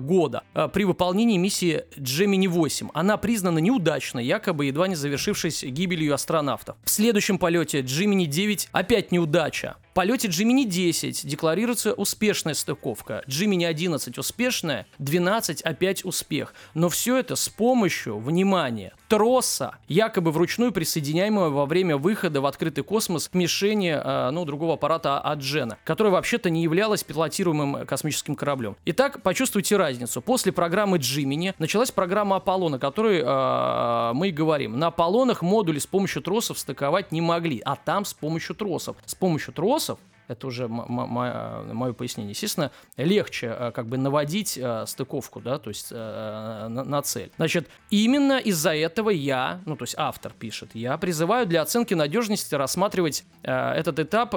года 0.00 0.42
а, 0.54 0.68
при 0.68 0.84
выполнении 0.84 1.36
миссии 1.36 1.84
Gemini 1.96 2.48
8. 2.48 2.88
Она 2.94 3.16
признана 3.16 3.58
неудачной, 3.58 4.24
якобы 4.24 4.66
едва 4.66 4.88
не 4.88 4.94
завершившись 4.94 5.62
гибелью 5.62 6.14
астронавтов. 6.14 6.76
В 6.84 6.90
следующем 6.90 7.38
полете 7.38 7.80
Gemini 7.80 8.26
9 8.26 8.68
опять 8.72 9.12
неудача. 9.12 9.76
Полете 9.94 10.26
Gemini 10.26 10.64
10 10.64 11.24
декларируется 11.24 11.92
успешная 11.92 12.54
стыковка, 12.54 13.22
Gemini 13.28 13.64
11 13.64 14.18
успешная, 14.18 14.88
12 14.98 15.62
опять 15.62 16.04
успех. 16.04 16.52
Но 16.74 16.88
все 16.88 17.16
это 17.16 17.36
с 17.36 17.48
помощью, 17.48 18.18
внимания, 18.18 18.92
троса, 19.08 19.76
якобы 19.86 20.32
вручную 20.32 20.72
присоединяемого 20.72 21.50
во 21.50 21.66
время 21.66 21.96
выхода 21.96 22.40
в 22.40 22.46
открытый 22.46 22.82
космос 22.82 23.28
к 23.28 23.34
мишени, 23.34 23.94
э, 23.96 24.30
ну, 24.32 24.44
другого 24.44 24.74
аппарата 24.74 25.20
Аджена, 25.20 25.78
которая 25.84 26.12
вообще-то 26.12 26.50
не 26.50 26.64
являлась 26.64 27.04
пилотируемым 27.04 27.86
космическим 27.86 28.34
кораблем. 28.34 28.76
Итак, 28.86 29.22
почувствуйте 29.22 29.76
разницу. 29.76 30.20
После 30.20 30.50
программы 30.50 30.98
Джимини 30.98 31.54
началась 31.60 31.92
программа 31.92 32.34
Аполлона, 32.36 32.78
о 32.78 32.80
которой 32.80 33.22
э, 33.24 34.12
мы 34.14 34.30
и 34.30 34.32
говорим. 34.32 34.76
На 34.76 34.88
Аполлонах 34.88 35.42
модули 35.42 35.78
с 35.78 35.86
помощью 35.86 36.20
тросов 36.20 36.58
стыковать 36.58 37.12
не 37.12 37.20
могли, 37.20 37.62
а 37.64 37.76
там 37.76 38.04
с 38.04 38.12
помощью 38.12 38.56
тросов. 38.56 38.96
С 39.06 39.14
помощью 39.14 39.54
тросов 39.54 39.83
also 39.88 39.98
это 40.28 40.46
уже 40.46 40.68
мое 40.68 41.92
пояснение. 41.92 42.30
Естественно, 42.30 42.70
легче 42.96 43.54
э, 43.58 43.72
как 43.72 43.86
бы 43.86 43.98
наводить 43.98 44.58
э, 44.58 44.84
стыковку, 44.86 45.40
да, 45.40 45.58
то 45.58 45.68
есть 45.68 45.88
э, 45.90 46.66
на, 46.68 46.84
на 46.84 47.02
цель. 47.02 47.30
Значит, 47.36 47.68
именно 47.90 48.38
из-за 48.38 48.74
этого 48.74 49.10
я, 49.10 49.60
ну, 49.66 49.76
то 49.76 49.84
есть 49.84 49.94
автор 49.98 50.32
пишет, 50.32 50.70
я 50.74 50.96
призываю 50.98 51.46
для 51.46 51.62
оценки 51.62 51.94
надежности 51.94 52.54
рассматривать 52.54 53.24
этот 53.42 53.98
этап 53.98 54.34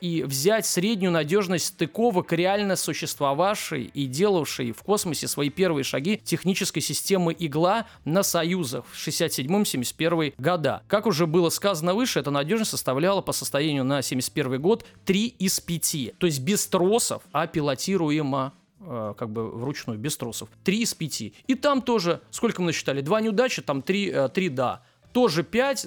и 0.00 0.24
взять 0.26 0.66
среднюю 0.66 1.12
надежность 1.12 1.66
стыковок 1.66 2.32
реально 2.32 2.76
существовавшей 2.76 3.84
и 3.84 4.06
делавшей 4.06 4.72
в 4.72 4.82
космосе 4.82 5.28
свои 5.28 5.50
первые 5.50 5.84
шаги 5.84 6.18
технической 6.18 6.82
системы 6.82 7.34
«Игла» 7.38 7.86
на 8.04 8.22
Союзах 8.22 8.84
в 8.90 8.96
67-71 8.96 10.34
года. 10.38 10.82
Как 10.86 11.06
уже 11.06 11.26
было 11.26 11.48
сказано 11.48 11.94
выше, 11.94 12.20
эта 12.20 12.30
надежность 12.30 12.70
составляла 12.70 13.20
по 13.20 13.32
состоянию 13.32 13.84
на 13.84 14.02
71 14.02 14.60
год 14.60 14.84
3 15.04 15.26
из 15.38 15.60
5. 15.60 16.14
То 16.18 16.26
есть 16.26 16.40
без 16.40 16.66
тросов, 16.66 17.22
а 17.32 17.46
пилотируемо 17.46 18.52
э, 18.80 19.14
как 19.16 19.30
бы 19.30 19.50
вручную, 19.50 19.98
без 19.98 20.16
тросов. 20.16 20.48
3 20.64 20.82
из 20.82 20.94
5. 20.94 21.20
И 21.46 21.54
там 21.54 21.82
тоже, 21.82 22.20
сколько 22.30 22.62
мы 22.62 22.68
насчитали? 22.68 23.00
Два 23.00 23.20
неудачи, 23.20 23.62
там 23.62 23.82
3, 23.82 24.28
3 24.28 24.48
да. 24.48 24.82
Тоже 25.12 25.42
5, 25.42 25.86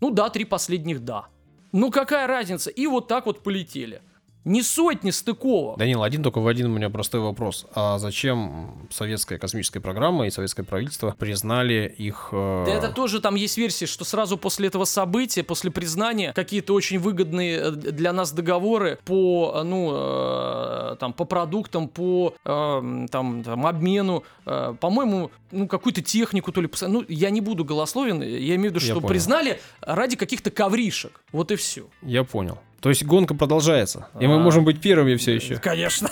ну 0.00 0.10
да, 0.10 0.30
3 0.30 0.44
последних 0.44 1.04
да. 1.04 1.26
Ну 1.72 1.90
какая 1.90 2.26
разница? 2.26 2.70
И 2.70 2.86
вот 2.86 3.08
так 3.08 3.26
вот 3.26 3.42
полетели. 3.42 4.00
Не 4.44 4.62
сотни 4.62 5.10
стыковок. 5.10 5.78
Данил, 5.78 6.02
один 6.02 6.22
только 6.22 6.38
в 6.40 6.46
один 6.46 6.66
у 6.66 6.74
меня 6.76 6.90
простой 6.90 7.20
вопрос. 7.20 7.66
А 7.74 7.98
зачем 7.98 8.86
советская 8.90 9.38
космическая 9.38 9.80
программа 9.80 10.26
и 10.26 10.30
советское 10.30 10.64
правительство 10.64 11.14
признали 11.18 11.92
их... 11.96 12.28
э, 12.32 12.64
Да 12.66 12.72
это 12.72 12.88
тоже 12.88 13.20
там 13.20 13.36
есть 13.36 13.56
версия, 13.56 13.86
что 13.86 14.04
сразу 14.04 14.36
после 14.36 14.68
этого 14.68 14.84
события, 14.84 15.42
после 15.42 15.70
признания, 15.70 16.32
какие-то 16.34 16.74
очень 16.74 16.98
выгодные 16.98 17.56
э, 17.58 17.70
для 17.70 18.12
нас 18.12 18.32
договоры 18.32 18.98
по, 19.04 19.52
э, 19.56 19.62
ну, 19.62 19.92
э, 19.94 20.96
там, 21.00 21.14
по 21.14 21.24
продуктам, 21.24 21.88
по 21.88 22.34
э, 22.44 23.06
там, 23.10 23.42
там, 23.44 23.66
обмену, 23.66 24.24
э, 24.44 24.74
по-моему, 24.78 25.30
ну, 25.52 25.66
какую-то 25.68 26.02
технику, 26.02 26.52
то 26.52 26.60
ли, 26.60 26.68
ну, 26.82 27.02
я 27.08 27.30
не 27.30 27.40
буду 27.40 27.64
голословен, 27.64 28.20
я 28.22 28.56
имею 28.56 28.72
в 28.72 28.74
виду, 28.74 28.80
что 28.80 29.00
признали 29.00 29.60
ради 29.80 30.16
каких-то 30.16 30.50
ковришек, 30.50 31.22
вот 31.32 31.50
и 31.50 31.56
все. 31.56 31.86
Я 32.02 32.24
понял. 32.24 32.58
То 32.84 32.90
есть 32.90 33.02
гонка 33.02 33.34
продолжается. 33.34 34.08
И 34.20 34.26
мы 34.26 34.34
А. 34.34 34.38
можем 34.40 34.62
быть 34.62 34.78
первыми 34.78 35.16
все 35.16 35.34
еще. 35.34 35.56
Конечно. 35.56 36.10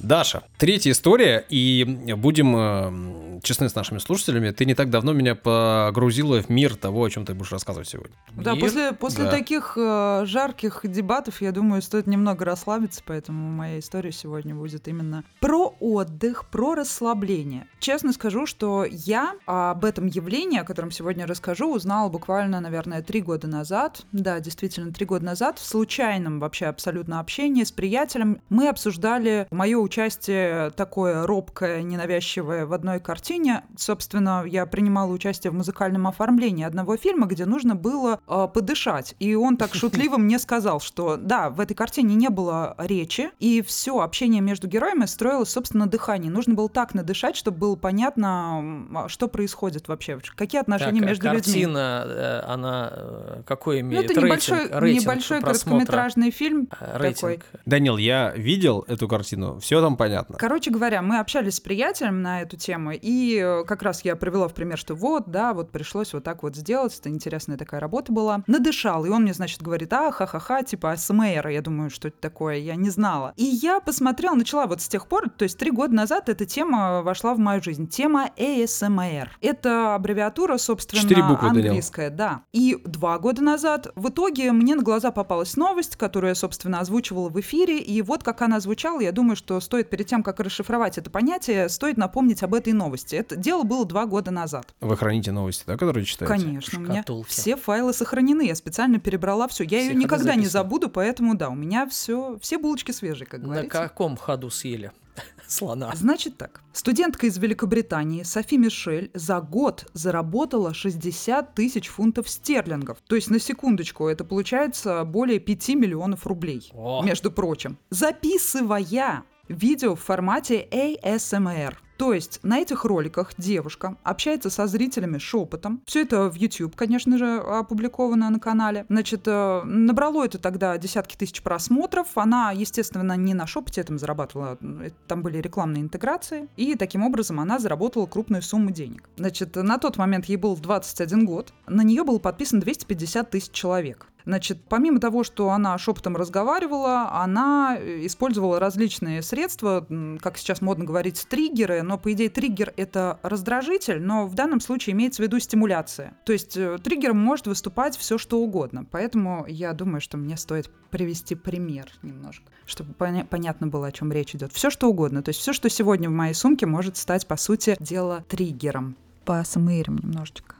Даша, 0.00 0.42
третья 0.56 0.92
история, 0.92 1.44
и 1.50 1.84
будем 2.16 2.56
э, 2.56 3.27
честны 3.42 3.68
с 3.68 3.74
нашими 3.74 3.98
слушателями, 3.98 4.50
ты 4.50 4.64
не 4.64 4.74
так 4.74 4.90
давно 4.90 5.12
меня 5.12 5.34
погрузила 5.34 6.42
в 6.42 6.48
мир 6.48 6.76
того, 6.76 7.04
о 7.04 7.10
чем 7.10 7.24
ты 7.24 7.34
будешь 7.34 7.52
рассказывать 7.52 7.88
сегодня. 7.88 8.14
Да, 8.34 8.52
Мир? 8.52 8.60
после, 8.60 8.92
после 8.92 9.24
Да. 9.24 9.30
таких 9.30 9.74
э, 9.76 10.22
жарких 10.26 10.80
дебатов, 10.84 11.40
я 11.42 11.52
думаю, 11.52 11.82
стоит 11.82 12.06
немного 12.06 12.44
расслабиться, 12.44 13.02
поэтому 13.04 13.50
моя 13.50 13.78
история 13.78 14.12
сегодня 14.12 14.54
будет 14.54 14.88
именно 14.88 15.24
про 15.40 15.74
отдых, 15.80 16.46
про 16.46 16.74
расслабление. 16.74 17.66
Честно 17.80 18.12
скажу, 18.12 18.46
что 18.46 18.84
я 18.88 19.34
об 19.46 19.84
этом 19.84 20.06
явлении, 20.06 20.58
о 20.58 20.64
котором 20.64 20.90
сегодня 20.90 21.26
расскажу, 21.26 21.72
узнала 21.74 22.08
буквально, 22.08 22.60
наверное, 22.60 23.02
три 23.02 23.20
года 23.20 23.46
назад. 23.46 24.02
Да, 24.12 24.40
действительно, 24.40 24.92
три 24.92 25.06
года 25.06 25.24
назад 25.24 25.58
в 25.58 25.64
случайном 25.66 26.40
вообще 26.40 26.66
абсолютно 26.66 27.20
общении 27.20 27.64
с 27.64 27.72
приятелем 27.72 28.40
мы 28.48 28.68
обсуждали 28.68 29.46
мое 29.50 29.78
участие 29.78 30.70
такое 30.70 31.26
робкое, 31.26 31.82
ненавязчивое 31.82 32.66
в 32.66 32.72
одной 32.72 33.00
картине. 33.00 33.27
Собственно, 33.76 34.44
я 34.46 34.66
принимала 34.66 35.12
участие 35.12 35.50
в 35.50 35.54
музыкальном 35.54 36.06
оформлении 36.06 36.64
одного 36.64 36.96
фильма, 36.96 37.26
где 37.26 37.44
нужно 37.44 37.74
было 37.74 38.20
э, 38.26 38.48
подышать. 38.52 39.14
И 39.18 39.34
он 39.34 39.56
так 39.56 39.74
шутливо 39.74 40.16
мне 40.16 40.38
сказал, 40.38 40.80
что 40.80 41.16
да, 41.16 41.50
в 41.50 41.60
этой 41.60 41.74
картине 41.74 42.14
не 42.14 42.28
было 42.28 42.74
речи, 42.78 43.30
и 43.38 43.62
все 43.62 44.00
общение 44.00 44.40
между 44.40 44.66
героями 44.66 45.04
строилось, 45.06 45.50
собственно, 45.50 45.84
на 45.84 45.90
дыхании. 45.90 46.28
Нужно 46.28 46.54
было 46.54 46.68
так 46.68 46.94
надышать, 46.94 47.36
чтобы 47.36 47.58
было 47.58 47.76
понятно, 47.76 48.86
а, 48.94 49.08
что 49.08 49.28
происходит 49.28 49.88
вообще, 49.88 50.18
какие 50.34 50.60
отношения 50.60 51.00
Так, 51.00 51.06
а 51.06 51.10
между 51.10 51.26
людьми. 51.26 51.52
картина, 51.52 52.04
э, 52.06 52.40
она 52.46 52.90
э, 52.92 53.42
какой 53.46 53.82
Ну, 53.82 53.88
имеет 53.88 54.10
это 54.10 54.20
рейтинг? 54.20 54.48
небольшой, 54.48 54.80
рейтинг 54.80 55.02
небольшой 55.02 55.40
просмотра? 55.40 55.86
короткометражный 55.86 56.30
фильм. 56.30 56.68
Э, 56.80 56.98
Рейтинг. 56.98 57.44
такой. 57.44 57.60
Данил, 57.66 57.96
я 57.96 58.32
видел 58.36 58.84
эту 58.88 59.08
картину, 59.08 59.58
все 59.60 59.80
там 59.80 59.96
понятно. 59.96 60.36
Короче 60.38 60.70
говоря, 60.70 61.02
мы 61.02 61.18
общались 61.18 61.56
с 61.56 61.60
приятелем 61.60 62.22
на 62.22 62.42
эту 62.42 62.56
тему, 62.56 62.92
и 62.92 63.17
э, 63.36 63.64
как 63.64 63.82
раз 63.82 64.04
я 64.04 64.16
привела 64.16 64.48
в 64.48 64.54
пример, 64.54 64.78
что 64.78 64.94
вот, 64.94 65.30
да, 65.30 65.54
вот 65.54 65.70
пришлось 65.70 66.12
вот 66.12 66.24
так 66.24 66.42
вот 66.42 66.56
сделать, 66.56 66.98
это 66.98 67.08
интересная 67.08 67.56
такая 67.56 67.80
работа 67.80 68.12
была. 68.12 68.42
Надышал, 68.46 69.04
и 69.04 69.08
он 69.08 69.22
мне, 69.22 69.34
значит, 69.34 69.62
говорит, 69.62 69.92
а, 69.92 70.10
ха-ха-ха, 70.10 70.62
типа 70.62 70.92
АСМР, 70.92 71.48
я 71.48 71.62
думаю, 71.62 71.90
что 71.90 72.08
это 72.08 72.18
такое, 72.20 72.56
я 72.56 72.76
не 72.76 72.90
знала. 72.90 73.32
И 73.36 73.44
я 73.44 73.80
посмотрела, 73.80 74.34
начала 74.34 74.66
вот 74.66 74.80
с 74.80 74.88
тех 74.88 75.06
пор, 75.06 75.30
то 75.30 75.44
есть 75.44 75.58
три 75.58 75.70
года 75.70 75.94
назад 75.94 76.28
эта 76.28 76.44
тема 76.44 77.02
вошла 77.02 77.34
в 77.34 77.38
мою 77.38 77.62
жизнь, 77.62 77.88
тема 77.88 78.30
ASMR. 78.36 79.28
Это 79.40 79.94
аббревиатура, 79.94 80.58
собственно, 80.58 81.02
Четыре 81.02 81.22
буквы, 81.22 81.48
Данил. 81.48 81.66
английская, 81.66 82.10
да. 82.10 82.42
И 82.52 82.80
два 82.84 83.18
года 83.18 83.42
назад 83.42 83.88
в 83.94 84.08
итоге 84.08 84.52
мне 84.52 84.74
на 84.74 84.82
глаза 84.82 85.10
попалась 85.10 85.56
новость, 85.56 85.96
которую 85.96 86.30
я, 86.30 86.34
собственно, 86.34 86.80
озвучивала 86.80 87.28
в 87.28 87.40
эфире, 87.40 87.78
и 87.78 88.02
вот 88.02 88.22
как 88.22 88.42
она 88.42 88.60
звучала, 88.60 89.00
я 89.00 89.12
думаю, 89.12 89.36
что 89.36 89.60
стоит 89.60 89.90
перед 89.90 90.06
тем, 90.06 90.22
как 90.22 90.40
расшифровать 90.40 90.98
это 90.98 91.10
понятие, 91.10 91.68
стоит 91.68 91.96
напомнить 91.96 92.42
об 92.42 92.54
этой 92.54 92.72
новости. 92.72 93.07
Это 93.16 93.36
дело 93.36 93.62
было 93.62 93.84
два 93.84 94.06
года 94.06 94.30
назад. 94.30 94.74
Вы 94.80 94.96
храните 94.96 95.32
новости, 95.32 95.64
да, 95.66 95.76
которые 95.76 96.04
читаете? 96.04 96.34
Конечно, 96.34 96.78
у 96.78 96.82
меня 96.82 97.04
все 97.26 97.56
файлы 97.56 97.92
сохранены, 97.92 98.46
я 98.46 98.54
специально 98.54 98.98
перебрала 98.98 99.48
все. 99.48 99.64
Я 99.64 99.80
ее 99.80 99.90
Все 99.90 99.98
никогда 99.98 100.34
не 100.34 100.46
забуду, 100.46 100.88
поэтому 100.88 101.34
да, 101.34 101.48
у 101.50 101.54
меня 101.54 101.86
все, 101.88 102.38
все 102.40 102.58
булочки 102.58 102.92
свежие, 102.92 103.26
как 103.26 103.40
На 103.40 103.48
говорится. 103.48 103.78
каком 103.78 104.16
ходу 104.16 104.50
съели 104.50 104.92
слона? 105.46 105.90
Значит 105.94 106.36
так. 106.36 106.60
Студентка 106.72 107.26
из 107.26 107.36
Великобритании 107.38 108.22
Софи 108.22 108.56
Мишель 108.56 109.10
за 109.14 109.40
год 109.40 109.86
заработала 109.92 110.72
60 110.74 111.54
тысяч 111.54 111.88
фунтов 111.88 112.28
стерлингов. 112.28 112.98
То 113.06 113.16
есть, 113.16 113.30
на 113.30 113.40
секундочку, 113.40 114.06
это 114.06 114.24
получается 114.24 115.04
более 115.04 115.40
5 115.40 115.68
миллионов 115.70 116.26
рублей, 116.26 116.70
О. 116.72 117.02
между 117.02 117.32
прочим. 117.32 117.78
Записывая 117.90 119.18
видео 119.48 119.94
в 119.94 120.00
формате 120.00 120.66
ASMR. 120.70 121.74
То 121.98 122.12
есть 122.12 122.38
на 122.44 122.58
этих 122.58 122.84
роликах 122.84 123.32
девушка 123.38 123.96
общается 124.04 124.50
со 124.50 124.68
зрителями 124.68 125.18
шепотом. 125.18 125.82
Все 125.84 126.02
это 126.02 126.30
в 126.30 126.36
YouTube, 126.36 126.76
конечно 126.76 127.18
же, 127.18 127.38
опубликовано 127.38 128.30
на 128.30 128.38
канале. 128.38 128.86
Значит, 128.88 129.22
э, 129.26 129.62
набрало 129.64 130.24
это 130.24 130.38
тогда 130.38 130.78
десятки 130.78 131.16
тысяч 131.16 131.42
просмотров. 131.42 132.16
Она, 132.16 132.52
естественно, 132.52 133.14
не 133.14 133.34
на 133.34 133.48
шепоте 133.48 133.80
этом 133.80 133.98
зарабатывала. 133.98 134.56
э, 134.60 134.90
Там 135.08 135.22
были 135.22 135.38
рекламные 135.38 135.82
интеграции. 135.82 136.48
И 136.56 136.76
таким 136.76 137.02
образом 137.02 137.40
она 137.40 137.58
заработала 137.58 138.06
крупную 138.06 138.42
сумму 138.42 138.70
денег. 138.70 139.08
Значит, 139.16 139.56
на 139.56 139.78
тот 139.78 139.96
момент 139.96 140.26
ей 140.26 140.36
был 140.36 140.56
21 140.56 141.26
год. 141.26 141.52
На 141.66 141.82
нее 141.82 142.04
было 142.04 142.20
подписано 142.20 142.60
250 142.60 143.28
тысяч 143.28 143.50
человек. 143.50 144.06
Значит, 144.28 144.58
помимо 144.68 145.00
того, 145.00 145.24
что 145.24 145.48
она 145.52 145.78
шепотом 145.78 146.14
разговаривала, 146.14 147.10
она 147.14 147.78
э, 147.78 148.04
использовала 148.04 148.60
различные 148.60 149.22
средства, 149.22 149.86
как 150.20 150.36
сейчас 150.36 150.60
модно 150.60 150.84
говорить, 150.84 151.26
триггеры, 151.30 151.80
но 151.80 151.96
по 151.96 152.12
идее 152.12 152.28
триггер 152.28 152.74
это 152.76 153.18
раздражитель, 153.22 154.02
но 154.02 154.26
в 154.26 154.34
данном 154.34 154.60
случае 154.60 154.92
имеется 154.92 155.22
в 155.22 155.24
виду 155.24 155.38
стимуляция. 155.38 156.14
То 156.26 156.34
есть 156.34 156.58
э, 156.58 156.76
триггером 156.76 157.18
может 157.18 157.46
выступать 157.46 157.96
все 157.96 158.18
что 158.18 158.38
угодно. 158.38 158.84
Поэтому 158.90 159.46
я 159.48 159.72
думаю, 159.72 160.02
что 160.02 160.18
мне 160.18 160.36
стоит 160.36 160.70
привести 160.90 161.34
пример 161.34 161.90
немножко, 162.02 162.44
чтобы 162.66 162.92
поня- 162.92 163.26
понятно 163.26 163.66
было, 163.66 163.86
о 163.86 163.92
чем 163.92 164.12
речь 164.12 164.34
идет. 164.34 164.52
Все 164.52 164.68
что 164.68 164.90
угодно. 164.90 165.22
То 165.22 165.30
есть 165.30 165.40
все, 165.40 165.54
что 165.54 165.70
сегодня 165.70 166.10
в 166.10 166.12
моей 166.12 166.34
сумке, 166.34 166.66
может 166.66 166.98
стать, 166.98 167.26
по 167.26 167.38
сути 167.38 167.78
дела, 167.80 168.26
триггером. 168.28 168.94
Посмырим 169.24 169.96
немножечко. 169.96 170.57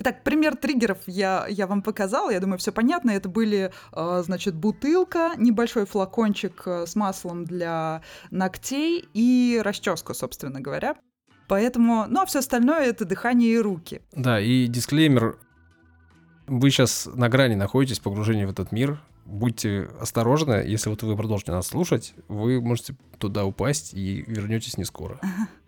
Итак, 0.00 0.24
пример 0.24 0.56
триггеров 0.56 0.96
я, 1.06 1.44
я 1.46 1.66
вам 1.66 1.82
показала. 1.82 2.30
Я 2.30 2.40
думаю, 2.40 2.58
все 2.58 2.72
понятно. 2.72 3.10
Это 3.10 3.28
были, 3.28 3.70
э, 3.92 4.22
значит, 4.24 4.54
бутылка, 4.54 5.32
небольшой 5.36 5.84
флакончик 5.84 6.62
э, 6.64 6.86
с 6.86 6.96
маслом 6.96 7.44
для 7.44 8.00
ногтей 8.30 9.06
и 9.12 9.60
расческа, 9.62 10.14
собственно 10.14 10.62
говоря. 10.62 10.96
Поэтому, 11.48 12.06
ну 12.08 12.22
а 12.22 12.26
все 12.26 12.38
остальное 12.38 12.86
это 12.86 13.04
дыхание 13.04 13.52
и 13.52 13.58
руки. 13.58 14.00
Да, 14.12 14.40
и 14.40 14.68
дисклеймер. 14.68 15.38
Вы 16.46 16.70
сейчас 16.70 17.06
на 17.12 17.28
грани 17.28 17.54
находитесь 17.54 17.98
погружения 17.98 18.46
в 18.46 18.50
этот 18.50 18.72
мир. 18.72 19.02
Будьте 19.26 19.90
осторожны, 20.00 20.64
если 20.66 20.88
вот 20.88 21.02
вы 21.02 21.14
продолжите 21.14 21.52
нас 21.52 21.66
слушать, 21.66 22.14
вы 22.26 22.62
можете 22.62 22.96
туда 23.18 23.44
упасть 23.44 23.92
и 23.92 24.24
вернетесь 24.26 24.78
не 24.78 24.84
скоро. 24.84 25.20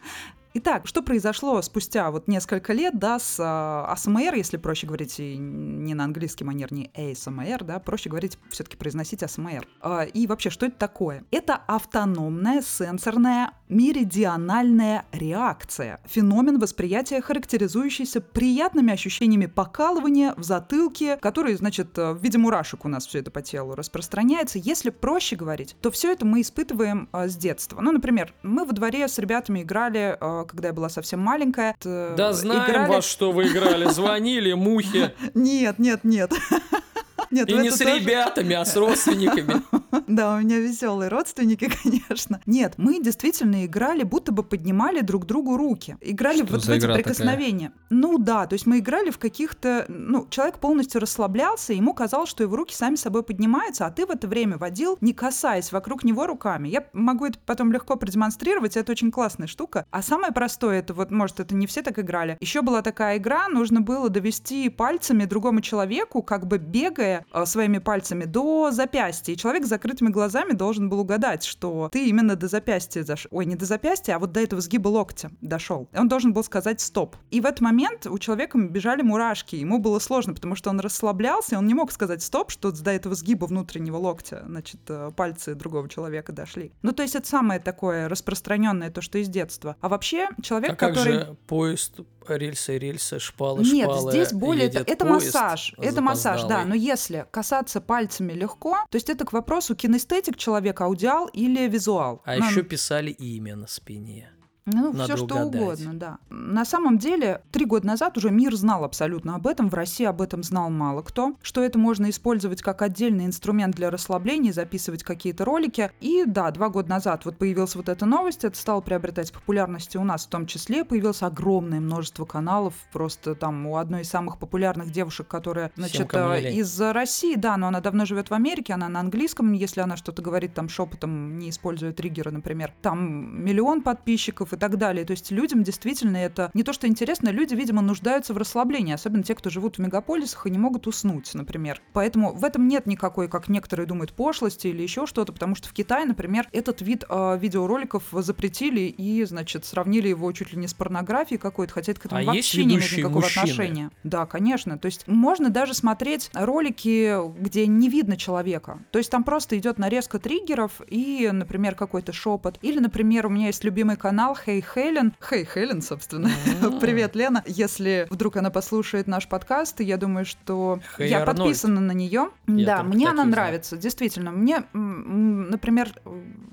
Итак, 0.54 0.86
что 0.86 1.02
произошло 1.02 1.62
спустя 1.62 2.10
вот 2.10 2.28
несколько 2.28 2.74
лет, 2.74 2.98
да, 2.98 3.18
с 3.18 3.38
а, 3.40 3.86
АСМР, 3.90 4.34
если 4.34 4.58
проще 4.58 4.86
говорить 4.86 5.18
не 5.18 5.94
на 5.94 6.04
английский 6.04 6.44
манер, 6.44 6.72
не 6.72 6.90
ASMR, 6.94 7.64
да, 7.64 7.78
проще 7.78 8.10
говорить, 8.10 8.38
все-таки 8.50 8.76
произносить 8.76 9.22
АСМР. 9.22 9.66
А, 9.80 10.02
и 10.02 10.26
вообще, 10.26 10.50
что 10.50 10.66
это 10.66 10.76
такое? 10.76 11.24
Это 11.30 11.56
автономная 11.56 12.60
сенсорная 12.60 13.52
меридиональная 13.72 15.04
реакция. 15.12 16.00
Феномен 16.06 16.58
восприятия, 16.58 17.20
характеризующийся 17.20 18.20
приятными 18.20 18.92
ощущениями 18.92 19.46
покалывания 19.46 20.34
в 20.36 20.42
затылке, 20.42 21.16
который, 21.16 21.54
значит, 21.54 21.96
э, 21.98 22.12
в 22.12 22.22
виде 22.22 22.38
мурашек 22.38 22.84
у 22.84 22.88
нас 22.88 23.06
все 23.06 23.20
это 23.20 23.30
по 23.30 23.42
телу 23.42 23.74
распространяется. 23.74 24.58
Если 24.58 24.90
проще 24.90 25.36
говорить, 25.36 25.76
то 25.80 25.90
все 25.90 26.12
это 26.12 26.24
мы 26.26 26.40
испытываем 26.42 27.08
э, 27.12 27.28
с 27.28 27.36
детства. 27.36 27.80
Ну, 27.80 27.92
например, 27.92 28.34
мы 28.42 28.64
во 28.64 28.72
дворе 28.72 29.08
с 29.08 29.18
ребятами 29.18 29.62
играли, 29.62 30.16
э, 30.20 30.44
когда 30.46 30.68
я 30.68 30.74
была 30.74 30.88
совсем 30.88 31.20
маленькая. 31.20 31.74
Да 31.82 32.32
знаем 32.32 32.64
играли- 32.70 32.88
во 32.88 33.02
что 33.02 33.32
вы 33.32 33.48
играли. 33.48 33.86
Звонили 33.88 34.52
мухи. 34.52 35.12
Нет, 35.34 35.78
нет, 35.78 36.00
нет. 36.04 36.32
Нет, 37.30 37.48
И 37.48 37.54
в 37.54 37.60
не 37.62 37.70
с 37.70 37.78
тоже- 37.78 37.98
ребятами, 37.98 38.54
а 38.54 38.64
с 38.64 38.76
родственниками. 38.76 39.62
Да, 40.12 40.34
у 40.34 40.40
меня 40.40 40.58
веселые 40.58 41.08
родственники, 41.08 41.70
конечно. 41.82 42.40
Нет, 42.44 42.74
мы 42.76 43.02
действительно 43.02 43.64
играли, 43.64 44.02
будто 44.02 44.30
бы 44.30 44.42
поднимали 44.42 45.00
друг 45.00 45.24
другу 45.24 45.56
руки. 45.56 45.96
Играли 46.02 46.42
Что 46.42 46.52
вот 46.52 46.64
в 46.64 46.68
эти 46.68 46.78
игра 46.78 46.96
такая? 46.96 47.02
прикосновения. 47.02 47.72
Ну 47.88 48.18
да, 48.18 48.46
то 48.46 48.52
есть 48.52 48.66
мы 48.66 48.80
играли 48.80 49.10
в 49.10 49.18
каких-то... 49.18 49.86
Ну, 49.88 50.26
человек 50.28 50.58
полностью 50.58 51.00
расслаблялся, 51.00 51.72
ему 51.72 51.94
казалось, 51.94 52.28
что 52.28 52.42
его 52.42 52.56
руки 52.56 52.74
сами 52.74 52.96
собой 52.96 53.22
поднимаются, 53.22 53.86
а 53.86 53.90
ты 53.90 54.04
в 54.04 54.10
это 54.10 54.28
время 54.28 54.58
водил, 54.58 54.98
не 55.00 55.14
касаясь 55.14 55.72
вокруг 55.72 56.04
него 56.04 56.26
руками. 56.26 56.68
Я 56.68 56.84
могу 56.92 57.26
это 57.26 57.38
потом 57.46 57.72
легко 57.72 57.96
продемонстрировать, 57.96 58.76
это 58.76 58.92
очень 58.92 59.10
классная 59.10 59.46
штука. 59.46 59.86
А 59.90 60.02
самое 60.02 60.32
простое, 60.32 60.80
это 60.80 60.92
вот, 60.92 61.10
может, 61.10 61.40
это 61.40 61.54
не 61.54 61.66
все 61.66 61.80
так 61.80 61.98
играли. 61.98 62.36
Еще 62.40 62.60
была 62.60 62.82
такая 62.82 63.16
игра, 63.16 63.48
нужно 63.48 63.80
было 63.80 64.10
довести 64.10 64.68
пальцами 64.68 65.24
другому 65.24 65.62
человеку, 65.62 66.22
как 66.22 66.46
бы 66.46 66.58
бегая 66.58 67.24
э, 67.32 67.46
своими 67.46 67.78
пальцами 67.78 68.24
до 68.24 68.70
запястья. 68.72 69.32
И 69.32 69.36
человек 69.36 69.64
с 69.64 69.68
закрытыми 70.02 70.10
глазами 70.10 70.52
должен 70.52 70.88
был 70.88 71.00
угадать, 71.00 71.44
что 71.44 71.88
ты 71.92 72.08
именно 72.08 72.36
до 72.36 72.48
запястья 72.48 73.02
заш... 73.02 73.26
Ой, 73.30 73.46
не 73.46 73.56
до 73.56 73.64
запястья, 73.64 74.16
а 74.16 74.18
вот 74.18 74.32
до 74.32 74.40
этого 74.40 74.60
сгиба 74.60 74.88
локтя 74.88 75.30
дошел. 75.40 75.88
Он 75.94 76.08
должен 76.08 76.32
был 76.32 76.44
сказать 76.44 76.80
стоп. 76.80 77.16
И 77.30 77.40
в 77.40 77.46
этот 77.46 77.60
момент 77.60 78.06
у 78.06 78.18
человека 78.18 78.58
бежали 78.58 79.02
мурашки. 79.02 79.56
Ему 79.56 79.78
было 79.78 79.98
сложно, 79.98 80.34
потому 80.34 80.56
что 80.56 80.70
он 80.70 80.80
расслаблялся, 80.80 81.54
и 81.54 81.58
он 81.58 81.66
не 81.66 81.74
мог 81.74 81.92
сказать 81.92 82.22
стоп, 82.22 82.50
что 82.50 82.72
до 82.72 82.90
этого 82.90 83.14
сгиба 83.14 83.46
внутреннего 83.46 83.96
локтя, 83.96 84.42
значит, 84.46 84.80
э, 84.88 85.10
пальцы 85.16 85.54
другого 85.54 85.88
человека 85.88 86.32
дошли. 86.32 86.72
Ну, 86.82 86.92
то 86.92 87.02
есть 87.02 87.14
это 87.14 87.28
самое 87.28 87.60
такое 87.60 88.08
распространенное, 88.08 88.90
то, 88.90 89.00
что 89.00 89.18
из 89.18 89.28
детства. 89.28 89.76
А 89.80 89.88
вообще 89.88 90.28
человек, 90.42 90.72
А 90.72 90.76
как 90.76 90.94
который... 90.94 91.12
же 91.12 91.36
поезд, 91.46 92.00
рельсы, 92.28 92.78
рельсы, 92.78 93.18
шпалы, 93.18 93.62
Нет, 93.64 93.90
шпалы. 93.90 94.10
здесь 94.10 94.32
более... 94.32 94.66
Это, 94.66 94.80
это 94.80 95.04
поезд 95.04 95.26
массаж. 95.34 95.74
Это 95.78 96.00
массаж, 96.00 96.42
да. 96.44 96.64
Но 96.64 96.74
если 96.74 97.26
касаться 97.30 97.80
пальцами 97.80 98.32
легко, 98.32 98.76
то 98.90 98.96
есть 98.96 99.10
это 99.10 99.24
к 99.24 99.32
вопросу 99.32 99.74
кинестетик 99.74 100.36
человека, 100.36 100.84
аудиал 100.84 101.26
или 101.26 101.68
визуал. 101.68 102.22
А 102.24 102.36
Ну, 102.36 102.48
еще 102.48 102.62
писали 102.62 103.10
имя 103.10 103.56
на 103.56 103.66
спине. 103.66 104.31
Ну, 104.64 104.92
Надо 104.92 105.04
все 105.04 105.16
что 105.16 105.36
угадать. 105.36 105.60
угодно, 105.60 105.94
да. 105.94 106.18
На 106.30 106.64
самом 106.64 106.98
деле, 106.98 107.42
три 107.50 107.64
года 107.64 107.86
назад 107.86 108.16
уже 108.16 108.30
мир 108.30 108.54
знал 108.54 108.84
абсолютно 108.84 109.34
об 109.34 109.48
этом. 109.48 109.68
В 109.68 109.74
России 109.74 110.06
об 110.06 110.22
этом 110.22 110.44
знал 110.44 110.70
мало 110.70 111.02
кто. 111.02 111.34
Что 111.42 111.62
это 111.62 111.78
можно 111.80 112.08
использовать 112.10 112.62
как 112.62 112.82
отдельный 112.82 113.26
инструмент 113.26 113.74
для 113.74 113.90
расслабления, 113.90 114.52
записывать 114.52 115.02
какие-то 115.02 115.44
ролики. 115.44 115.90
И 116.00 116.24
да, 116.26 116.50
два 116.52 116.68
года 116.68 116.90
назад 116.90 117.24
вот 117.24 117.38
появилась 117.38 117.74
вот 117.74 117.88
эта 117.88 118.06
новость, 118.06 118.44
это 118.44 118.56
стало 118.56 118.80
приобретать 118.82 119.32
популярность 119.32 119.96
у 119.96 120.04
нас 120.04 120.26
в 120.26 120.28
том 120.28 120.46
числе. 120.46 120.84
Появилось 120.84 121.22
огромное 121.22 121.80
множество 121.80 122.24
каналов. 122.24 122.74
Просто 122.92 123.34
там 123.34 123.66
у 123.66 123.78
одной 123.78 124.02
из 124.02 124.10
самых 124.10 124.38
популярных 124.38 124.92
девушек, 124.92 125.26
которая, 125.26 125.72
значит, 125.76 126.08
э, 126.14 126.52
из 126.52 126.80
России, 126.80 127.34
да, 127.34 127.56
но 127.56 127.66
она 127.66 127.80
давно 127.80 128.04
живет 128.04 128.30
в 128.30 128.34
Америке, 128.34 128.74
она 128.74 128.88
на 128.88 129.00
английском, 129.00 129.52
если 129.52 129.80
она 129.80 129.96
что-то 129.96 130.22
говорит 130.22 130.54
там 130.54 130.68
шепотом, 130.68 131.38
не 131.38 131.50
используя 131.50 131.92
триггеры, 131.92 132.30
например. 132.30 132.72
Там 132.80 133.44
миллион 133.44 133.82
подписчиков, 133.82 134.51
и 134.52 134.56
так 134.56 134.76
далее. 134.78 135.04
То 135.04 135.12
есть 135.12 135.30
людям 135.30 135.62
действительно 135.62 136.16
это 136.16 136.50
не 136.54 136.62
то, 136.62 136.72
что 136.72 136.86
интересно, 136.86 137.30
люди, 137.30 137.54
видимо, 137.54 137.82
нуждаются 137.82 138.34
в 138.34 138.36
расслаблении, 138.36 138.94
особенно 138.94 139.22
те, 139.22 139.34
кто 139.34 139.50
живут 139.50 139.76
в 139.76 139.78
мегаполисах 139.80 140.46
и 140.46 140.50
не 140.50 140.58
могут 140.58 140.86
уснуть, 140.86 141.34
например. 141.34 141.80
Поэтому 141.92 142.32
в 142.32 142.44
этом 142.44 142.68
нет 142.68 142.86
никакой, 142.86 143.28
как 143.28 143.48
некоторые 143.48 143.86
думают, 143.86 144.12
пошлости 144.12 144.68
или 144.68 144.82
еще 144.82 145.06
что-то, 145.06 145.32
потому 145.32 145.54
что 145.54 145.68
в 145.68 145.72
Китае, 145.72 146.04
например, 146.04 146.48
этот 146.52 146.82
вид 146.82 147.04
э, 147.08 147.38
видеороликов 147.38 148.04
запретили 148.12 148.80
и, 148.80 149.24
значит, 149.24 149.64
сравнили 149.64 150.08
его 150.08 150.30
чуть 150.32 150.52
ли 150.52 150.58
не 150.58 150.68
с 150.68 150.74
порнографией 150.74 151.38
какой-то, 151.38 151.72
хотя 151.72 151.92
это 151.92 152.00
к 152.00 152.06
этому 152.06 152.20
А 152.20 152.24
вообще 152.24 152.64
не 152.64 152.76
имеет 152.76 152.92
никакого 152.96 153.20
мужчины? 153.22 153.42
отношения. 153.42 153.90
Да, 154.04 154.26
конечно. 154.26 154.78
То 154.78 154.86
есть 154.86 155.06
можно 155.08 155.50
даже 155.50 155.74
смотреть 155.74 156.30
ролики, 156.34 157.16
где 157.40 157.66
не 157.66 157.88
видно 157.88 158.16
человека. 158.16 158.80
То 158.90 158.98
есть 158.98 159.10
там 159.10 159.24
просто 159.24 159.58
идет 159.58 159.78
нарезка 159.78 160.18
триггеров 160.18 160.80
и, 160.86 161.28
например, 161.32 161.74
какой-то 161.74 162.12
шепот. 162.12 162.58
Или, 162.62 162.78
например, 162.78 163.26
у 163.26 163.30
меня 163.30 163.46
есть 163.46 163.64
любимый 163.64 163.96
канал 163.96 164.34
Hey 164.44 164.64
Helen. 164.74 165.12
Hey 165.30 165.46
Helen, 165.54 165.80
собственно. 165.82 166.28
М. 166.62 166.78
Привет, 166.80 167.14
Лена. 167.14 167.44
Если 167.46 168.06
вдруг 168.10 168.36
она 168.36 168.50
послушает 168.50 169.06
наш 169.06 169.28
подкаст, 169.28 169.80
я 169.80 169.96
думаю, 169.96 170.24
что 170.24 170.80
Hey 170.98 171.06
я 171.08 171.20
Арнольд. 171.20 171.38
подписана 171.38 171.80
на 171.80 171.92
нее. 171.92 172.30
Я 172.48 172.66
Да, 172.66 172.82
мне 172.82 173.06
она 173.06 173.22
знаю. 173.24 173.30
нравится, 173.30 173.76
действительно. 173.76 174.32
Мне, 174.32 174.64
например, 174.72 175.92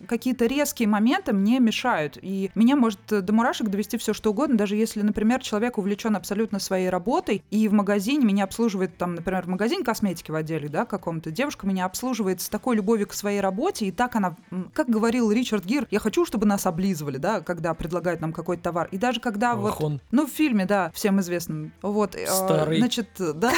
какие-то 0.08 0.46
резкие 0.48 0.88
моменты 0.88 1.34
мне 1.34 1.60
мешают. 1.60 2.18
И 2.22 2.50
меня 2.56 2.76
может 2.76 3.00
э, 3.12 3.22
до 3.22 3.32
мурашек 3.32 3.68
довести 3.70 3.98
все 3.98 4.14
что 4.14 4.32
угодно, 4.32 4.58
даже 4.58 4.76
если, 4.76 5.04
например, 5.04 5.40
человек 5.40 5.78
увлечен 5.78 6.16
абсолютно 6.16 6.60
своей 6.60 6.90
работой, 6.90 7.44
и 7.52 7.68
в 7.68 7.74
магазине 7.74 8.26
меня 8.26 8.46
обслуживает, 8.46 8.98
там, 8.98 9.14
например, 9.16 9.44
в 9.44 9.50
магазине 9.50 9.84
косметики 9.84 10.32
в 10.32 10.36
отделе, 10.36 10.68
да, 10.68 10.86
каком-то, 10.86 11.30
девушка 11.30 11.68
меня 11.68 11.86
обслуживает 11.86 12.42
с 12.42 12.50
такой 12.50 12.76
любовью 12.76 13.06
к 13.08 13.14
своей 13.14 13.40
работе, 13.40 13.86
и 13.86 13.92
так 13.92 14.16
она, 14.16 14.36
как 14.74 14.90
говорил 14.90 15.32
Ричард 15.32 15.64
Гир, 15.64 15.86
я 15.92 16.00
хочу, 16.00 16.26
чтобы 16.26 16.48
нас 16.48 16.66
облизывали, 16.66 17.18
да, 17.18 17.42
когда 17.42 17.76
предлагают 17.80 18.22
нам 18.22 18.34
какой-то 18.34 18.64
товар. 18.64 18.88
И 18.92 18.98
даже 18.98 19.20
когда 19.20 19.56
Ох, 19.56 19.80
вот... 19.80 20.02
Ну, 20.12 20.28
в 20.28 20.30
фильме, 20.30 20.66
да, 20.66 20.92
всем 20.94 21.20
известным. 21.22 21.72
Вот, 21.82 22.16
э, 22.16 22.28
Старый. 22.28 22.78
значит, 22.78 23.10
да, 23.18 23.54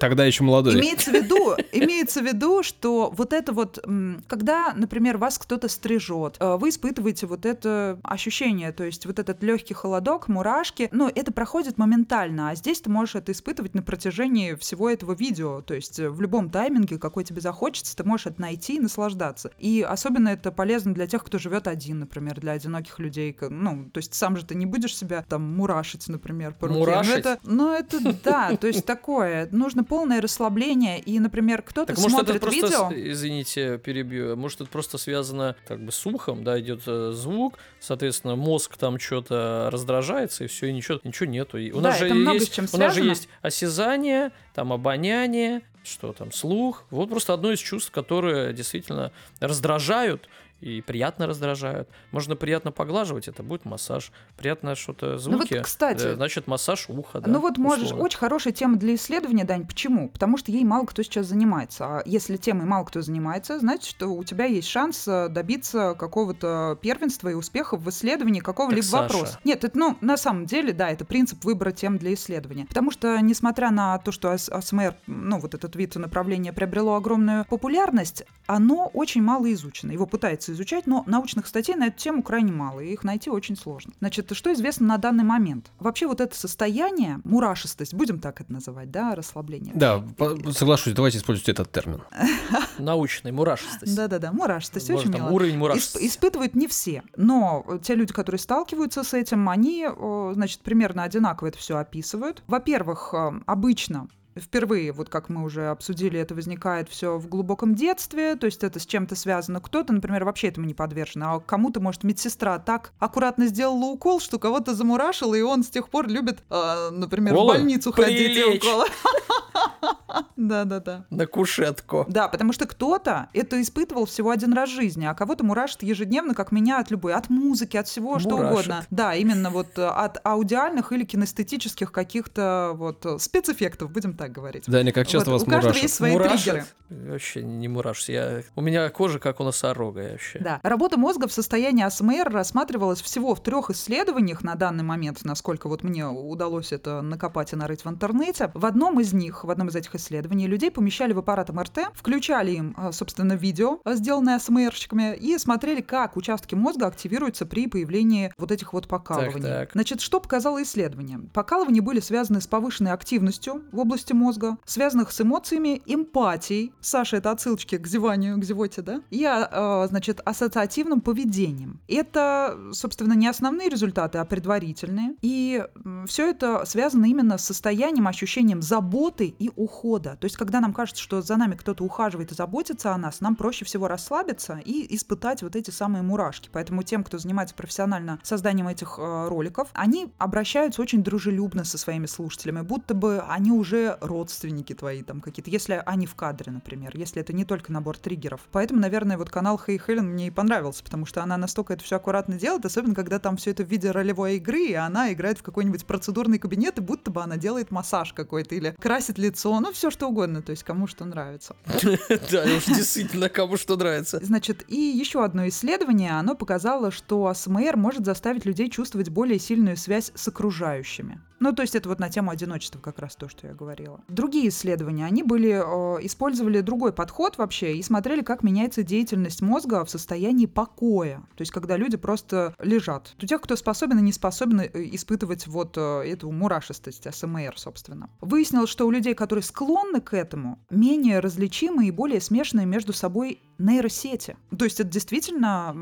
Тогда 0.00 0.24
еще 0.24 0.44
молодой. 0.44 0.80
Имеется 0.80 1.10
в 1.10 1.14
виду, 1.14 1.54
имеется 1.72 2.20
в 2.20 2.24
виду, 2.24 2.62
что 2.62 3.12
вот 3.14 3.32
это 3.32 3.52
вот, 3.52 3.78
когда, 4.26 4.72
например, 4.74 5.18
вас 5.18 5.38
кто-то 5.38 5.68
стрижет, 5.68 6.36
э, 6.40 6.56
вы 6.56 6.70
испытываете 6.70 7.26
вот 7.26 7.44
это 7.44 8.00
ощущение, 8.02 8.72
то 8.72 8.84
есть 8.84 9.06
вот 9.06 9.18
этот 9.18 9.42
легкий 9.42 9.74
холодок, 9.74 10.28
мурашки, 10.28 10.88
ну, 10.90 11.10
это 11.14 11.32
проходит 11.32 11.76
моментально, 11.76 12.50
а 12.50 12.54
здесь 12.54 12.80
ты 12.80 12.90
можешь 12.90 13.14
это 13.14 13.32
испытывать 13.32 13.74
на 13.74 13.82
протяжении 13.82 14.54
всего 14.54 14.88
этого 14.88 15.12
видео, 15.12 15.60
то 15.60 15.74
есть 15.74 15.98
э, 15.98 16.08
в 16.08 16.20
любом 16.20 16.50
тайминге, 16.50 16.98
какой 16.98 17.24
тебе 17.24 17.42
захочется, 17.42 17.94
ты 17.94 18.04
можешь 18.04 18.26
это 18.26 18.40
найти 18.40 18.76
и 18.76 18.80
наслаждаться. 18.80 19.50
И 19.58 19.84
особенно 19.86 20.30
это 20.30 20.50
полезно 20.50 20.94
для 20.94 21.06
тех, 21.06 21.22
кто 21.22 21.38
живет 21.38 21.68
один, 21.68 22.00
например, 22.00 22.40
для 22.40 22.52
одиноких 22.52 22.98
людей, 22.98 23.32
ну, 23.50 23.90
то 23.92 23.98
есть 23.98 24.14
сам 24.14 24.36
же 24.36 24.44
ты 24.44 24.54
не 24.54 24.64
будешь 24.64 24.96
себя 24.96 25.24
там 25.28 25.42
мурашить, 25.42 26.08
например, 26.08 26.54
по 26.54 26.68
руке. 26.68 26.78
Ну, 26.78 26.86
Мурашить? 26.86 27.16
это, 27.16 27.38
ну, 27.42 27.72
это 27.74 27.98
да, 28.24 28.56
то 28.56 28.66
есть 28.66 28.86
такое, 28.86 29.48
нужно 29.50 29.84
полное 29.84 30.20
расслабление, 30.20 31.00
и, 31.00 31.18
например, 31.18 31.62
кто-то 31.62 31.88
Так 31.88 31.98
может 31.98 32.18
это 32.20 32.38
смотрит 32.38 32.40
просто, 32.40 32.88
видео... 32.90 33.10
извините, 33.12 33.78
перебью, 33.78 34.36
может 34.36 34.60
это 34.60 34.70
просто 34.70 34.98
связано 34.98 35.56
как 35.66 35.84
бы 35.84 35.90
с 35.90 36.06
ухом, 36.06 36.44
да, 36.44 36.60
идет 36.60 36.82
э, 36.86 37.10
звук, 37.12 37.58
соответственно, 37.80 38.36
мозг 38.36 38.76
там 38.76 38.98
что-то 38.98 39.68
раздражается, 39.72 40.44
и 40.44 40.46
все, 40.46 40.66
и 40.66 40.72
ничего, 40.72 41.00
ничего 41.02 41.28
нету. 41.28 41.58
И 41.58 41.72
у 41.72 41.80
Да, 41.80 41.90
нас 41.90 41.98
же 41.98 42.08
есть, 42.08 42.74
у 42.74 42.78
нас 42.78 42.94
же 42.94 43.02
есть 43.02 43.28
осязание, 43.42 44.30
там 44.54 44.72
обоняние, 44.72 45.62
что 45.82 46.12
там, 46.12 46.32
слух. 46.32 46.84
Вот 46.90 47.08
просто 47.08 47.32
одно 47.32 47.52
из 47.52 47.58
чувств, 47.58 47.90
которые 47.90 48.52
действительно 48.52 49.12
раздражают 49.40 50.28
и 50.60 50.80
приятно 50.82 51.26
раздражают. 51.26 51.88
Можно 52.12 52.36
приятно 52.36 52.70
поглаживать, 52.72 53.28
это 53.28 53.42
будет 53.42 53.64
массаж. 53.64 54.12
Приятно 54.36 54.74
что-то 54.74 55.06
Ну 55.06 55.12
вот, 55.12 55.20
звуки, 55.22 55.60
кстати, 55.62 56.04
э, 56.06 56.14
значит 56.14 56.46
массаж 56.46 56.86
уха. 56.88 57.20
да, 57.20 57.30
ну 57.30 57.40
вот 57.40 57.56
можешь, 57.58 57.84
условно. 57.86 58.04
очень 58.04 58.18
хорошая 58.18 58.52
тема 58.52 58.76
для 58.76 58.94
исследования, 58.94 59.44
Дань. 59.44 59.66
Почему? 59.66 60.08
Потому 60.08 60.36
что 60.36 60.52
ей 60.52 60.64
мало 60.64 60.84
кто 60.86 61.02
сейчас 61.02 61.26
занимается. 61.26 61.84
А 61.84 62.02
если 62.04 62.36
темой 62.36 62.66
мало 62.66 62.84
кто 62.84 63.00
занимается, 63.00 63.58
значит, 63.58 63.84
что 63.84 64.08
у 64.08 64.22
тебя 64.24 64.44
есть 64.44 64.68
шанс 64.68 65.06
э, 65.08 65.28
добиться 65.28 65.94
какого-то 65.98 66.78
первенства 66.82 67.28
и 67.28 67.34
успеха 67.34 67.76
в 67.76 67.88
исследовании 67.88 68.40
какого-либо 68.40 68.86
вопроса. 68.86 69.38
Нет, 69.44 69.64
это, 69.64 69.78
ну, 69.78 69.96
на 70.00 70.16
самом 70.16 70.46
деле, 70.46 70.72
да, 70.72 70.90
это 70.90 71.04
принцип 71.04 71.44
выбора 71.44 71.72
тем 71.72 71.98
для 71.98 72.14
исследования. 72.14 72.66
Потому 72.66 72.90
что, 72.90 73.18
несмотря 73.20 73.70
на 73.70 73.98
то, 73.98 74.12
что 74.12 74.30
АС- 74.32 74.48
АСМР, 74.50 74.94
ну, 75.06 75.38
вот 75.38 75.54
этот 75.54 75.74
вид 75.76 75.94
направления 75.96 76.52
приобрело 76.52 76.94
огромную 76.96 77.44
популярность, 77.46 78.24
оно 78.46 78.90
очень 78.92 79.22
мало 79.22 79.50
изучено. 79.52 79.92
Его 79.92 80.06
пытаются 80.06 80.49
изучать, 80.52 80.86
но 80.86 81.04
научных 81.06 81.46
статей 81.46 81.74
на 81.74 81.86
эту 81.86 81.98
тему 81.98 82.22
крайне 82.22 82.52
мало, 82.52 82.80
и 82.80 82.92
их 82.92 83.04
найти 83.04 83.30
очень 83.30 83.56
сложно. 83.56 83.92
Значит, 84.00 84.30
что 84.32 84.52
известно 84.52 84.86
на 84.86 84.98
данный 84.98 85.24
момент? 85.24 85.70
Вообще 85.78 86.06
вот 86.06 86.20
это 86.20 86.34
состояние, 86.36 87.20
мурашистость, 87.24 87.94
будем 87.94 88.20
так 88.20 88.40
это 88.40 88.52
называть, 88.52 88.90
да, 88.90 89.14
расслабление. 89.14 89.72
Да, 89.74 90.04
соглашусь, 90.52 90.94
давайте 90.94 91.18
использовать 91.18 91.48
этот 91.48 91.72
термин. 91.72 92.02
Научный, 92.78 93.32
мурашистость. 93.32 93.94
Да-да-да, 93.94 94.32
мурашистость, 94.32 94.90
очень 94.90 95.12
мило. 95.12 95.28
уровень 95.28 95.58
мурашистости. 95.58 96.06
испытывают 96.06 96.54
не 96.54 96.68
все, 96.68 97.02
но 97.16 97.64
те 97.82 97.94
люди, 97.94 98.12
которые 98.12 98.38
сталкиваются 98.38 99.04
с 99.04 99.14
этим, 99.14 99.48
они, 99.48 99.88
значит, 100.32 100.60
примерно 100.60 101.02
одинаково 101.02 101.48
это 101.48 101.58
все 101.58 101.76
описывают. 101.76 102.42
Во-первых, 102.46 103.10
э, 103.12 103.40
обычно 103.46 104.08
Впервые, 104.40 104.92
вот 104.92 105.08
как 105.08 105.28
мы 105.28 105.44
уже 105.44 105.68
обсудили, 105.68 106.18
это 106.18 106.34
возникает 106.34 106.88
все 106.88 107.18
в 107.18 107.28
глубоком 107.28 107.74
детстве, 107.74 108.36
то 108.36 108.46
есть 108.46 108.64
это 108.64 108.78
с 108.78 108.86
чем-то 108.86 109.14
связано. 109.14 109.60
Кто-то, 109.60 109.92
например, 109.92 110.24
вообще 110.24 110.48
этому 110.48 110.66
не 110.66 110.74
подвержен, 110.74 111.22
а 111.22 111.40
кому-то, 111.40 111.80
может, 111.80 112.04
медсестра 112.04 112.58
так 112.58 112.92
аккуратно 112.98 113.46
сделала 113.46 113.84
укол, 113.86 114.20
что 114.20 114.38
кого-то 114.38 114.74
замурашила, 114.74 115.34
и 115.34 115.42
он 115.42 115.62
с 115.62 115.68
тех 115.68 115.88
пор 115.88 116.08
любит, 116.08 116.42
э, 116.50 116.90
например, 116.90 117.34
Уколы? 117.34 117.54
в 117.54 117.56
больницу 117.58 117.92
ходить 117.92 118.36
и 118.36 118.44
уколы. 118.44 118.86
Да-да-да. 120.36 121.04
На 121.10 121.26
кушетку. 121.26 122.06
Да, 122.08 122.28
потому 122.28 122.52
что 122.52 122.66
кто-то 122.66 123.28
это 123.32 123.60
испытывал 123.60 124.06
всего 124.06 124.30
один 124.30 124.52
раз 124.52 124.70
в 124.70 124.74
жизни, 124.74 125.04
а 125.04 125.14
кого-то 125.14 125.44
мурашит 125.44 125.82
ежедневно, 125.82 126.34
как 126.34 126.52
меня, 126.52 126.78
от 126.78 126.90
любой, 126.90 127.14
от 127.14 127.28
музыки, 127.28 127.76
от 127.76 127.88
всего, 127.88 128.18
что 128.18 128.36
угодно. 128.36 128.86
Да, 128.90 129.14
именно 129.14 129.50
вот 129.50 129.78
э, 129.78 129.86
от 129.86 130.18
аудиальных 130.24 130.92
или 130.92 131.04
кинестетических 131.04 131.92
каких-то 131.92 132.72
вот 132.74 133.04
э, 133.04 133.18
спецэффектов, 133.18 133.90
будем 133.90 134.14
так 134.14 134.29
говорить. 134.30 134.64
Даня, 134.66 134.92
как 134.92 135.06
часто 135.06 135.30
Вот, 135.30 135.40
вас 135.40 135.42
у 135.42 135.46
каждого 135.46 135.68
мурашит? 135.68 135.82
есть 135.82 135.94
свои 135.94 136.12
Мурашит? 136.12 136.42
триггеры. 136.44 136.64
Вообще 136.90 137.42
не 137.42 137.68
мурашусь. 137.68 138.08
Я... 138.08 138.42
У 138.56 138.60
меня 138.60 138.88
кожа 138.90 139.18
как 139.18 139.40
у 139.40 139.44
носорога 139.44 140.10
вообще. 140.12 140.38
Да. 140.40 140.60
Работа 140.62 140.96
мозга 140.98 141.28
в 141.28 141.32
состоянии 141.32 141.84
АСМР 141.84 142.30
рассматривалась 142.32 143.00
всего 143.00 143.34
в 143.34 143.42
трех 143.42 143.70
исследованиях 143.70 144.42
на 144.42 144.54
данный 144.54 144.82
момент, 144.84 145.20
насколько 145.24 145.68
вот 145.68 145.82
мне 145.84 146.06
удалось 146.06 146.72
это 146.72 147.00
накопать 147.02 147.52
и 147.52 147.56
нарыть 147.56 147.84
в 147.84 147.88
интернете. 147.88 148.50
В 148.54 148.66
одном 148.66 149.00
из 149.00 149.12
них, 149.12 149.44
в 149.44 149.50
одном 149.50 149.68
из 149.68 149.76
этих 149.76 149.94
исследований, 149.94 150.46
людей 150.46 150.70
помещали 150.70 151.12
в 151.12 151.18
аппарат 151.18 151.50
МРТ, 151.50 151.90
включали 151.94 152.52
им, 152.52 152.74
а, 152.76 152.92
собственно, 152.92 153.34
видео, 153.34 153.78
а, 153.84 153.94
сделанное 153.94 154.36
АСМРщиками, 154.36 155.14
и 155.16 155.38
смотрели, 155.38 155.80
как 155.80 156.16
участки 156.16 156.54
мозга 156.54 156.86
активируются 156.86 157.46
при 157.46 157.66
появлении 157.68 158.32
вот 158.38 158.50
этих 158.50 158.72
вот 158.72 158.88
покалываний. 158.88 159.42
так. 159.42 159.70
Значит, 159.72 160.00
что 160.00 160.20
показало 160.20 160.62
исследование? 160.62 161.20
Покалывания 161.32 161.82
были 161.82 162.00
связаны 162.00 162.40
с 162.40 162.46
повышенной 162.46 162.92
активностью 162.92 163.62
в 163.72 163.78
области 163.78 164.09
мозга, 164.12 164.58
связанных 164.64 165.12
с 165.12 165.20
эмоциями, 165.20 165.82
эмпатией. 165.86 166.72
Саша, 166.80 167.16
это 167.16 167.30
отсылочки 167.30 167.78
к 167.78 167.86
зеванию, 167.86 168.38
к 168.38 168.44
зевоте, 168.44 168.82
да? 168.82 169.02
И, 169.10 169.24
а, 169.26 169.86
значит, 169.88 170.20
ассоциативным 170.24 171.00
поведением. 171.00 171.80
Это, 171.88 172.58
собственно, 172.72 173.14
не 173.14 173.26
основные 173.26 173.68
результаты, 173.68 174.18
а 174.18 174.24
предварительные. 174.24 175.14
И 175.22 175.64
все 176.06 176.30
это 176.30 176.64
связано 176.64 177.06
именно 177.06 177.38
с 177.38 177.44
состоянием, 177.44 178.08
ощущением 178.08 178.62
заботы 178.62 179.34
и 179.38 179.50
ухода. 179.56 180.16
То 180.20 180.26
есть, 180.26 180.36
когда 180.36 180.60
нам 180.60 180.72
кажется, 180.72 181.02
что 181.02 181.22
за 181.22 181.36
нами 181.36 181.54
кто-то 181.54 181.84
ухаживает 181.84 182.32
и 182.32 182.34
заботится 182.34 182.94
о 182.94 182.98
нас, 182.98 183.20
нам 183.20 183.36
проще 183.36 183.64
всего 183.64 183.88
расслабиться 183.88 184.60
и 184.64 184.94
испытать 184.94 185.42
вот 185.42 185.56
эти 185.56 185.70
самые 185.70 186.02
мурашки. 186.02 186.48
Поэтому 186.52 186.82
тем, 186.82 187.04
кто 187.04 187.18
занимается 187.18 187.54
профессионально 187.54 188.18
созданием 188.22 188.68
этих 188.68 188.98
э, 188.98 189.28
роликов, 189.28 189.68
они 189.72 190.12
обращаются 190.18 190.82
очень 190.82 191.02
дружелюбно 191.02 191.64
со 191.64 191.78
своими 191.78 192.06
слушателями, 192.06 192.62
будто 192.62 192.94
бы 192.94 193.22
они 193.28 193.52
уже 193.52 193.98
родственники 194.00 194.74
твои 194.74 195.02
там 195.02 195.20
какие-то, 195.20 195.50
если 195.50 195.82
они 195.84 196.06
в 196.06 196.14
кадре, 196.14 196.52
например, 196.52 196.92
если 196.94 197.20
это 197.20 197.32
не 197.32 197.44
только 197.44 197.72
набор 197.72 197.96
триггеров. 197.98 198.40
Поэтому, 198.52 198.80
наверное, 198.80 199.18
вот 199.18 199.30
канал 199.30 199.58
Хей 199.58 199.78
Хелен 199.78 200.08
мне 200.08 200.28
и 200.28 200.30
понравился, 200.30 200.82
потому 200.82 201.06
что 201.06 201.22
она 201.22 201.36
настолько 201.36 201.74
это 201.74 201.84
все 201.84 201.96
аккуратно 201.96 202.36
делает, 202.36 202.64
особенно 202.64 202.94
когда 202.94 203.18
там 203.18 203.36
все 203.36 203.50
это 203.50 203.64
в 203.64 203.68
виде 203.68 203.90
ролевой 203.90 204.36
игры, 204.36 204.66
и 204.66 204.74
она 204.74 205.12
играет 205.12 205.38
в 205.38 205.42
какой-нибудь 205.42 205.86
процедурный 205.86 206.38
кабинет, 206.38 206.78
и 206.78 206.80
будто 206.80 207.10
бы 207.10 207.22
она 207.22 207.36
делает 207.36 207.70
массаж 207.70 208.12
какой-то 208.12 208.54
или 208.54 208.74
красит 208.80 209.18
лицо, 209.18 209.58
ну 209.60 209.72
все 209.72 209.90
что 209.90 210.08
угодно, 210.08 210.42
то 210.42 210.50
есть 210.50 210.64
кому 210.64 210.86
что 210.86 211.04
нравится. 211.04 211.56
Да, 212.30 212.44
уж 212.44 212.64
действительно, 212.66 213.28
кому 213.28 213.56
что 213.56 213.76
нравится. 213.76 214.20
Значит, 214.22 214.64
и 214.68 214.76
еще 214.76 215.24
одно 215.24 215.48
исследование, 215.48 216.12
оно 216.12 216.34
показало, 216.34 216.90
что 216.90 217.26
АСМР 217.26 217.76
может 217.76 218.04
заставить 218.04 218.44
людей 218.44 218.70
чувствовать 218.70 219.08
более 219.08 219.38
сильную 219.38 219.76
связь 219.76 220.12
с 220.14 220.28
окружающими. 220.28 221.20
Ну, 221.40 221.54
то 221.54 221.62
есть 221.62 221.74
это 221.74 221.88
вот 221.88 221.98
на 221.98 222.10
тему 222.10 222.30
одиночества 222.30 222.78
как 222.78 222.98
раз 222.98 223.16
то, 223.16 223.28
что 223.28 223.46
я 223.46 223.54
говорила. 223.54 223.89
Говорила. 223.90 224.04
Другие 224.08 224.48
исследования, 224.48 225.06
они 225.06 225.22
были, 225.22 225.50
э, 225.50 226.04
использовали 226.04 226.60
другой 226.60 226.92
подход 226.92 227.38
вообще 227.38 227.76
и 227.76 227.82
смотрели, 227.82 228.22
как 228.22 228.42
меняется 228.42 228.82
деятельность 228.82 229.42
мозга 229.42 229.84
в 229.84 229.90
состоянии 229.90 230.46
покоя. 230.46 231.18
То 231.36 231.42
есть, 231.42 231.52
когда 231.52 231.76
люди 231.76 231.96
просто 231.96 232.54
лежат. 232.60 233.14
У 233.22 233.26
тех, 233.26 233.40
кто 233.40 233.56
способен 233.56 233.98
и 233.98 234.02
не 234.02 234.12
способен 234.12 234.60
э, 234.60 234.70
испытывать 234.74 235.46
вот 235.46 235.76
э, 235.76 236.02
эту 236.06 236.30
мурашистость, 236.30 237.12
СМР, 237.12 237.54
собственно. 237.56 238.10
Выяснилось, 238.20 238.70
что 238.70 238.86
у 238.86 238.90
людей, 238.90 239.14
которые 239.14 239.42
склонны 239.42 240.00
к 240.00 240.14
этому, 240.14 240.58
менее 240.70 241.20
различимые 241.20 241.88
и 241.88 241.92
более 241.92 242.20
смешанные 242.20 242.66
между 242.66 242.92
собой 242.92 243.40
нейросети. 243.60 244.36
То 244.56 244.64
есть 244.64 244.80
это 244.80 244.88
действительно 244.88 245.74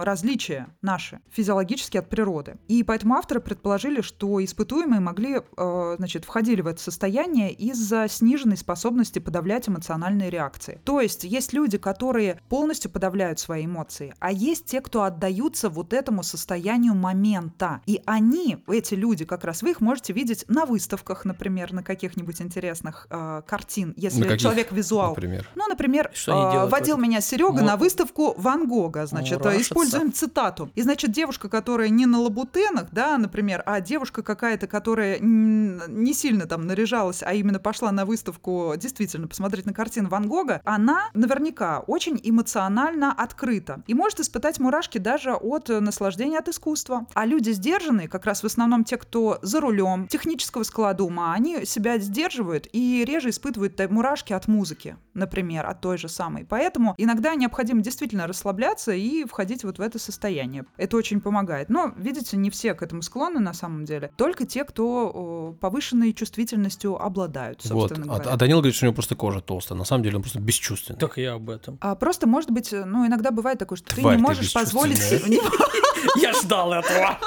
различия 0.00 0.68
наши, 0.82 1.20
физиологически 1.30 1.98
от 1.98 2.08
природы. 2.08 2.58
И 2.66 2.82
поэтому 2.82 3.14
авторы 3.14 3.40
предположили, 3.40 4.00
что 4.00 4.42
испытуемые 4.42 5.00
могли, 5.00 5.40
э, 5.56 5.94
значит, 5.98 6.24
входили 6.24 6.62
в 6.62 6.66
это 6.66 6.80
состояние 6.80 7.52
из-за 7.56 8.06
сниженной 8.08 8.56
способности 8.56 9.18
подавлять 9.18 9.68
эмоциональные 9.68 10.30
реакции. 10.30 10.80
То 10.84 11.00
есть 11.00 11.24
есть 11.24 11.52
люди, 11.52 11.78
которые 11.78 12.40
полностью 12.48 12.90
подавляют 12.90 13.38
свои 13.38 13.66
эмоции, 13.66 14.14
а 14.18 14.32
есть 14.32 14.66
те, 14.66 14.80
кто 14.80 15.02
отдаются 15.02 15.68
вот 15.68 15.92
этому 15.92 16.22
состоянию 16.22 16.94
момента. 16.94 17.80
И 17.86 18.02
они, 18.06 18.58
эти 18.68 18.94
люди, 18.94 19.24
как 19.24 19.44
раз 19.44 19.62
вы 19.62 19.70
их 19.70 19.80
можете 19.80 20.12
видеть 20.12 20.44
на 20.48 20.66
выставках, 20.66 21.24
например, 21.24 21.72
на 21.72 21.82
каких-нибудь 21.82 22.40
интересных 22.40 23.06
э, 23.10 23.42
картин, 23.46 23.94
если 23.96 24.22
каких, 24.22 24.40
человек 24.40 24.72
визуал. 24.72 25.10
Например? 25.10 25.48
Ну, 25.54 25.66
например, 25.68 26.10
Что 26.14 26.32
э, 26.32 26.52
делают 26.52 26.72
водил 26.72 26.96
меня 26.98 27.20
Серега 27.20 27.60
Мо- 27.60 27.62
на 27.62 27.76
выставку 27.76 28.34
Ван 28.36 28.68
Гога, 28.68 29.06
значит, 29.06 29.38
э, 29.38 29.42
Мурашатся. 29.42 29.62
используем 29.62 30.12
цитату. 30.12 30.70
И, 30.74 30.82
значит, 30.82 31.12
девушка, 31.12 31.48
которая 31.48 31.88
не 31.88 32.06
на 32.06 32.20
лабутенах, 32.20 32.88
да, 32.92 33.16
например, 33.18 33.62
а 33.66 33.80
девушка 33.80 34.22
какая-то, 34.22 34.66
которая 34.66 35.18
не 35.20 36.14
сильно 36.14 36.46
там 36.46 36.66
наряжалась, 36.66 37.22
а 37.22 37.32
именно 37.32 37.45
пошла 37.58 37.92
на 37.92 38.04
выставку 38.04 38.74
действительно 38.76 39.26
посмотреть 39.28 39.66
на 39.66 39.72
картину 39.72 40.08
Ван 40.08 40.28
Гога, 40.28 40.60
она 40.64 41.10
наверняка 41.14 41.80
очень 41.80 42.20
эмоционально 42.22 43.12
открыта 43.12 43.82
и 43.86 43.94
может 43.94 44.20
испытать 44.20 44.58
мурашки 44.60 44.98
даже 44.98 45.34
от 45.34 45.68
наслаждения 45.68 46.38
от 46.38 46.48
искусства. 46.48 47.06
А 47.14 47.26
люди 47.26 47.50
сдержанные, 47.50 48.08
как 48.08 48.26
раз 48.26 48.42
в 48.42 48.46
основном 48.46 48.84
те, 48.84 48.96
кто 48.96 49.38
за 49.42 49.60
рулем, 49.60 50.08
технического 50.08 50.62
склада 50.62 51.04
ума, 51.04 51.32
они 51.32 51.64
себя 51.64 51.98
сдерживают 51.98 52.68
и 52.72 53.04
реже 53.06 53.30
испытывают 53.30 53.78
мурашки 53.90 54.32
от 54.32 54.48
музыки, 54.48 54.96
например, 55.14 55.66
от 55.66 55.80
той 55.80 55.98
же 55.98 56.08
самой. 56.08 56.44
Поэтому 56.44 56.94
иногда 56.98 57.34
необходимо 57.34 57.82
действительно 57.82 58.26
расслабляться 58.26 58.92
и 58.92 59.24
входить 59.24 59.64
вот 59.64 59.78
в 59.78 59.80
это 59.80 59.98
состояние. 59.98 60.64
Это 60.76 60.96
очень 60.96 61.20
помогает. 61.20 61.68
Но, 61.68 61.92
видите, 61.96 62.36
не 62.36 62.50
все 62.50 62.74
к 62.74 62.82
этому 62.82 63.02
склонны 63.02 63.40
на 63.40 63.52
самом 63.52 63.84
деле. 63.84 64.10
Только 64.16 64.46
те, 64.46 64.64
кто 64.64 65.56
повышенной 65.60 66.12
чувствительностью 66.12 67.00
обладают, 67.00 67.35
Вот. 67.44 67.62
собственно 67.62 68.04
А, 68.04 68.16
говоря. 68.18 68.32
а 68.32 68.36
Данил 68.36 68.58
говорит, 68.58 68.74
что 68.74 68.84
у 68.84 68.86
него 68.86 68.94
просто 68.94 69.14
кожа 69.16 69.40
толстая. 69.40 69.78
На 69.78 69.84
самом 69.84 70.02
деле 70.04 70.16
он 70.16 70.22
просто 70.22 70.40
бесчувственный. 70.40 70.98
Так 70.98 71.16
я 71.18 71.34
об 71.34 71.48
этом. 71.50 71.78
А 71.80 71.94
просто, 71.94 72.26
может 72.26 72.50
быть, 72.50 72.72
ну, 72.72 73.06
иногда 73.06 73.30
бывает 73.30 73.58
такое, 73.58 73.76
что 73.78 73.88
Тварь 73.94 74.16
ты 74.16 74.20
не 74.20 74.22
ты 74.22 74.22
можешь 74.22 74.52
позволить 74.52 74.98
себе, 75.02 75.28
не- 75.28 76.20
Я 76.22 76.32
ждал 76.32 76.72
этого. 76.72 77.18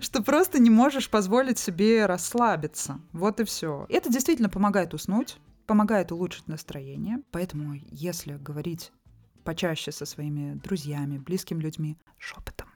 что 0.00 0.22
просто 0.22 0.58
не 0.58 0.70
можешь 0.70 1.08
позволить 1.10 1.58
себе 1.58 2.06
расслабиться. 2.06 3.00
Вот 3.12 3.40
и 3.40 3.44
все. 3.44 3.86
Это 3.88 4.10
действительно 4.10 4.48
помогает 4.48 4.94
уснуть, 4.94 5.36
помогает 5.66 6.12
улучшить 6.12 6.48
настроение. 6.48 7.18
Поэтому, 7.30 7.74
если 7.90 8.34
говорить 8.36 8.92
почаще 9.44 9.92
со 9.92 10.04
своими 10.06 10.54
друзьями, 10.54 11.18
близкими 11.18 11.60
людьми, 11.62 11.98
шепотом, 12.18 12.68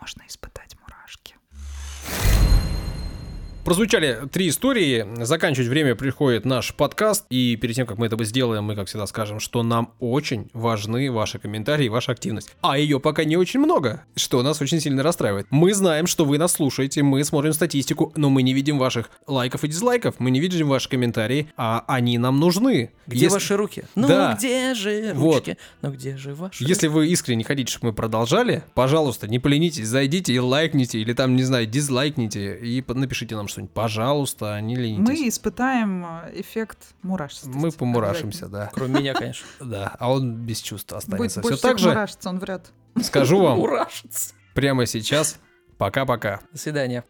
можно 0.00 0.22
испытать 0.26 0.76
мурашки. 0.80 1.36
Прозвучали 3.64 4.18
три 4.32 4.48
истории. 4.48 5.06
Заканчивать 5.24 5.68
время 5.68 5.94
приходит 5.94 6.44
наш 6.44 6.74
подкаст. 6.74 7.26
И 7.30 7.54
перед 7.54 7.76
тем, 7.76 7.86
как 7.86 7.96
мы 7.96 8.06
это 8.06 8.22
сделаем, 8.24 8.64
мы, 8.64 8.74
как 8.74 8.88
всегда, 8.88 9.06
скажем, 9.06 9.38
что 9.38 9.62
нам 9.62 9.94
очень 10.00 10.50
важны 10.52 11.12
ваши 11.12 11.38
комментарии 11.38 11.86
и 11.86 11.88
ваша 11.88 12.10
активность. 12.10 12.50
А 12.60 12.76
ее 12.76 12.98
пока 12.98 13.22
не 13.22 13.36
очень 13.36 13.60
много, 13.60 14.02
что 14.16 14.42
нас 14.42 14.60
очень 14.60 14.80
сильно 14.80 15.04
расстраивает. 15.04 15.46
Мы 15.50 15.74
знаем, 15.74 16.08
что 16.08 16.24
вы 16.24 16.38
нас 16.38 16.52
слушаете, 16.54 17.04
мы 17.04 17.22
смотрим 17.22 17.52
статистику, 17.52 18.12
но 18.16 18.30
мы 18.30 18.42
не 18.42 18.52
видим 18.52 18.78
ваших 18.78 19.10
лайков 19.28 19.62
и 19.62 19.68
дизлайков, 19.68 20.16
мы 20.18 20.32
не 20.32 20.40
видим 20.40 20.68
ваши 20.68 20.88
комментарии, 20.88 21.46
а 21.56 21.84
они 21.86 22.18
нам 22.18 22.40
нужны. 22.40 22.90
Где 23.06 23.24
Если- 23.26 23.34
ваши 23.34 23.56
руки? 23.56 23.84
Ну 23.94 24.08
Да. 24.08 24.34
где 24.36 24.74
же 24.74 25.12
Вот. 25.14 25.36
ручки? 25.36 25.56
Ну 25.82 25.92
где 25.92 26.16
же 26.16 26.34
ваши? 26.34 26.64
Если 26.64 26.88
вы 26.88 27.06
искренне 27.08 27.44
хотите, 27.44 27.70
чтобы 27.70 27.88
мы 27.88 27.92
продолжали, 27.92 28.64
пожалуйста, 28.74 29.28
не 29.28 29.38
поленитесь, 29.38 29.86
зайдите 29.86 30.32
и 30.34 30.38
лайкните, 30.40 30.98
или 30.98 31.12
там, 31.12 31.36
не 31.36 31.44
знаю, 31.44 31.66
дизлайкните, 31.66 32.58
и 32.58 32.82
напишите 32.88 33.36
нам 33.36 33.48
что-нибудь. 33.52 33.72
Пожалуйста, 33.74 34.60
не 34.60 34.74
ленитесь. 34.76 35.08
Мы 35.20 35.28
испытаем 35.28 36.04
э, 36.04 36.40
эффект 36.40 36.78
мурашистости. 37.02 37.56
Мы 37.56 37.70
помурашимся, 37.70 38.48
да. 38.48 38.70
Кроме 38.72 39.00
меня, 39.00 39.14
конечно. 39.14 39.46
Да, 39.60 39.94
а 39.98 40.10
он 40.12 40.34
без 40.34 40.60
чувств 40.60 40.90
Будет 40.92 41.04
останется. 41.04 41.40
больше 41.40 41.58
Все 41.58 41.68
так 41.68 41.78
же 41.78 41.88
мурашиться, 41.88 42.28
он 42.28 42.38
врет. 42.38 42.72
скажу 43.02 43.40
вам 43.42 43.58
Мурашится. 43.58 44.34
прямо 44.54 44.86
сейчас. 44.86 45.38
Пока-пока. 45.78 46.40
До 46.52 46.58
свидания. 46.58 47.04